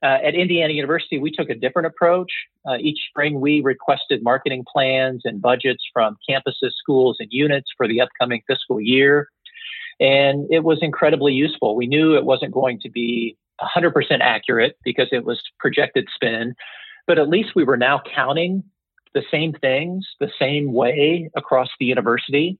Uh, 0.02 0.18
at 0.22 0.34
Indiana 0.34 0.74
University, 0.74 1.18
we 1.18 1.30
took 1.30 1.48
a 1.48 1.54
different 1.54 1.86
approach. 1.86 2.30
Uh, 2.68 2.76
each 2.78 2.98
spring, 3.08 3.40
we 3.40 3.62
requested 3.62 4.22
marketing 4.22 4.64
plans 4.70 5.22
and 5.24 5.40
budgets 5.40 5.82
from 5.92 6.16
campuses, 6.28 6.72
schools, 6.78 7.16
and 7.18 7.28
units 7.32 7.70
for 7.76 7.88
the 7.88 8.00
upcoming 8.00 8.42
fiscal 8.46 8.78
year. 8.78 9.28
And 9.98 10.46
it 10.50 10.64
was 10.64 10.78
incredibly 10.82 11.32
useful. 11.32 11.74
We 11.74 11.86
knew 11.86 12.14
it 12.14 12.24
wasn't 12.24 12.52
going 12.52 12.78
to 12.80 12.90
be 12.90 13.38
100% 13.60 13.92
accurate 14.20 14.76
because 14.84 15.08
it 15.12 15.24
was 15.24 15.42
projected 15.58 16.08
spend, 16.14 16.54
but 17.06 17.18
at 17.18 17.28
least 17.28 17.50
we 17.54 17.64
were 17.64 17.76
now 17.76 18.00
counting 18.14 18.64
the 19.14 19.22
same 19.30 19.52
things 19.54 20.06
the 20.20 20.30
same 20.38 20.72
way 20.72 21.30
across 21.36 21.68
the 21.80 21.86
university. 21.86 22.58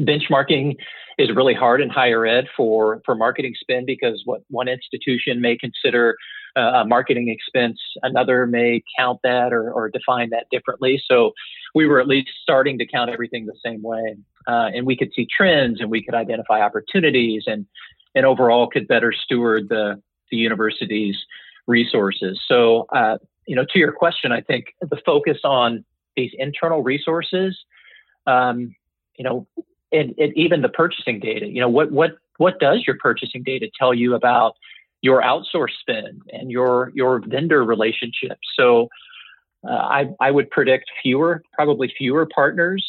Benchmarking 0.00 0.76
is 1.18 1.34
really 1.34 1.54
hard 1.54 1.80
in 1.80 1.88
higher 1.88 2.26
ed 2.26 2.46
for, 2.56 3.00
for 3.06 3.14
marketing 3.14 3.54
spend 3.58 3.86
because 3.86 4.22
what 4.24 4.42
one 4.48 4.68
institution 4.68 5.40
may 5.40 5.56
consider 5.56 6.16
uh, 6.56 6.82
a 6.82 6.84
marketing 6.84 7.28
expense, 7.28 7.78
another 8.02 8.46
may 8.46 8.82
count 8.98 9.20
that 9.22 9.52
or, 9.52 9.70
or 9.70 9.88
define 9.88 10.30
that 10.30 10.46
differently. 10.50 11.00
So 11.08 11.32
we 11.74 11.86
were 11.86 12.00
at 12.00 12.08
least 12.08 12.30
starting 12.42 12.78
to 12.78 12.86
count 12.86 13.10
everything 13.10 13.46
the 13.46 13.56
same 13.64 13.82
way. 13.82 14.16
Uh, 14.46 14.70
and 14.74 14.86
we 14.86 14.96
could 14.96 15.12
see 15.14 15.26
trends 15.34 15.80
and 15.80 15.90
we 15.90 16.02
could 16.02 16.14
identify 16.14 16.60
opportunities 16.60 17.44
and, 17.46 17.66
and 18.14 18.26
overall 18.26 18.68
could 18.68 18.88
better 18.88 19.12
steward 19.12 19.68
the, 19.68 20.00
the 20.30 20.36
university's 20.36 21.16
resources. 21.66 22.40
So, 22.48 22.86
uh, 22.94 23.18
you 23.46 23.54
know, 23.54 23.64
to 23.72 23.78
your 23.78 23.92
question, 23.92 24.32
I 24.32 24.40
think 24.40 24.74
the 24.80 24.98
focus 25.04 25.38
on 25.44 25.84
these 26.16 26.32
internal 26.38 26.82
resources, 26.82 27.56
um, 28.26 28.74
you 29.16 29.24
know, 29.24 29.46
and, 29.92 30.14
and, 30.18 30.36
even 30.36 30.62
the 30.62 30.68
purchasing 30.68 31.20
data. 31.20 31.46
You 31.46 31.60
know, 31.60 31.68
what 31.68 31.92
what 31.92 32.12
what 32.38 32.58
does 32.58 32.84
your 32.86 32.96
purchasing 32.98 33.42
data 33.42 33.70
tell 33.78 33.94
you 33.94 34.14
about 34.14 34.54
your 35.00 35.22
outsource 35.22 35.78
spend 35.80 36.22
and 36.30 36.50
your 36.50 36.90
your 36.94 37.22
vendor 37.26 37.64
relationships? 37.64 38.40
So, 38.58 38.88
uh, 39.66 39.72
I 39.72 40.06
I 40.20 40.30
would 40.30 40.50
predict 40.50 40.86
fewer, 41.02 41.42
probably 41.52 41.92
fewer 41.96 42.26
partners. 42.26 42.84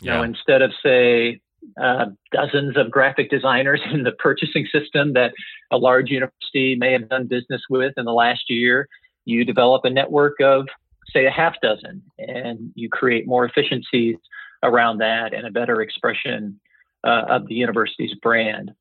You 0.00 0.10
yeah. 0.10 0.18
know, 0.18 0.22
instead 0.22 0.62
of 0.62 0.72
say 0.82 1.40
uh, 1.80 2.06
dozens 2.32 2.76
of 2.76 2.90
graphic 2.90 3.30
designers 3.30 3.80
in 3.92 4.04
the 4.04 4.12
purchasing 4.12 4.66
system 4.72 5.12
that 5.14 5.32
a 5.70 5.76
large 5.76 6.08
university 6.08 6.76
may 6.76 6.92
have 6.92 7.08
done 7.08 7.26
business 7.26 7.62
with 7.68 7.92
in 7.96 8.04
the 8.04 8.12
last 8.12 8.44
year, 8.48 8.88
you 9.28 9.44
develop 9.44 9.84
a 9.84 9.90
network 9.90 10.40
of 10.40 10.66
say 11.12 11.26
a 11.26 11.30
half 11.30 11.54
dozen, 11.62 12.02
and 12.18 12.72
you 12.74 12.88
create 12.88 13.26
more 13.26 13.44
efficiencies 13.44 14.16
around 14.62 14.98
that 14.98 15.32
and 15.32 15.46
a 15.46 15.50
better 15.50 15.80
expression 15.80 16.58
uh, 17.04 17.22
of 17.28 17.46
the 17.46 17.54
university's 17.54 18.14
brand. 18.22 18.72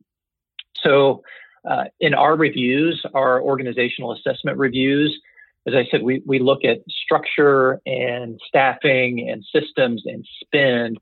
So, 0.81 1.23
uh, 1.69 1.85
in 1.99 2.13
our 2.13 2.35
reviews, 2.35 3.03
our 3.13 3.41
organizational 3.41 4.13
assessment 4.13 4.57
reviews, 4.57 5.19
as 5.65 5.73
I 5.73 5.85
said, 5.91 6.01
we, 6.01 6.21
we 6.25 6.39
look 6.39 6.63
at 6.63 6.77
structure 6.89 7.81
and 7.85 8.39
staffing 8.47 9.27
and 9.29 9.43
systems 9.53 10.03
and 10.05 10.25
spend. 10.41 10.97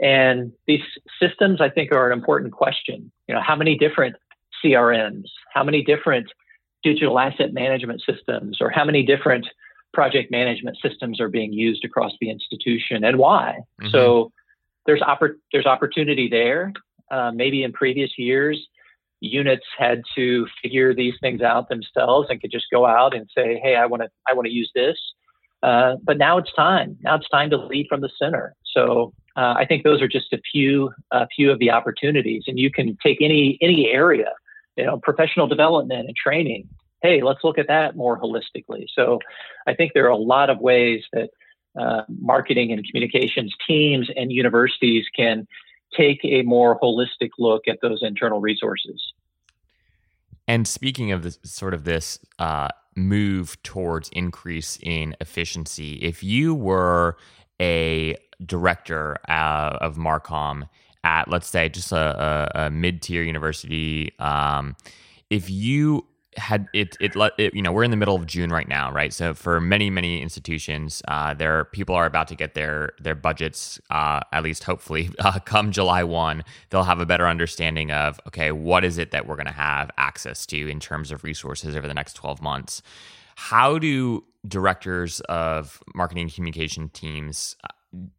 And 0.00 0.52
these 0.68 0.82
systems, 1.20 1.60
I 1.60 1.70
think, 1.70 1.92
are 1.92 2.10
an 2.10 2.16
important 2.16 2.52
question. 2.52 3.10
You 3.26 3.34
know, 3.34 3.40
how 3.44 3.56
many 3.56 3.76
different 3.76 4.14
CRMs, 4.64 5.24
how 5.52 5.64
many 5.64 5.82
different 5.82 6.28
digital 6.90 7.18
asset 7.18 7.52
management 7.52 8.00
systems, 8.08 8.58
or 8.60 8.70
how 8.70 8.84
many 8.84 9.02
different 9.02 9.46
project 9.92 10.30
management 10.30 10.76
systems 10.84 11.20
are 11.20 11.28
being 11.28 11.52
used 11.52 11.84
across 11.84 12.12
the 12.20 12.30
institution 12.30 13.02
and 13.02 13.16
why. 13.16 13.58
Mm-hmm. 13.80 13.90
So 13.90 14.30
there's 14.86 15.00
oppor- 15.00 15.40
there's 15.52 15.66
opportunity 15.66 16.28
there. 16.28 16.72
Uh, 17.10 17.32
maybe 17.32 17.64
in 17.64 17.72
previous 17.72 18.12
years, 18.16 18.58
units 19.20 19.66
had 19.76 20.02
to 20.14 20.46
figure 20.62 20.94
these 20.94 21.14
things 21.20 21.40
out 21.40 21.68
themselves 21.68 22.28
and 22.30 22.40
could 22.40 22.52
just 22.52 22.66
go 22.70 22.86
out 22.86 23.14
and 23.16 23.28
say, 23.36 23.58
"Hey, 23.62 23.74
I 23.74 23.86
want 23.86 24.02
to 24.02 24.08
I 24.28 24.34
want 24.34 24.46
to 24.46 24.52
use 24.52 24.70
this." 24.74 24.98
Uh, 25.62 25.96
but 26.04 26.18
now 26.18 26.38
it's 26.38 26.52
time. 26.54 26.96
Now 27.02 27.16
it's 27.16 27.28
time 27.28 27.50
to 27.50 27.56
lead 27.56 27.86
from 27.88 28.00
the 28.00 28.10
center. 28.20 28.54
So 28.74 29.12
uh, 29.36 29.54
I 29.56 29.64
think 29.66 29.82
those 29.82 30.00
are 30.02 30.08
just 30.18 30.32
a 30.32 30.40
few 30.52 30.92
a 31.10 31.26
few 31.34 31.50
of 31.50 31.58
the 31.58 31.70
opportunities, 31.70 32.44
and 32.46 32.58
you 32.58 32.70
can 32.70 32.96
take 33.02 33.18
any 33.20 33.58
any 33.60 33.86
area, 34.02 34.32
you 34.76 34.84
know, 34.84 34.98
professional 34.98 35.46
development 35.46 36.06
and 36.06 36.16
training 36.16 36.68
hey, 37.02 37.22
let's 37.22 37.40
look 37.44 37.58
at 37.58 37.68
that 37.68 37.96
more 37.96 38.18
holistically. 38.18 38.86
So 38.94 39.20
I 39.66 39.74
think 39.74 39.92
there 39.94 40.06
are 40.06 40.10
a 40.10 40.16
lot 40.16 40.50
of 40.50 40.58
ways 40.58 41.04
that 41.12 41.30
uh, 41.78 42.02
marketing 42.08 42.72
and 42.72 42.84
communications 42.84 43.54
teams 43.66 44.08
and 44.16 44.32
universities 44.32 45.04
can 45.14 45.46
take 45.96 46.20
a 46.24 46.42
more 46.42 46.78
holistic 46.80 47.30
look 47.38 47.62
at 47.68 47.78
those 47.82 48.00
internal 48.02 48.40
resources. 48.40 49.12
And 50.48 50.66
speaking 50.66 51.12
of 51.12 51.22
this 51.22 51.38
sort 51.44 51.74
of 51.74 51.84
this 51.84 52.18
uh, 52.38 52.68
move 52.96 53.62
towards 53.62 54.08
increase 54.10 54.78
in 54.82 55.14
efficiency, 55.20 55.94
if 55.94 56.22
you 56.22 56.54
were 56.54 57.16
a 57.60 58.16
director 58.44 59.16
uh, 59.28 59.78
of 59.80 59.96
Marcom 59.96 60.68
at, 61.06 61.28
let's 61.28 61.48
say, 61.48 61.68
just 61.68 61.92
a, 61.92 62.50
a, 62.56 62.66
a 62.66 62.70
mid-tier 62.70 63.22
university, 63.22 64.12
um, 64.18 64.76
if 65.30 65.48
you 65.48 66.04
had 66.36 66.66
it, 66.74 66.96
it 67.00 67.16
let 67.16 67.32
it, 67.38 67.54
you 67.54 67.62
know 67.62 67.72
we're 67.72 67.84
in 67.84 67.90
the 67.90 67.96
middle 67.96 68.14
of 68.14 68.26
June 68.26 68.50
right 68.50 68.68
now, 68.68 68.92
right? 68.92 69.12
So 69.12 69.32
for 69.32 69.60
many 69.60 69.88
many 69.88 70.20
institutions, 70.20 71.00
uh, 71.08 71.32
there 71.32 71.64
people 71.66 71.94
are 71.94 72.06
about 72.06 72.28
to 72.28 72.34
get 72.34 72.54
their 72.54 72.90
their 73.00 73.14
budgets. 73.14 73.80
Uh, 73.88 74.20
at 74.32 74.42
least 74.42 74.64
hopefully, 74.64 75.10
uh, 75.20 75.38
come 75.38 75.72
July 75.72 76.02
one, 76.04 76.44
they'll 76.70 76.82
have 76.82 77.00
a 77.00 77.06
better 77.06 77.26
understanding 77.26 77.90
of 77.90 78.20
okay, 78.26 78.52
what 78.52 78.84
is 78.84 78.98
it 78.98 79.12
that 79.12 79.26
we're 79.26 79.36
going 79.36 79.46
to 79.46 79.52
have 79.52 79.90
access 79.96 80.44
to 80.46 80.68
in 80.68 80.80
terms 80.80 81.10
of 81.10 81.24
resources 81.24 81.76
over 81.76 81.86
the 81.86 81.94
next 81.94 82.14
twelve 82.14 82.42
months. 82.42 82.82
How 83.36 83.78
do 83.78 84.24
directors 84.46 85.20
of 85.28 85.82
marketing 85.94 86.30
communication 86.30 86.88
teams 86.90 87.56
uh, 87.64 87.68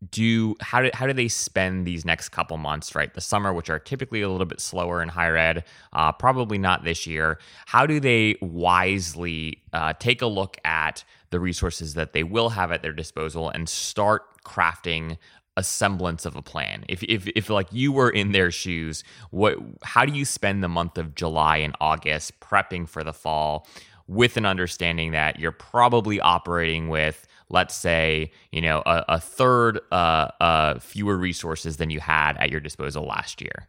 do 0.10 0.56
how 0.62 0.82
do 0.82 0.90
how 0.94 1.08
do 1.08 1.14
they 1.14 1.28
spend 1.28 1.86
these 1.86 2.06
next 2.06 2.30
couple 2.30 2.58
months 2.58 2.96
right? 2.96 3.14
The 3.14 3.22
summer 3.22 3.54
which 3.54 3.70
are 3.70 3.80
typically 3.80 4.22
a 4.22 4.30
little 4.30 4.46
bit 4.46 4.60
slower 4.60 5.02
in 5.02 5.10
higher 5.10 5.38
ed 5.38 5.64
uh, 5.94 6.12
probably 6.12 6.58
not 6.58 6.84
this 6.84 7.08
year. 7.08 7.40
How 7.66 7.86
do 7.86 8.00
they 8.00 8.36
wisely 8.42 9.62
uh, 9.74 9.94
take 10.00 10.22
a 10.22 10.28
look 10.28 10.58
at 10.64 11.04
the 11.30 11.40
resources 11.40 11.94
that 11.96 12.14
they 12.14 12.24
will 12.24 12.50
have 12.50 12.72
at 12.72 12.82
their 12.82 12.94
disposal 12.94 13.50
and 13.50 13.68
start 13.68 14.24
crafting 14.44 15.18
a 15.58 15.64
semblance 15.64 16.26
of 16.26 16.36
a 16.36 16.42
plan? 16.42 16.86
If, 16.88 17.04
if 17.04 17.28
if 17.28 17.50
like 17.50 17.68
you 17.72 17.92
were 17.92 18.10
in 18.10 18.32
their 18.32 18.52
shoes 18.52 19.04
what 19.32 19.58
how 19.84 20.06
do 20.06 20.14
you 20.14 20.26
spend 20.26 20.64
the 20.64 20.70
month 20.70 20.98
of 20.98 21.16
july 21.16 21.58
and 21.58 21.76
august 21.82 22.40
prepping 22.40 22.88
for 22.88 23.04
the 23.04 23.14
fall 23.14 23.68
with 24.08 24.38
an 24.38 24.46
understanding 24.46 25.12
that 25.12 25.40
you're 25.40 25.52
probably 25.52 26.20
operating 26.20 26.88
with 26.88 27.27
let's 27.50 27.76
say, 27.76 28.32
you 28.52 28.62
know, 28.62 28.84
a, 28.86 29.06
a 29.10 29.20
third 29.20 29.80
uh, 29.92 30.30
uh, 30.40 30.80
fewer 30.80 31.18
resources 31.18 31.78
than 31.78 31.90
you 31.90 32.00
had 32.00 32.38
at 32.38 32.50
your 32.50 32.60
disposal 32.60 33.06
last 33.06 33.42
year? 33.42 33.68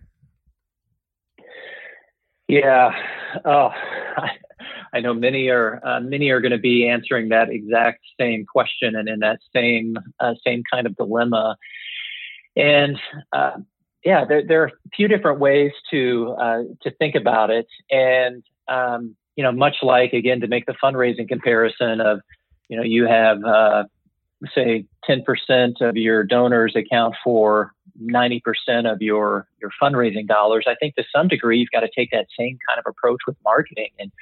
Yeah. 2.49 2.93
Oh, 3.45 3.71
I, 4.93 5.01
know 5.01 5.13
many 5.13 5.49
are 5.49 5.81
uh, 5.85 6.01
many 6.01 6.31
are 6.31 6.41
going 6.41 6.53
to 6.53 6.59
be 6.59 6.89
answering 6.89 7.29
that 7.29 7.51
exact 7.51 8.01
same 8.19 8.47
question 8.47 8.97
and 8.97 9.09
in 9.09 9.21
that 9.21 9.39
same 9.55 9.97
uh, 10.19 10.35
same 10.45 10.63
kind 10.71 10.87
of 10.87 10.97
dilemma. 10.97 11.57
And 12.57 12.99
uh, 13.33 13.59
yeah, 14.05 14.25
there, 14.25 14.43
there, 14.47 14.63
are 14.63 14.67
a 14.69 14.91
few 14.97 15.09
different 15.09 15.41
ways 15.41 15.73
to 15.91 16.35
uh, 16.41 16.63
to 16.83 16.91
think 16.93 17.15
about 17.15 17.51
it. 17.51 17.67
And 17.91 18.43
um, 18.67 19.15
you 19.37 19.45
know, 19.45 19.53
much 19.53 19.77
like 19.83 20.15
again 20.15 20.41
to 20.41 20.49
make 20.49 20.67
the 20.67 20.75
fundraising 20.83 21.29
comparison 21.29 22.01
of, 22.01 22.21
you 22.69 22.77
know, 22.77 22.83
you 22.83 23.07
have 23.07 23.43
uh, 23.45 23.85
say 24.55 24.87
10% 25.09 25.81
of 25.81 25.97
your 25.97 26.23
donors 26.23 26.77
account 26.77 27.15
for 27.25 27.73
90% 28.01 28.41
of 28.91 29.03
your 29.03 29.49
your 29.61 29.71
fundraising 29.83 30.27
dollars. 30.27 30.67
I 30.69 30.75
think 30.77 30.95
to 30.97 31.05
some 31.15 31.29
degree 31.29 31.59
you've 31.59 31.71
got 31.71 31.81
to 31.81 31.91
take 31.95 32.11
that 32.13 32.27
same 32.39 32.59
kind 32.69 32.79
of 32.79 32.85
approach 32.87 33.21
with 33.27 33.37
marketing, 33.45 33.91
and 33.99 34.13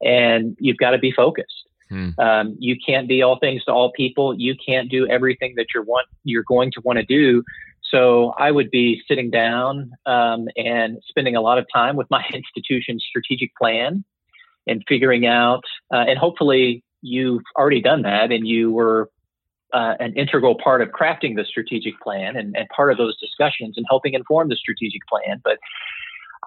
and 0.00 0.56
you've 0.58 0.78
got 0.78 0.90
to 0.90 0.98
be 0.98 1.12
focused. 1.12 1.68
Hmm. 1.88 2.10
Um, 2.18 2.56
you 2.58 2.76
can't 2.84 3.08
be 3.08 3.22
all 3.22 3.38
things 3.38 3.64
to 3.64 3.72
all 3.72 3.92
people. 3.92 4.34
You 4.34 4.54
can't 4.64 4.90
do 4.90 5.06
everything 5.06 5.54
that 5.56 5.66
you're 5.74 5.84
want 5.84 6.06
you're 6.24 6.44
going 6.44 6.70
to 6.72 6.80
want 6.82 6.98
to 6.98 7.04
do. 7.04 7.42
So 7.90 8.34
I 8.38 8.50
would 8.50 8.70
be 8.70 9.02
sitting 9.06 9.30
down 9.30 9.92
um, 10.06 10.48
and 10.56 10.98
spending 11.06 11.36
a 11.36 11.40
lot 11.40 11.58
of 11.58 11.66
time 11.72 11.96
with 11.96 12.08
my 12.10 12.24
institution's 12.32 13.04
strategic 13.08 13.54
plan 13.56 14.04
and 14.66 14.82
figuring 14.88 15.26
out, 15.26 15.62
uh, 15.92 16.04
and 16.08 16.18
hopefully 16.18 16.82
you've 17.06 17.42
already 17.56 17.80
done 17.80 18.02
that 18.02 18.32
and 18.32 18.46
you 18.46 18.72
were 18.72 19.10
uh, 19.72 19.94
an 20.00 20.14
integral 20.14 20.56
part 20.62 20.80
of 20.80 20.88
crafting 20.88 21.36
the 21.36 21.44
strategic 21.44 21.98
plan 22.00 22.36
and, 22.36 22.56
and 22.56 22.68
part 22.68 22.90
of 22.90 22.98
those 22.98 23.18
discussions 23.18 23.76
and 23.76 23.86
helping 23.88 24.14
inform 24.14 24.48
the 24.48 24.56
strategic 24.56 25.02
plan. 25.06 25.40
But 25.42 25.58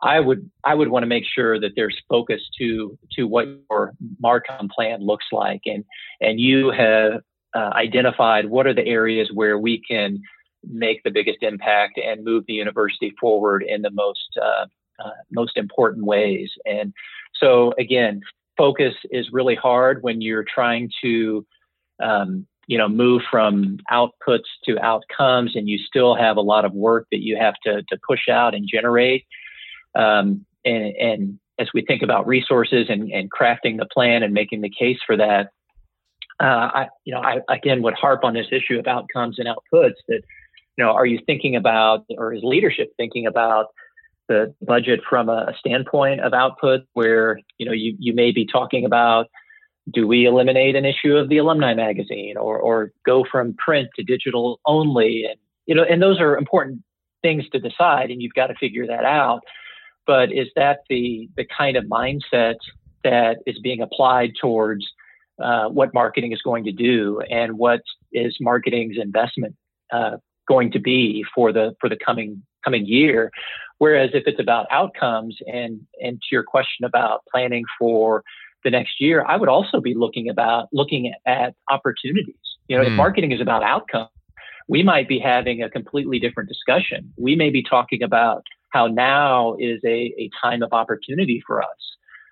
I 0.01 0.19
would 0.19 0.49
I 0.63 0.75
would 0.75 0.89
want 0.89 1.03
to 1.03 1.07
make 1.07 1.25
sure 1.25 1.59
that 1.59 1.71
there's 1.75 1.97
focus 2.07 2.41
to 2.59 2.97
to 3.15 3.27
what 3.27 3.47
your 3.69 3.93
Marcom 4.23 4.69
plan 4.69 5.05
looks 5.05 5.25
like, 5.31 5.61
and 5.65 5.83
and 6.21 6.39
you 6.39 6.71
have 6.71 7.21
uh, 7.55 7.71
identified 7.73 8.49
what 8.49 8.65
are 8.65 8.73
the 8.73 8.85
areas 8.85 9.29
where 9.33 9.57
we 9.57 9.81
can 9.81 10.21
make 10.63 11.03
the 11.03 11.11
biggest 11.11 11.39
impact 11.41 11.97
and 11.97 12.23
move 12.23 12.45
the 12.47 12.53
university 12.53 13.13
forward 13.19 13.63
in 13.63 13.81
the 13.81 13.91
most 13.91 14.37
uh, 14.41 14.65
uh, 15.03 15.11
most 15.31 15.57
important 15.57 16.05
ways. 16.05 16.49
And 16.65 16.93
so 17.35 17.73
again, 17.77 18.21
focus 18.59 18.93
is 19.09 19.27
really 19.31 19.55
hard 19.55 20.03
when 20.03 20.21
you're 20.21 20.43
trying 20.43 20.91
to 21.01 21.45
um, 22.03 22.45
you 22.67 22.77
know 22.77 22.89
move 22.89 23.21
from 23.31 23.79
outputs 23.91 24.49
to 24.65 24.77
outcomes 24.79 25.55
and 25.55 25.69
you 25.69 25.79
still 25.79 26.13
have 26.15 26.37
a 26.37 26.41
lot 26.41 26.65
of 26.65 26.73
work 26.73 27.07
that 27.11 27.23
you 27.23 27.37
have 27.39 27.55
to, 27.63 27.81
to 27.83 27.97
push 28.07 28.27
out 28.29 28.53
and 28.53 28.67
generate 28.71 29.25
um, 29.95 30.45
and, 30.65 30.95
and, 30.97 31.39
as 31.57 31.67
we 31.73 31.83
think 31.83 32.01
about 32.01 32.25
resources 32.25 32.85
and, 32.87 33.11
and, 33.11 33.29
crafting 33.29 33.77
the 33.77 33.87
plan 33.93 34.23
and 34.23 34.33
making 34.33 34.61
the 34.61 34.69
case 34.69 34.97
for 35.05 35.17
that 35.17 35.49
uh, 36.39 36.69
I, 36.73 36.87
you 37.03 37.13
know, 37.13 37.19
I 37.19 37.39
again 37.49 37.81
would 37.81 37.95
harp 37.95 38.23
on 38.23 38.33
this 38.33 38.47
issue 38.51 38.79
of 38.79 38.87
outcomes 38.87 39.39
and 39.39 39.47
outputs. 39.47 39.95
That, 40.07 40.21
you 40.77 40.85
know, 40.85 40.91
are 40.91 41.05
you 41.05 41.19
thinking 41.25 41.55
about, 41.55 42.05
or 42.17 42.33
is 42.33 42.41
leadership 42.43 42.91
thinking 42.95 43.27
about 43.27 43.67
the 44.29 44.55
budget 44.61 45.01
from 45.09 45.27
a 45.27 45.53
standpoint 45.59 46.21
of 46.21 46.33
output, 46.33 46.81
where 46.93 47.39
you 47.57 47.65
know 47.65 47.73
you 47.73 47.95
you 47.99 48.13
may 48.13 48.31
be 48.31 48.45
talking 48.45 48.85
about 48.85 49.27
do 49.91 50.07
we 50.07 50.25
eliminate 50.25 50.75
an 50.75 50.85
issue 50.85 51.15
of 51.15 51.29
the 51.29 51.37
alumni 51.37 51.73
magazine 51.73 52.37
or, 52.37 52.59
or 52.59 52.91
go 53.05 53.25
from 53.29 53.55
print 53.55 53.89
to 53.95 54.03
digital 54.03 54.59
only? 54.65 55.25
And 55.29 55.39
you 55.65 55.75
know 55.75 55.83
and 55.83 56.01
those 56.01 56.21
are 56.21 56.37
important 56.37 56.81
things 57.21 57.43
to 57.49 57.59
decide 57.59 58.11
and 58.11 58.21
you've 58.21 58.33
got 58.33 58.47
to 58.47 58.55
figure 58.55 58.87
that 58.87 59.03
out. 59.03 59.41
But 60.07 60.31
is 60.31 60.47
that 60.55 60.79
the 60.89 61.29
the 61.35 61.45
kind 61.45 61.75
of 61.75 61.85
mindset 61.85 62.55
that 63.03 63.37
is 63.45 63.59
being 63.59 63.81
applied 63.81 64.31
towards 64.39 64.85
uh, 65.41 65.69
what 65.69 65.93
marketing 65.93 66.33
is 66.33 66.41
going 66.41 66.65
to 66.65 66.71
do 66.71 67.21
and 67.29 67.57
what 67.57 67.81
is 68.11 68.35
marketing's 68.41 68.97
investment 69.01 69.55
uh, 69.91 70.17
going 70.47 70.71
to 70.71 70.79
be 70.79 71.23
for 71.33 71.53
the 71.53 71.75
for 71.79 71.89
the 71.89 71.97
coming 72.05 72.43
coming 72.63 72.85
year 72.85 73.31
whereas 73.79 74.11
if 74.13 74.23
it's 74.27 74.39
about 74.39 74.67
outcomes 74.71 75.37
and 75.47 75.81
and 76.01 76.21
to 76.21 76.27
your 76.31 76.43
question 76.43 76.85
about 76.85 77.23
planning 77.31 77.65
for 77.77 78.23
the 78.63 78.69
next 78.69 79.01
year, 79.01 79.25
I 79.27 79.37
would 79.37 79.49
also 79.49 79.81
be 79.81 79.95
looking 79.95 80.29
about 80.29 80.67
looking 80.71 81.13
at, 81.25 81.55
opportunities. 81.71 82.35
You 82.67 82.77
know, 82.77 82.83
mm. 82.83 82.87
if 82.87 82.91
hmm. 82.91 82.97
marketing 82.97 83.31
is 83.31 83.41
about 83.41 83.63
outcome, 83.63 84.09
we 84.67 84.83
might 84.83 85.07
be 85.07 85.17
having 85.17 85.63
a 85.63 85.69
completely 85.69 86.19
different 86.19 86.49
discussion. 86.49 87.11
We 87.17 87.35
may 87.35 87.49
be 87.49 87.63
talking 87.63 88.03
about 88.03 88.43
how 88.71 88.87
now 88.87 89.55
is 89.59 89.79
a, 89.83 90.13
a 90.19 90.29
time 90.41 90.61
of 90.61 90.73
opportunity 90.73 91.41
for 91.45 91.61
us. 91.61 91.67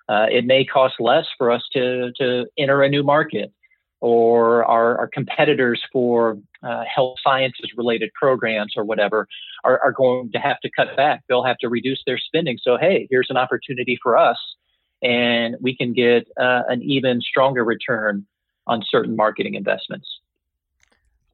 Uh, 0.08 0.26
it 0.30 0.44
may 0.44 0.64
cost 0.64 0.94
less 1.00 1.26
for 1.36 1.50
us 1.50 1.62
to, 1.72 2.12
to 2.18 2.46
enter 2.56 2.82
a 2.82 2.88
new 2.88 3.02
market, 3.02 3.52
or 4.00 4.64
our, 4.64 4.98
our 4.98 5.08
competitors 5.08 5.82
for 5.92 6.38
uh, 6.62 6.84
health 6.84 7.16
sciences 7.22 7.70
related 7.76 8.10
programs 8.14 8.74
or 8.76 8.84
whatever 8.84 9.26
are, 9.64 9.80
are 9.82 9.92
going 9.92 10.30
to 10.32 10.38
have 10.38 10.60
to 10.60 10.70
cut 10.70 10.96
back. 10.96 11.22
They'll 11.28 11.44
have 11.44 11.58
to 11.58 11.68
reduce 11.68 12.02
their 12.06 12.18
spending. 12.18 12.58
So, 12.60 12.76
hey, 12.76 13.06
here's 13.10 13.28
an 13.30 13.36
opportunity 13.36 13.98
for 14.02 14.16
us 14.16 14.38
and 15.02 15.56
we 15.60 15.76
can 15.76 15.92
get 15.92 16.28
uh, 16.40 16.62
an 16.68 16.82
even 16.82 17.20
stronger 17.20 17.64
return 17.64 18.26
on 18.66 18.82
certain 18.88 19.16
marketing 19.16 19.54
investments. 19.54 20.06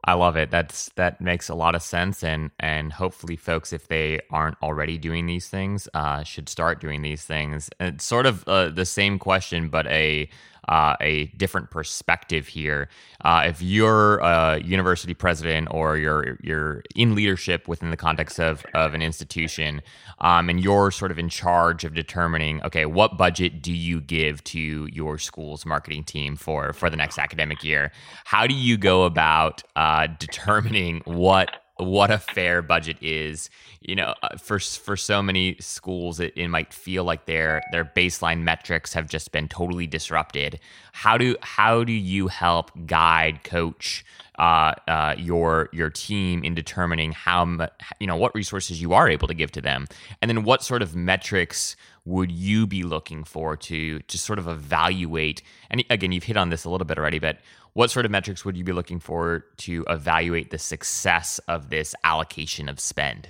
I 0.06 0.12
love 0.12 0.36
it. 0.36 0.50
That's 0.50 0.90
that 0.96 1.22
makes 1.22 1.48
a 1.48 1.54
lot 1.54 1.74
of 1.74 1.80
sense, 1.80 2.22
and 2.22 2.50
and 2.60 2.92
hopefully, 2.92 3.36
folks, 3.36 3.72
if 3.72 3.88
they 3.88 4.20
aren't 4.30 4.56
already 4.62 4.98
doing 4.98 5.24
these 5.24 5.48
things, 5.48 5.88
uh, 5.94 6.22
should 6.24 6.50
start 6.50 6.78
doing 6.78 7.00
these 7.00 7.24
things. 7.24 7.70
It's 7.80 8.04
sort 8.04 8.26
of 8.26 8.46
uh, 8.46 8.68
the 8.68 8.84
same 8.84 9.18
question, 9.18 9.70
but 9.70 9.86
a 9.86 10.28
uh, 10.68 10.96
a 11.00 11.26
different 11.36 11.70
perspective 11.70 12.48
here. 12.48 12.88
Uh, 13.24 13.44
if 13.46 13.60
you're 13.62 14.18
a 14.18 14.60
university 14.62 15.14
president 15.14 15.68
or 15.70 15.96
you're 15.96 16.38
you're 16.42 16.82
in 16.94 17.14
leadership 17.14 17.68
within 17.68 17.90
the 17.90 17.96
context 17.96 18.38
of 18.38 18.64
of 18.74 18.94
an 18.94 19.02
institution, 19.02 19.82
um, 20.20 20.48
and 20.48 20.62
you're 20.62 20.90
sort 20.90 21.10
of 21.10 21.18
in 21.18 21.28
charge 21.28 21.84
of 21.84 21.94
determining, 21.94 22.62
okay, 22.62 22.86
what 22.86 23.16
budget 23.18 23.62
do 23.62 23.72
you 23.72 24.00
give 24.00 24.42
to 24.44 24.88
your 24.92 25.18
school's 25.18 25.66
marketing 25.66 26.04
team 26.04 26.36
for 26.36 26.72
for 26.72 26.90
the 26.90 26.96
next 26.96 27.18
academic 27.18 27.64
year? 27.64 27.92
How 28.24 28.46
do 28.46 28.54
you 28.54 28.76
go 28.76 29.04
about 29.04 29.62
uh, 29.76 30.08
determining 30.18 31.02
what 31.04 31.63
what 31.76 32.10
a 32.10 32.18
fair 32.18 32.62
budget 32.62 32.96
is. 33.00 33.50
You 33.80 33.96
know, 33.96 34.14
uh, 34.22 34.36
for 34.36 34.58
for 34.58 34.96
so 34.96 35.22
many 35.22 35.56
schools, 35.60 36.20
it, 36.20 36.32
it 36.36 36.48
might 36.48 36.72
feel 36.72 37.04
like 37.04 37.26
their 37.26 37.62
their 37.72 37.84
baseline 37.84 38.42
metrics 38.42 38.92
have 38.94 39.08
just 39.08 39.32
been 39.32 39.48
totally 39.48 39.86
disrupted. 39.86 40.60
How 40.92 41.18
do 41.18 41.36
how 41.40 41.84
do 41.84 41.92
you 41.92 42.28
help 42.28 42.70
guide, 42.86 43.44
coach 43.44 44.04
uh, 44.38 44.72
uh, 44.88 45.14
your 45.18 45.68
your 45.72 45.90
team 45.90 46.44
in 46.44 46.54
determining 46.54 47.12
how 47.12 47.68
you 48.00 48.06
know 48.06 48.16
what 48.16 48.34
resources 48.34 48.80
you 48.80 48.92
are 48.92 49.08
able 49.08 49.28
to 49.28 49.34
give 49.34 49.50
to 49.52 49.60
them, 49.60 49.86
and 50.22 50.28
then 50.28 50.44
what 50.44 50.62
sort 50.62 50.82
of 50.82 50.94
metrics 50.94 51.76
would 52.04 52.30
you 52.30 52.66
be 52.66 52.82
looking 52.82 53.24
for 53.24 53.56
to 53.56 54.00
to 54.00 54.18
sort 54.18 54.38
of 54.38 54.48
evaluate? 54.48 55.42
And 55.70 55.84
again, 55.90 56.12
you've 56.12 56.24
hit 56.24 56.36
on 56.36 56.50
this 56.50 56.64
a 56.64 56.70
little 56.70 56.86
bit 56.86 56.98
already, 56.98 57.18
but 57.18 57.38
what 57.74 57.90
sort 57.90 58.06
of 58.06 58.12
metrics 58.12 58.44
would 58.44 58.56
you 58.56 58.64
be 58.64 58.72
looking 58.72 59.00
for 59.00 59.44
to 59.58 59.84
evaluate 59.88 60.50
the 60.50 60.58
success 60.58 61.38
of 61.48 61.70
this 61.70 61.94
allocation 62.04 62.68
of 62.68 62.80
spend? 62.80 63.28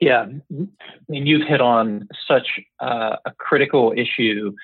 Yeah, 0.00 0.22
I 0.22 0.66
mean, 1.08 1.26
you've 1.26 1.46
hit 1.46 1.60
on 1.60 2.08
such 2.26 2.48
uh, 2.80 3.16
a 3.24 3.32
critical 3.36 3.92
issue 3.96 4.54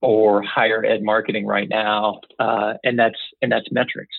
for 0.00 0.42
higher 0.42 0.84
ed 0.84 1.02
marketing 1.02 1.46
right 1.46 1.68
now, 1.68 2.20
uh, 2.38 2.74
and 2.84 2.98
that's 2.98 3.18
and 3.42 3.50
that's 3.50 3.70
metrics. 3.72 4.14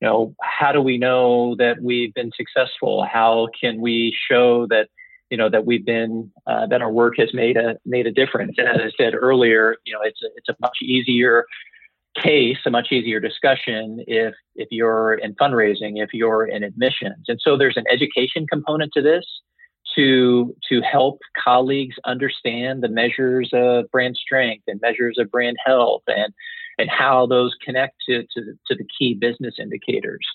You 0.00 0.08
know, 0.08 0.34
how 0.42 0.72
do 0.72 0.82
we 0.82 0.98
know 0.98 1.56
that 1.56 1.80
we've 1.82 2.12
been 2.12 2.30
successful? 2.36 3.06
How 3.10 3.48
can 3.58 3.80
we 3.80 4.14
show 4.30 4.66
that 4.66 4.90
you 5.30 5.36
know 5.36 5.48
that 5.48 5.66
we've 5.66 5.84
been 5.84 6.30
uh, 6.46 6.66
that 6.66 6.82
our 6.82 6.90
work 6.90 7.14
has 7.18 7.30
made 7.32 7.56
a 7.56 7.76
made 7.84 8.06
a 8.06 8.12
difference. 8.12 8.54
And 8.58 8.68
as 8.68 8.80
I 8.80 8.90
said 8.96 9.14
earlier, 9.14 9.76
you 9.84 9.92
know 9.92 10.00
it's 10.02 10.22
a, 10.22 10.28
it's 10.36 10.48
a 10.48 10.56
much 10.60 10.78
easier 10.82 11.46
case, 12.22 12.58
a 12.66 12.70
much 12.70 12.88
easier 12.92 13.20
discussion 13.20 14.04
if 14.06 14.34
if 14.54 14.68
you're 14.70 15.14
in 15.14 15.34
fundraising, 15.34 16.02
if 16.02 16.10
you're 16.12 16.46
in 16.46 16.62
admissions, 16.62 17.24
and 17.28 17.40
so 17.42 17.56
there's 17.56 17.76
an 17.76 17.84
education 17.90 18.46
component 18.46 18.92
to 18.94 19.02
this 19.02 19.24
to 19.94 20.54
to 20.68 20.80
help 20.80 21.20
colleagues 21.42 21.96
understand 22.04 22.82
the 22.82 22.88
measures 22.88 23.50
of 23.52 23.90
brand 23.90 24.16
strength 24.16 24.64
and 24.66 24.80
measures 24.80 25.16
of 25.18 25.30
brand 25.30 25.56
health 25.64 26.02
and 26.06 26.32
and 26.78 26.90
how 26.90 27.26
those 27.26 27.54
connect 27.64 27.94
to, 28.06 28.22
to, 28.34 28.52
to 28.66 28.74
the 28.74 28.86
key 28.98 29.14
business 29.14 29.54
indicators. 29.58 30.26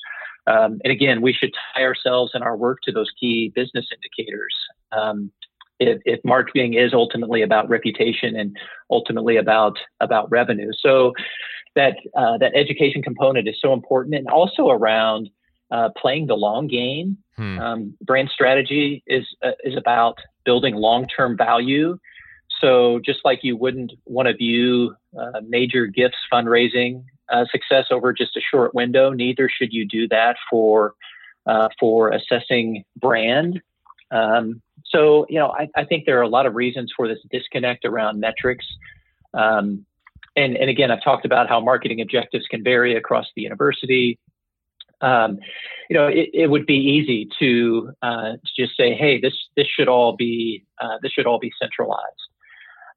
Um, 0.48 0.80
and 0.84 0.92
again, 0.92 1.22
we 1.22 1.34
should 1.34 1.52
tie 1.74 1.84
ourselves 1.84 2.32
and 2.34 2.44
our 2.44 2.58
work 2.58 2.80
to 2.84 2.92
those 2.92 3.10
key 3.20 3.52
business 3.54 3.86
indicators. 3.94 4.56
Um, 4.92 5.32
if, 5.80 6.00
if, 6.06 6.20
marketing 6.24 6.76
is 6.76 6.94
ultimately 6.94 7.42
about 7.42 7.70
reputation 7.70 8.36
and 8.36 8.56
ultimately 8.89 9.38
about 9.38 9.78
about 10.00 10.30
revenue, 10.30 10.72
so 10.80 11.14
that 11.76 11.96
uh, 12.16 12.38
that 12.38 12.54
education 12.56 13.02
component 13.02 13.48
is 13.48 13.56
so 13.60 13.74
important, 13.74 14.16
and 14.16 14.28
also 14.28 14.70
around 14.70 15.30
uh, 15.72 15.89
playing 15.98 16.28
the 16.28 16.36
long 16.36 16.68
game. 16.68 17.18
Hmm. 17.36 17.60
Um, 17.60 17.98
brand 18.02 18.30
strategy 18.32 19.04
is 19.08 19.26
uh, 19.44 19.52
is 19.64 19.76
about 19.76 20.20
building 20.46 20.76
long 20.76 21.08
term 21.08 21.36
value. 21.36 21.98
So 22.60 23.00
just 23.04 23.20
like 23.26 23.39
you 23.42 23.58
wouldn't 23.58 23.94
want 24.06 24.28
to 24.28 24.36
view 24.36 24.96
uh, 25.20 25.42
major 25.48 25.88
gifts 25.88 26.18
fundraising 26.32 27.04
uh, 27.32 27.46
success 27.52 27.86
over 27.92 28.14
just 28.14 28.36
a 28.36 28.42
short 28.42 28.74
window, 28.74 29.12
neither 29.12 29.50
should 29.50 29.74
you 29.74 29.88
do 29.88 30.08
that 30.10 30.36
for 30.50 30.94
uh, 31.46 31.70
for 31.80 32.12
assessing 32.12 32.84
brand. 32.96 33.62
Um, 34.12 34.62
so 34.86 35.26
you 35.30 35.40
know, 35.40 35.48
I, 35.48 35.70
I, 35.76 35.86
think 35.86 36.06
there 36.06 36.20
are 36.20 36.24
a 36.24 36.28
lot 36.28 36.46
of 36.46 36.54
reasons 36.54 36.92
for 36.96 37.08
this 37.08 37.20
disconnect 37.32 37.86
around 37.86 38.20
metrics. 38.20 38.66
Um, 39.34 39.86
and, 40.36 40.56
and 40.56 40.70
again, 40.70 40.92
I've 40.92 41.04
talked 41.04 41.26
about 41.26 41.50
how 41.50 41.60
marketing 41.60 42.02
objectives 42.02 42.46
can 42.50 42.64
vary 42.64 42.96
across 42.96 43.26
the 43.36 43.42
university. 43.42 44.20
Um, 45.02 45.40
you 45.90 45.98
know, 45.98 46.08
it, 46.08 46.30
it, 46.34 46.50
would 46.50 46.66
be 46.66 46.76
easy 46.76 47.28
to, 47.40 47.92
uh, 48.02 48.34
to 48.34 48.52
just 48.56 48.78
say, 48.78 48.94
"Hey, 48.94 49.20
this 49.20 49.34
this 49.56 49.68
should 49.68 49.88
all 49.88 50.16
be 50.16 50.64
uh, 50.80 50.98
this 51.02 51.12
should 51.12 51.26
all 51.26 51.40
be 51.40 51.52
centralized." 51.60 52.31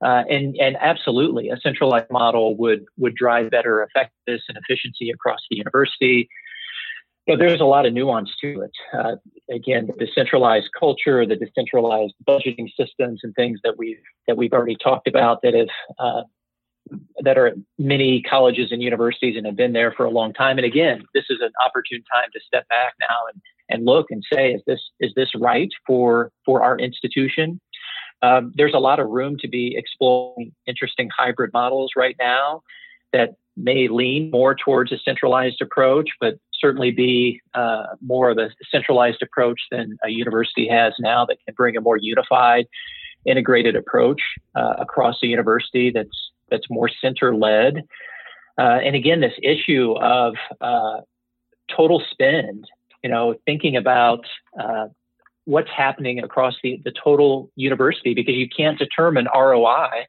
Uh, 0.05 0.23
and 0.29 0.55
and 0.61 0.77
absolutely, 0.81 1.49
a 1.49 1.57
centralized 1.57 2.11
model 2.11 2.57
would 2.57 2.85
would 2.99 3.15
drive 3.15 3.51
better 3.51 3.83
effectiveness 3.83 4.43
and 4.49 4.59
efficiency 4.59 5.11
across 5.11 5.41
the 5.51 5.57
university. 5.57 6.29
But 7.27 7.39
there's 7.39 7.61
a 7.61 7.65
lot 7.65 7.87
of 7.87 7.95
nuance 7.95 8.31
to 8.43 8.61
it. 8.61 8.73
Uh, 8.93 9.17
again, 9.51 9.87
the 9.87 10.05
decentralized 10.05 10.69
culture, 10.79 11.25
the 11.27 11.37
decentralized 11.37 12.13
budgeting 12.29 12.69
systems, 12.79 13.21
and 13.23 13.35
things 13.35 13.61
that 13.65 13.79
we've 13.79 14.03
that 14.29 14.37
we've 14.37 14.53
already 14.53 14.77
talked 14.77 15.09
about 15.09 15.41
that 15.43 15.55
have 15.55 15.69
uh, 15.99 16.23
that 17.21 17.39
are 17.39 17.47
at 17.47 17.55
many 17.79 18.23
colleges 18.23 18.71
and 18.71 18.83
universities 18.83 19.37
and 19.37 19.47
have 19.47 19.57
been 19.57 19.73
there 19.73 19.93
for 19.93 20.05
a 20.05 20.11
long 20.11 20.33
time. 20.33 20.59
And 20.59 20.67
again, 20.67 21.05
this 21.15 21.25
is 21.31 21.39
an 21.41 21.51
opportune 21.65 22.03
time 22.13 22.29
to 22.33 22.41
step 22.47 22.69
back 22.69 22.93
now 23.01 23.17
and, 23.33 23.41
and 23.71 23.87
look 23.87 24.11
and 24.11 24.23
say, 24.33 24.53
is 24.53 24.63
this 24.67 24.81
is 25.01 25.13
this 25.17 25.31
right 25.35 25.71
for 25.87 26.31
for 26.45 26.63
our 26.63 26.79
institution? 26.79 27.61
Um, 28.25 28.53
there's 28.55 28.75
a 28.75 28.79
lot 28.79 29.01
of 29.01 29.09
room 29.09 29.37
to 29.41 29.49
be 29.49 29.77
exploring 29.77 30.53
interesting 30.67 31.11
hybrid 31.17 31.51
models 31.53 31.91
right 31.95 32.17
now 32.19 32.63
that 33.13 33.35
may 33.57 33.87
lean 33.89 34.31
more 34.31 34.55
towards 34.55 34.91
a 34.93 34.99
centralized 34.99 35.61
approach, 35.61 36.11
but 36.21 36.35
certainly 36.53 36.91
be 36.91 37.41
uh, 37.53 37.85
more 38.01 38.31
of 38.31 38.39
a 38.39 38.49
centralized 38.71 39.23
approach 39.23 39.61
than 39.71 39.99
a 40.05 40.09
university 40.09 40.67
has 40.67 40.95
now 40.99 41.27
that 41.27 41.37
can 41.45 41.55
bring 41.55 41.77
a 41.77 41.81
more 41.81 41.99
unified, 41.99 42.67
integrated 43.27 43.77
approach 43.77 44.23
uh, 44.55 44.75
across 44.79 45.17
the 45.21 45.29
university 45.29 45.91
that's 45.91 46.19
that's 46.51 46.69
more 46.71 46.91
center 47.01 47.35
led. 47.37 47.83
Uh, 48.59 48.79
and 48.87 48.95
again, 48.95 49.21
this 49.21 49.39
issue 49.43 49.95
of 50.01 50.35
uh, 50.61 51.01
total 51.75 52.03
spend, 52.11 52.67
you 53.03 53.11
know, 53.11 53.35
thinking 53.47 53.77
about 53.77 54.25
uh, 54.59 54.87
what's 55.45 55.71
happening 55.71 56.19
across 56.21 56.55
the, 56.63 56.81
the 56.85 56.93
total 56.93 57.51
university 57.57 58.15
because 58.15 58.35
you 58.35 58.49
can't 58.49 58.79
determine 58.79 59.27
ROI 59.35 60.07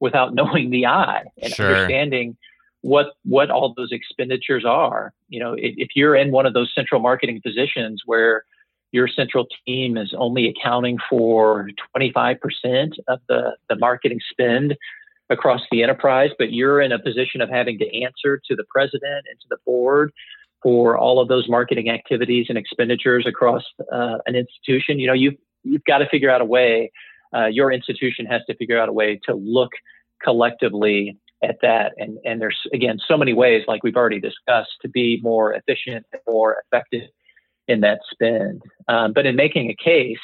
without 0.00 0.34
knowing 0.38 0.70
the 0.70 0.86
I 0.86 1.24
and 1.40 1.52
sure. 1.52 1.66
understanding 1.66 2.36
what 2.82 3.14
what 3.24 3.50
all 3.50 3.72
those 3.74 3.92
expenditures 3.92 4.64
are. 4.66 5.12
You 5.28 5.40
know, 5.40 5.54
if, 5.54 5.74
if 5.76 5.88
you're 5.94 6.14
in 6.14 6.32
one 6.32 6.46
of 6.46 6.52
those 6.52 6.70
central 6.74 7.00
marketing 7.00 7.40
positions 7.44 8.02
where 8.04 8.44
your 8.92 9.08
central 9.08 9.46
team 9.66 9.96
is 9.96 10.14
only 10.16 10.48
accounting 10.48 10.98
for 11.10 11.68
25% 11.96 12.36
of 13.08 13.18
the, 13.28 13.56
the 13.68 13.74
marketing 13.76 14.20
spend 14.30 14.76
across 15.30 15.62
the 15.72 15.82
enterprise, 15.82 16.30
but 16.38 16.52
you're 16.52 16.80
in 16.80 16.92
a 16.92 16.98
position 17.00 17.40
of 17.40 17.48
having 17.48 17.76
to 17.80 18.02
answer 18.02 18.40
to 18.46 18.54
the 18.54 18.62
president 18.72 19.26
and 19.28 19.40
to 19.40 19.46
the 19.50 19.56
board 19.66 20.12
for 20.64 20.98
all 20.98 21.20
of 21.20 21.28
those 21.28 21.46
marketing 21.48 21.90
activities 21.90 22.46
and 22.48 22.58
expenditures 22.58 23.26
across 23.28 23.62
uh, 23.92 24.16
an 24.26 24.34
institution. 24.34 24.98
You 24.98 25.06
know, 25.06 25.12
you've 25.12 25.34
you've 25.62 25.84
got 25.84 25.98
to 25.98 26.08
figure 26.08 26.30
out 26.30 26.40
a 26.40 26.44
way. 26.44 26.90
Uh, 27.36 27.46
your 27.46 27.70
institution 27.70 28.26
has 28.26 28.40
to 28.48 28.56
figure 28.56 28.80
out 28.80 28.88
a 28.88 28.92
way 28.92 29.20
to 29.26 29.34
look 29.34 29.70
collectively 30.22 31.16
at 31.42 31.56
that. 31.62 31.92
And 31.98 32.18
and 32.24 32.40
there's 32.40 32.58
again 32.72 32.98
so 33.06 33.16
many 33.16 33.34
ways, 33.34 33.64
like 33.68 33.84
we've 33.84 33.96
already 33.96 34.20
discussed, 34.20 34.72
to 34.82 34.88
be 34.88 35.20
more 35.22 35.52
efficient 35.52 36.06
and 36.12 36.22
more 36.26 36.62
effective 36.64 37.08
in 37.68 37.80
that 37.80 38.00
spend. 38.10 38.62
Um, 38.88 39.12
but 39.12 39.26
in 39.26 39.36
making 39.36 39.70
a 39.70 39.76
case 39.82 40.18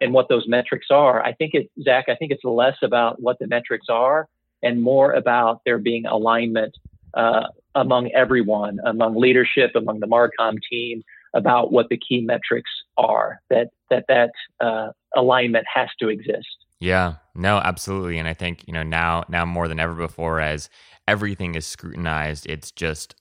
and 0.00 0.12
what 0.12 0.28
those 0.28 0.46
metrics 0.48 0.86
are, 0.90 1.22
I 1.22 1.32
think 1.34 1.54
it, 1.54 1.70
Zach, 1.82 2.06
I 2.08 2.16
think 2.16 2.32
it's 2.32 2.42
less 2.44 2.76
about 2.82 3.22
what 3.22 3.38
the 3.38 3.46
metrics 3.46 3.86
are 3.88 4.26
and 4.62 4.82
more 4.82 5.12
about 5.12 5.60
there 5.64 5.78
being 5.78 6.06
alignment 6.06 6.76
uh, 7.14 7.46
among 7.74 8.10
everyone, 8.12 8.78
among 8.84 9.16
leadership, 9.16 9.72
among 9.74 10.00
the 10.00 10.06
Marcom 10.06 10.58
team, 10.70 11.02
about 11.34 11.72
what 11.72 11.88
the 11.88 11.96
key 11.96 12.20
metrics 12.20 12.70
are. 12.96 13.40
That 13.50 13.68
that 13.90 14.04
that 14.08 14.30
uh, 14.60 14.92
alignment 15.16 15.66
has 15.72 15.88
to 16.00 16.08
exist. 16.08 16.48
Yeah, 16.80 17.16
no, 17.34 17.58
absolutely, 17.58 18.18
and 18.18 18.26
I 18.26 18.34
think 18.34 18.66
you 18.66 18.72
know 18.72 18.82
now 18.82 19.24
now 19.28 19.44
more 19.44 19.68
than 19.68 19.78
ever 19.78 19.94
before, 19.94 20.40
as 20.40 20.68
everything 21.06 21.54
is 21.54 21.66
scrutinized, 21.66 22.46
it's 22.46 22.70
just 22.70 23.14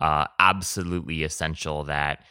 uh, 0.00 0.26
absolutely 0.38 1.22
essential 1.22 1.84
that 1.84 2.24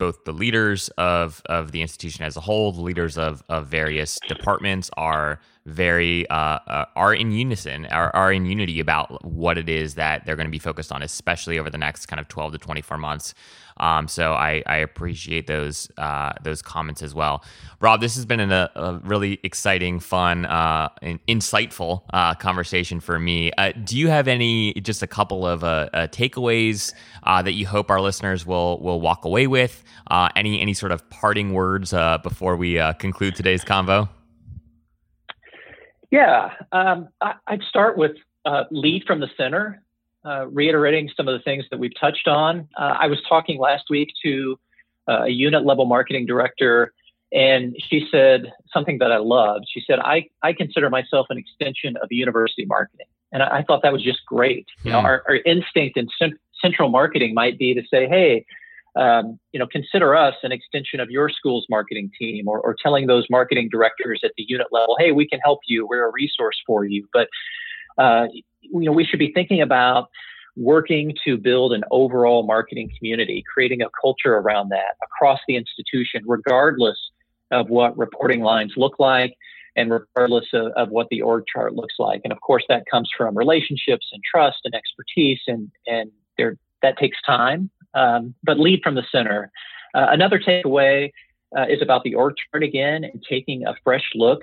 both 0.00 0.24
the 0.24 0.32
leaders 0.32 0.88
of 0.98 1.42
of 1.46 1.70
the 1.70 1.82
institution 1.82 2.24
as 2.24 2.36
a 2.36 2.40
whole, 2.40 2.72
the 2.72 2.80
leaders 2.80 3.16
of 3.16 3.44
of 3.48 3.68
various 3.68 4.18
departments 4.26 4.90
are 4.96 5.38
very 5.66 6.28
uh, 6.30 6.58
uh, 6.66 6.84
are 6.96 7.14
in 7.14 7.30
unison, 7.30 7.86
are, 7.86 8.10
are 8.16 8.32
in 8.32 8.46
unity 8.46 8.80
about 8.80 9.24
what 9.24 9.58
it 9.58 9.68
is 9.68 9.94
that 9.94 10.24
they're 10.24 10.36
going 10.36 10.46
to 10.46 10.50
be 10.50 10.58
focused 10.58 10.90
on, 10.90 11.02
especially 11.02 11.58
over 11.58 11.70
the 11.70 11.78
next 11.78 12.06
kind 12.06 12.18
of 12.18 12.28
twelve 12.28 12.52
to 12.52 12.58
twenty 12.58 12.80
four 12.80 12.98
months. 12.98 13.34
Um, 13.76 14.08
so 14.08 14.34
I, 14.34 14.62
I 14.66 14.76
appreciate 14.76 15.46
those 15.46 15.90
uh, 15.96 16.32
those 16.42 16.60
comments 16.62 17.02
as 17.02 17.14
well. 17.14 17.44
Rob, 17.80 18.00
this 18.00 18.14
has 18.16 18.26
been 18.26 18.40
an, 18.40 18.52
a, 18.52 19.00
really 19.04 19.40
exciting, 19.42 20.00
fun, 20.00 20.44
uh, 20.44 20.90
and 21.00 21.18
insightful 21.26 22.02
uh, 22.12 22.34
conversation 22.34 23.00
for 23.00 23.18
me. 23.18 23.52
Uh, 23.52 23.72
do 23.72 23.96
you 23.96 24.08
have 24.08 24.28
any 24.28 24.74
just 24.74 25.02
a 25.02 25.06
couple 25.06 25.46
of 25.46 25.64
uh, 25.64 25.88
takeaways 26.08 26.92
that 27.24 27.52
you 27.52 27.66
hope 27.66 27.90
our 27.90 28.00
listeners 28.00 28.44
will 28.46 28.78
will 28.80 29.00
walk 29.00 29.24
away 29.24 29.46
with? 29.46 29.82
Any 30.36 30.60
any 30.60 30.74
sort 30.74 30.92
of 30.92 31.08
parting 31.10 31.52
words 31.52 31.92
uh, 31.92 32.18
before 32.18 32.56
we 32.56 32.78
uh, 32.78 32.92
conclude 32.94 33.34
today's 33.34 33.64
convo? 33.64 34.08
Yeah, 36.10 36.50
um, 36.72 37.08
I, 37.20 37.34
would 37.50 37.62
start 37.62 37.96
with 37.96 38.16
lead 38.70 39.04
from 39.06 39.20
the 39.20 39.28
center 39.36 39.82
uh, 40.24 40.46
reiterating 40.48 41.10
some 41.16 41.28
of 41.28 41.32
the 41.38 41.42
things 41.42 41.64
that 41.70 41.78
we've 41.78 41.98
touched 41.98 42.28
on. 42.28 42.68
Uh, 42.76 42.96
I 42.98 43.06
was 43.06 43.18
talking 43.28 43.58
last 43.58 43.84
week 43.88 44.10
to 44.22 44.58
uh, 45.08 45.22
a 45.24 45.28
unit 45.28 45.64
level 45.64 45.86
marketing 45.86 46.26
director, 46.26 46.92
and 47.32 47.74
she 47.88 48.06
said 48.10 48.52
something 48.72 48.98
that 48.98 49.12
I 49.12 49.16
loved. 49.18 49.66
She 49.72 49.82
said, 49.86 49.98
I, 50.00 50.28
I 50.42 50.52
consider 50.52 50.90
myself 50.90 51.26
an 51.30 51.38
extension 51.38 51.96
of 52.02 52.08
university 52.10 52.66
marketing. 52.66 53.06
And 53.32 53.42
I, 53.42 53.58
I 53.58 53.62
thought 53.62 53.82
that 53.82 53.92
was 53.92 54.02
just 54.02 54.24
great. 54.26 54.66
Hmm. 54.82 54.88
You 54.88 54.92
know, 54.92 55.00
hmm. 55.00 55.06
our, 55.06 55.22
our 55.28 55.36
instinct 55.46 55.96
in 55.96 56.08
cent- 56.18 56.40
central 56.60 56.90
marketing 56.90 57.32
might 57.34 57.58
be 57.58 57.72
to 57.74 57.82
say, 57.90 58.06
hey, 58.06 58.44
um, 58.96 59.38
you 59.52 59.60
know, 59.60 59.66
consider 59.66 60.16
us 60.16 60.34
an 60.42 60.52
extension 60.52 61.00
of 61.00 61.10
your 61.10 61.28
school's 61.28 61.66
marketing 61.70 62.10
team, 62.18 62.48
or, 62.48 62.60
or 62.60 62.74
telling 62.82 63.06
those 63.06 63.26
marketing 63.30 63.68
directors 63.70 64.20
at 64.24 64.32
the 64.36 64.44
unit 64.48 64.66
level, 64.72 64.96
hey, 64.98 65.12
we 65.12 65.28
can 65.28 65.40
help 65.40 65.60
you. 65.66 65.86
We're 65.86 66.08
a 66.08 66.12
resource 66.12 66.60
for 66.66 66.84
you. 66.84 67.06
But 67.12 67.28
uh, 67.98 68.26
you 68.60 68.86
know, 68.86 68.92
we 68.92 69.04
should 69.04 69.18
be 69.18 69.32
thinking 69.32 69.60
about 69.60 70.08
working 70.56 71.14
to 71.24 71.36
build 71.36 71.72
an 71.72 71.84
overall 71.90 72.44
marketing 72.44 72.90
community, 72.96 73.44
creating 73.52 73.82
a 73.82 73.88
culture 74.00 74.34
around 74.36 74.70
that 74.70 74.96
across 75.02 75.40
the 75.46 75.56
institution, 75.56 76.22
regardless 76.26 76.98
of 77.50 77.68
what 77.68 77.96
reporting 77.96 78.42
lines 78.42 78.72
look 78.76 78.98
like 78.98 79.34
and 79.76 79.90
regardless 79.90 80.46
of, 80.52 80.72
of, 80.76 80.88
what 80.90 81.06
the 81.10 81.22
org 81.22 81.44
chart 81.52 81.74
looks 81.74 81.94
like. 81.98 82.20
And 82.24 82.32
of 82.32 82.40
course, 82.40 82.64
that 82.68 82.84
comes 82.90 83.08
from 83.16 83.36
relationships 83.36 84.06
and 84.12 84.22
trust 84.28 84.58
and 84.64 84.74
expertise, 84.74 85.40
and 85.46 85.70
and 85.86 86.10
there 86.36 86.56
that 86.82 86.98
takes 86.98 87.18
time. 87.22 87.70
Um, 87.94 88.34
but 88.44 88.58
lead 88.58 88.80
from 88.82 88.94
the 88.94 89.04
center. 89.10 89.50
Uh, 89.94 90.06
another 90.10 90.38
takeaway 90.38 91.10
uh, 91.56 91.66
is 91.68 91.82
about 91.82 92.04
the 92.04 92.14
org 92.14 92.34
chart 92.50 92.62
again 92.62 93.04
and 93.04 93.22
taking 93.28 93.66
a 93.66 93.74
fresh 93.82 94.04
look 94.14 94.42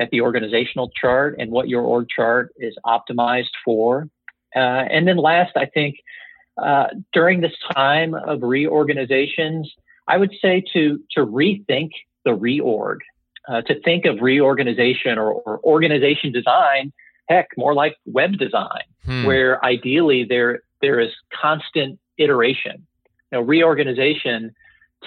at 0.00 0.10
the 0.10 0.20
organizational 0.20 0.90
chart 1.00 1.36
and 1.38 1.50
what 1.50 1.68
your 1.68 1.82
org 1.82 2.08
chart 2.08 2.52
is 2.56 2.76
optimized 2.84 3.50
for. 3.64 4.08
Uh, 4.54 4.58
and 4.58 5.06
then 5.06 5.16
last, 5.16 5.56
I 5.56 5.66
think 5.66 5.96
uh, 6.56 6.88
during 7.12 7.40
this 7.40 7.52
time 7.74 8.14
of 8.14 8.42
reorganizations, 8.42 9.70
I 10.06 10.16
would 10.16 10.32
say 10.40 10.62
to 10.72 11.00
to 11.12 11.26
rethink 11.26 11.90
the 12.24 12.30
reorg, 12.30 12.98
uh, 13.48 13.62
to 13.62 13.80
think 13.80 14.04
of 14.06 14.20
reorganization 14.20 15.18
or, 15.18 15.32
or, 15.32 15.60
organization 15.64 16.32
design, 16.32 16.92
heck, 17.28 17.48
more 17.56 17.74
like 17.74 17.96
web 18.06 18.38
design, 18.38 18.82
hmm. 19.04 19.24
where 19.24 19.64
ideally 19.64 20.24
there 20.24 20.62
there 20.80 20.98
is 20.98 21.10
constant 21.40 21.98
iteration. 22.18 22.86
Reorganization 23.32 24.54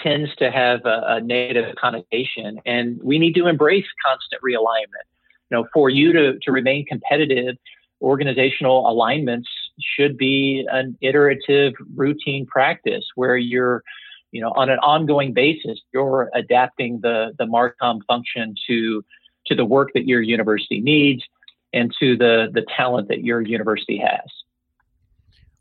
tends 0.01 0.33
to 0.37 0.51
have 0.51 0.85
a, 0.85 1.03
a, 1.07 1.21
negative 1.21 1.75
connotation, 1.75 2.59
and 2.65 2.99
we 3.03 3.19
need 3.19 3.33
to 3.35 3.47
embrace 3.47 3.85
constant 4.05 4.41
realignment. 4.41 5.05
You 5.49 5.57
know, 5.57 5.67
for 5.73 5.89
you 5.89 6.13
to 6.13 6.39
to 6.39 6.51
remain 6.51 6.85
competitive, 6.85 7.57
organizational 8.01 8.89
alignments 8.89 9.49
should 9.79 10.17
be 10.17 10.65
an 10.71 10.97
iterative, 11.01 11.73
routine 11.95 12.45
practice 12.45 13.05
where 13.15 13.37
you're 13.37 13.83
you 14.31 14.41
know, 14.41 14.51
on 14.55 14.69
an 14.69 14.79
ongoing 14.79 15.33
basis, 15.33 15.79
you're 15.93 16.29
adapting 16.33 17.01
the 17.01 17.33
the 17.37 17.45
Marcom 17.45 17.99
function 18.07 18.55
to 18.67 19.03
to 19.47 19.55
the 19.55 19.65
work 19.65 19.91
that 19.93 20.07
your 20.07 20.21
university 20.21 20.79
needs 20.79 21.23
and 21.73 21.93
to 21.99 22.17
the 22.17 22.49
the 22.53 22.65
talent 22.75 23.09
that 23.09 23.23
your 23.23 23.41
university 23.41 23.97
has. 23.97 24.29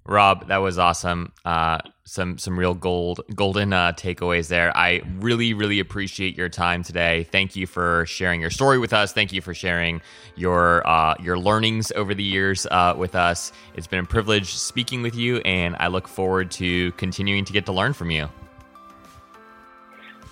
Rob, 0.05 0.49
that 0.49 0.59
was 0.59 0.79
awesome. 0.79 1.33
Uh, 1.45 1.79
some 2.05 2.39
some 2.39 2.59
real 2.59 2.75
gold 2.75 3.21
golden 3.35 3.73
uh, 3.73 3.93
takeaways 3.93 4.49
there. 4.49 4.77
I 4.77 5.03
really 5.19 5.55
really 5.55 5.79
appreciate 5.79 6.37
your 6.37 6.49
time 6.49 6.83
today. 6.83 7.25
Thank 7.31 7.55
you 7.55 7.67
for 7.67 8.05
sharing 8.07 8.41
your 8.41 8.51
story 8.51 8.79
with 8.79 8.93
us. 8.93 9.13
Thank 9.13 9.33
you 9.33 9.41
for 9.41 9.55
sharing 9.55 10.01
your 10.35 10.87
uh, 10.89 11.15
your 11.21 11.39
learnings 11.39 11.93
over 11.93 12.15
the 12.15 12.25
years 12.25 12.67
uh, 12.71 12.95
with 12.97 13.15
us. 13.15 13.53
It's 13.75 13.87
been 13.87 14.01
a 14.01 14.07
privilege 14.07 14.55
speaking 14.55 15.03
with 15.03 15.15
you, 15.15 15.39
and 15.39 15.77
I 15.79 15.87
look 15.87 16.09
forward 16.09 16.51
to 16.53 16.91
continuing 16.93 17.45
to 17.45 17.53
get 17.53 17.67
to 17.67 17.73
learn 17.73 17.93
from 17.93 18.11
you. 18.11 18.29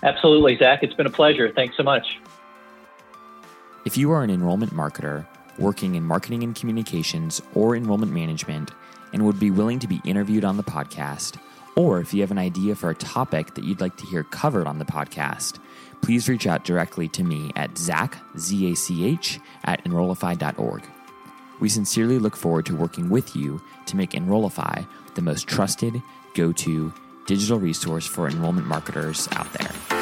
Absolutely, 0.02 0.56
Zach. 0.56 0.82
It's 0.82 0.94
been 0.94 1.06
a 1.06 1.10
pleasure. 1.10 1.52
Thanks 1.52 1.76
so 1.76 1.82
much. 1.82 2.18
If 3.84 3.96
you 3.96 4.10
are 4.10 4.22
an 4.22 4.30
enrollment 4.30 4.72
marketer 4.72 5.26
working 5.58 5.94
in 5.94 6.04
marketing 6.04 6.42
and 6.42 6.54
communications 6.54 7.42
or 7.54 7.76
enrollment 7.76 8.12
management 8.12 8.70
and 9.12 9.24
would 9.24 9.40
be 9.40 9.50
willing 9.50 9.78
to 9.78 9.88
be 9.88 10.00
interviewed 10.04 10.44
on 10.44 10.56
the 10.56 10.62
podcast, 10.62 11.36
or 11.76 12.00
if 12.00 12.12
you 12.12 12.20
have 12.20 12.30
an 12.30 12.38
idea 12.38 12.74
for 12.74 12.90
a 12.90 12.94
topic 12.94 13.54
that 13.54 13.64
you'd 13.64 13.80
like 13.80 13.96
to 13.96 14.06
hear 14.06 14.24
covered 14.24 14.66
on 14.66 14.78
the 14.78 14.84
podcast, 14.84 15.58
please 16.02 16.28
reach 16.28 16.46
out 16.46 16.64
directly 16.64 17.08
to 17.08 17.22
me 17.22 17.50
at 17.56 17.76
zach, 17.78 18.18
Z-A-C-H, 18.36 19.40
at 19.64 19.84
enrollify.org. 19.84 20.82
We 21.60 21.68
sincerely 21.68 22.18
look 22.18 22.36
forward 22.36 22.66
to 22.66 22.76
working 22.76 23.10
with 23.10 23.34
you 23.34 23.60
to 23.86 23.96
make 23.96 24.14
Enrollify 24.14 24.82
the 25.14 25.22
most 25.22 25.48
trusted, 25.48 26.00
go-to 26.34 26.92
digital 27.26 27.58
resource 27.58 28.06
for 28.06 28.28
enrollment 28.28 28.66
marketers 28.66 29.28
out 29.32 29.52
there. 29.54 29.97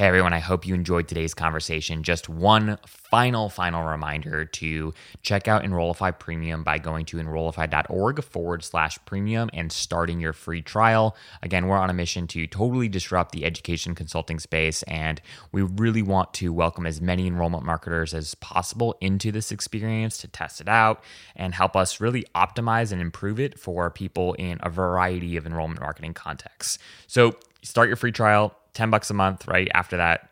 Hey 0.00 0.06
everyone, 0.06 0.32
I 0.32 0.38
hope 0.38 0.66
you 0.66 0.74
enjoyed 0.74 1.08
today's 1.08 1.34
conversation. 1.34 2.02
Just 2.02 2.26
one 2.26 2.78
final, 2.86 3.50
final 3.50 3.84
reminder 3.84 4.46
to 4.46 4.94
check 5.20 5.46
out 5.46 5.62
Enrollify 5.62 6.12
Premium 6.12 6.64
by 6.64 6.78
going 6.78 7.04
to 7.04 7.18
enrollify.org 7.18 8.24
forward 8.24 8.64
slash 8.64 8.98
premium 9.04 9.50
and 9.52 9.70
starting 9.70 10.18
your 10.18 10.32
free 10.32 10.62
trial. 10.62 11.14
Again, 11.42 11.66
we're 11.66 11.76
on 11.76 11.90
a 11.90 11.92
mission 11.92 12.26
to 12.28 12.46
totally 12.46 12.88
disrupt 12.88 13.32
the 13.32 13.44
education 13.44 13.94
consulting 13.94 14.38
space, 14.38 14.82
and 14.84 15.20
we 15.52 15.60
really 15.60 16.00
want 16.00 16.32
to 16.32 16.50
welcome 16.50 16.86
as 16.86 17.02
many 17.02 17.26
enrollment 17.26 17.66
marketers 17.66 18.14
as 18.14 18.34
possible 18.36 18.96
into 19.02 19.30
this 19.30 19.52
experience 19.52 20.16
to 20.16 20.28
test 20.28 20.62
it 20.62 20.68
out 20.70 21.04
and 21.36 21.54
help 21.54 21.76
us 21.76 22.00
really 22.00 22.24
optimize 22.34 22.90
and 22.90 23.02
improve 23.02 23.38
it 23.38 23.58
for 23.58 23.90
people 23.90 24.32
in 24.38 24.56
a 24.62 24.70
variety 24.70 25.36
of 25.36 25.46
enrollment 25.46 25.80
marketing 25.80 26.14
contexts. 26.14 26.78
So, 27.06 27.34
start 27.62 27.88
your 27.88 27.96
free 27.96 28.12
trial 28.12 28.54
10 28.74 28.90
bucks 28.90 29.10
a 29.10 29.14
month, 29.14 29.46
right? 29.46 29.68
After 29.74 29.96
that, 29.96 30.28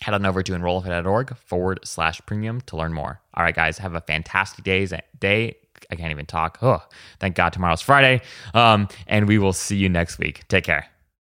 head 0.00 0.14
on 0.14 0.26
over 0.26 0.42
to 0.42 0.54
enrollify.org 0.54 1.36
forward 1.38 1.80
slash 1.84 2.20
premium 2.26 2.60
to 2.62 2.76
learn 2.76 2.92
more. 2.92 3.20
All 3.34 3.44
right, 3.44 3.54
guys, 3.54 3.78
have 3.78 3.94
a 3.94 4.00
fantastic 4.00 4.64
days, 4.64 4.92
day. 5.20 5.56
I 5.90 5.94
can't 5.94 6.10
even 6.10 6.26
talk. 6.26 6.58
Oh, 6.62 6.82
thank 7.20 7.36
God 7.36 7.52
tomorrow's 7.52 7.82
Friday. 7.82 8.22
Um, 8.54 8.88
and 9.06 9.28
we 9.28 9.38
will 9.38 9.52
see 9.52 9.76
you 9.76 9.88
next 9.88 10.18
week. 10.18 10.46
Take 10.48 10.64
care. 10.64 10.86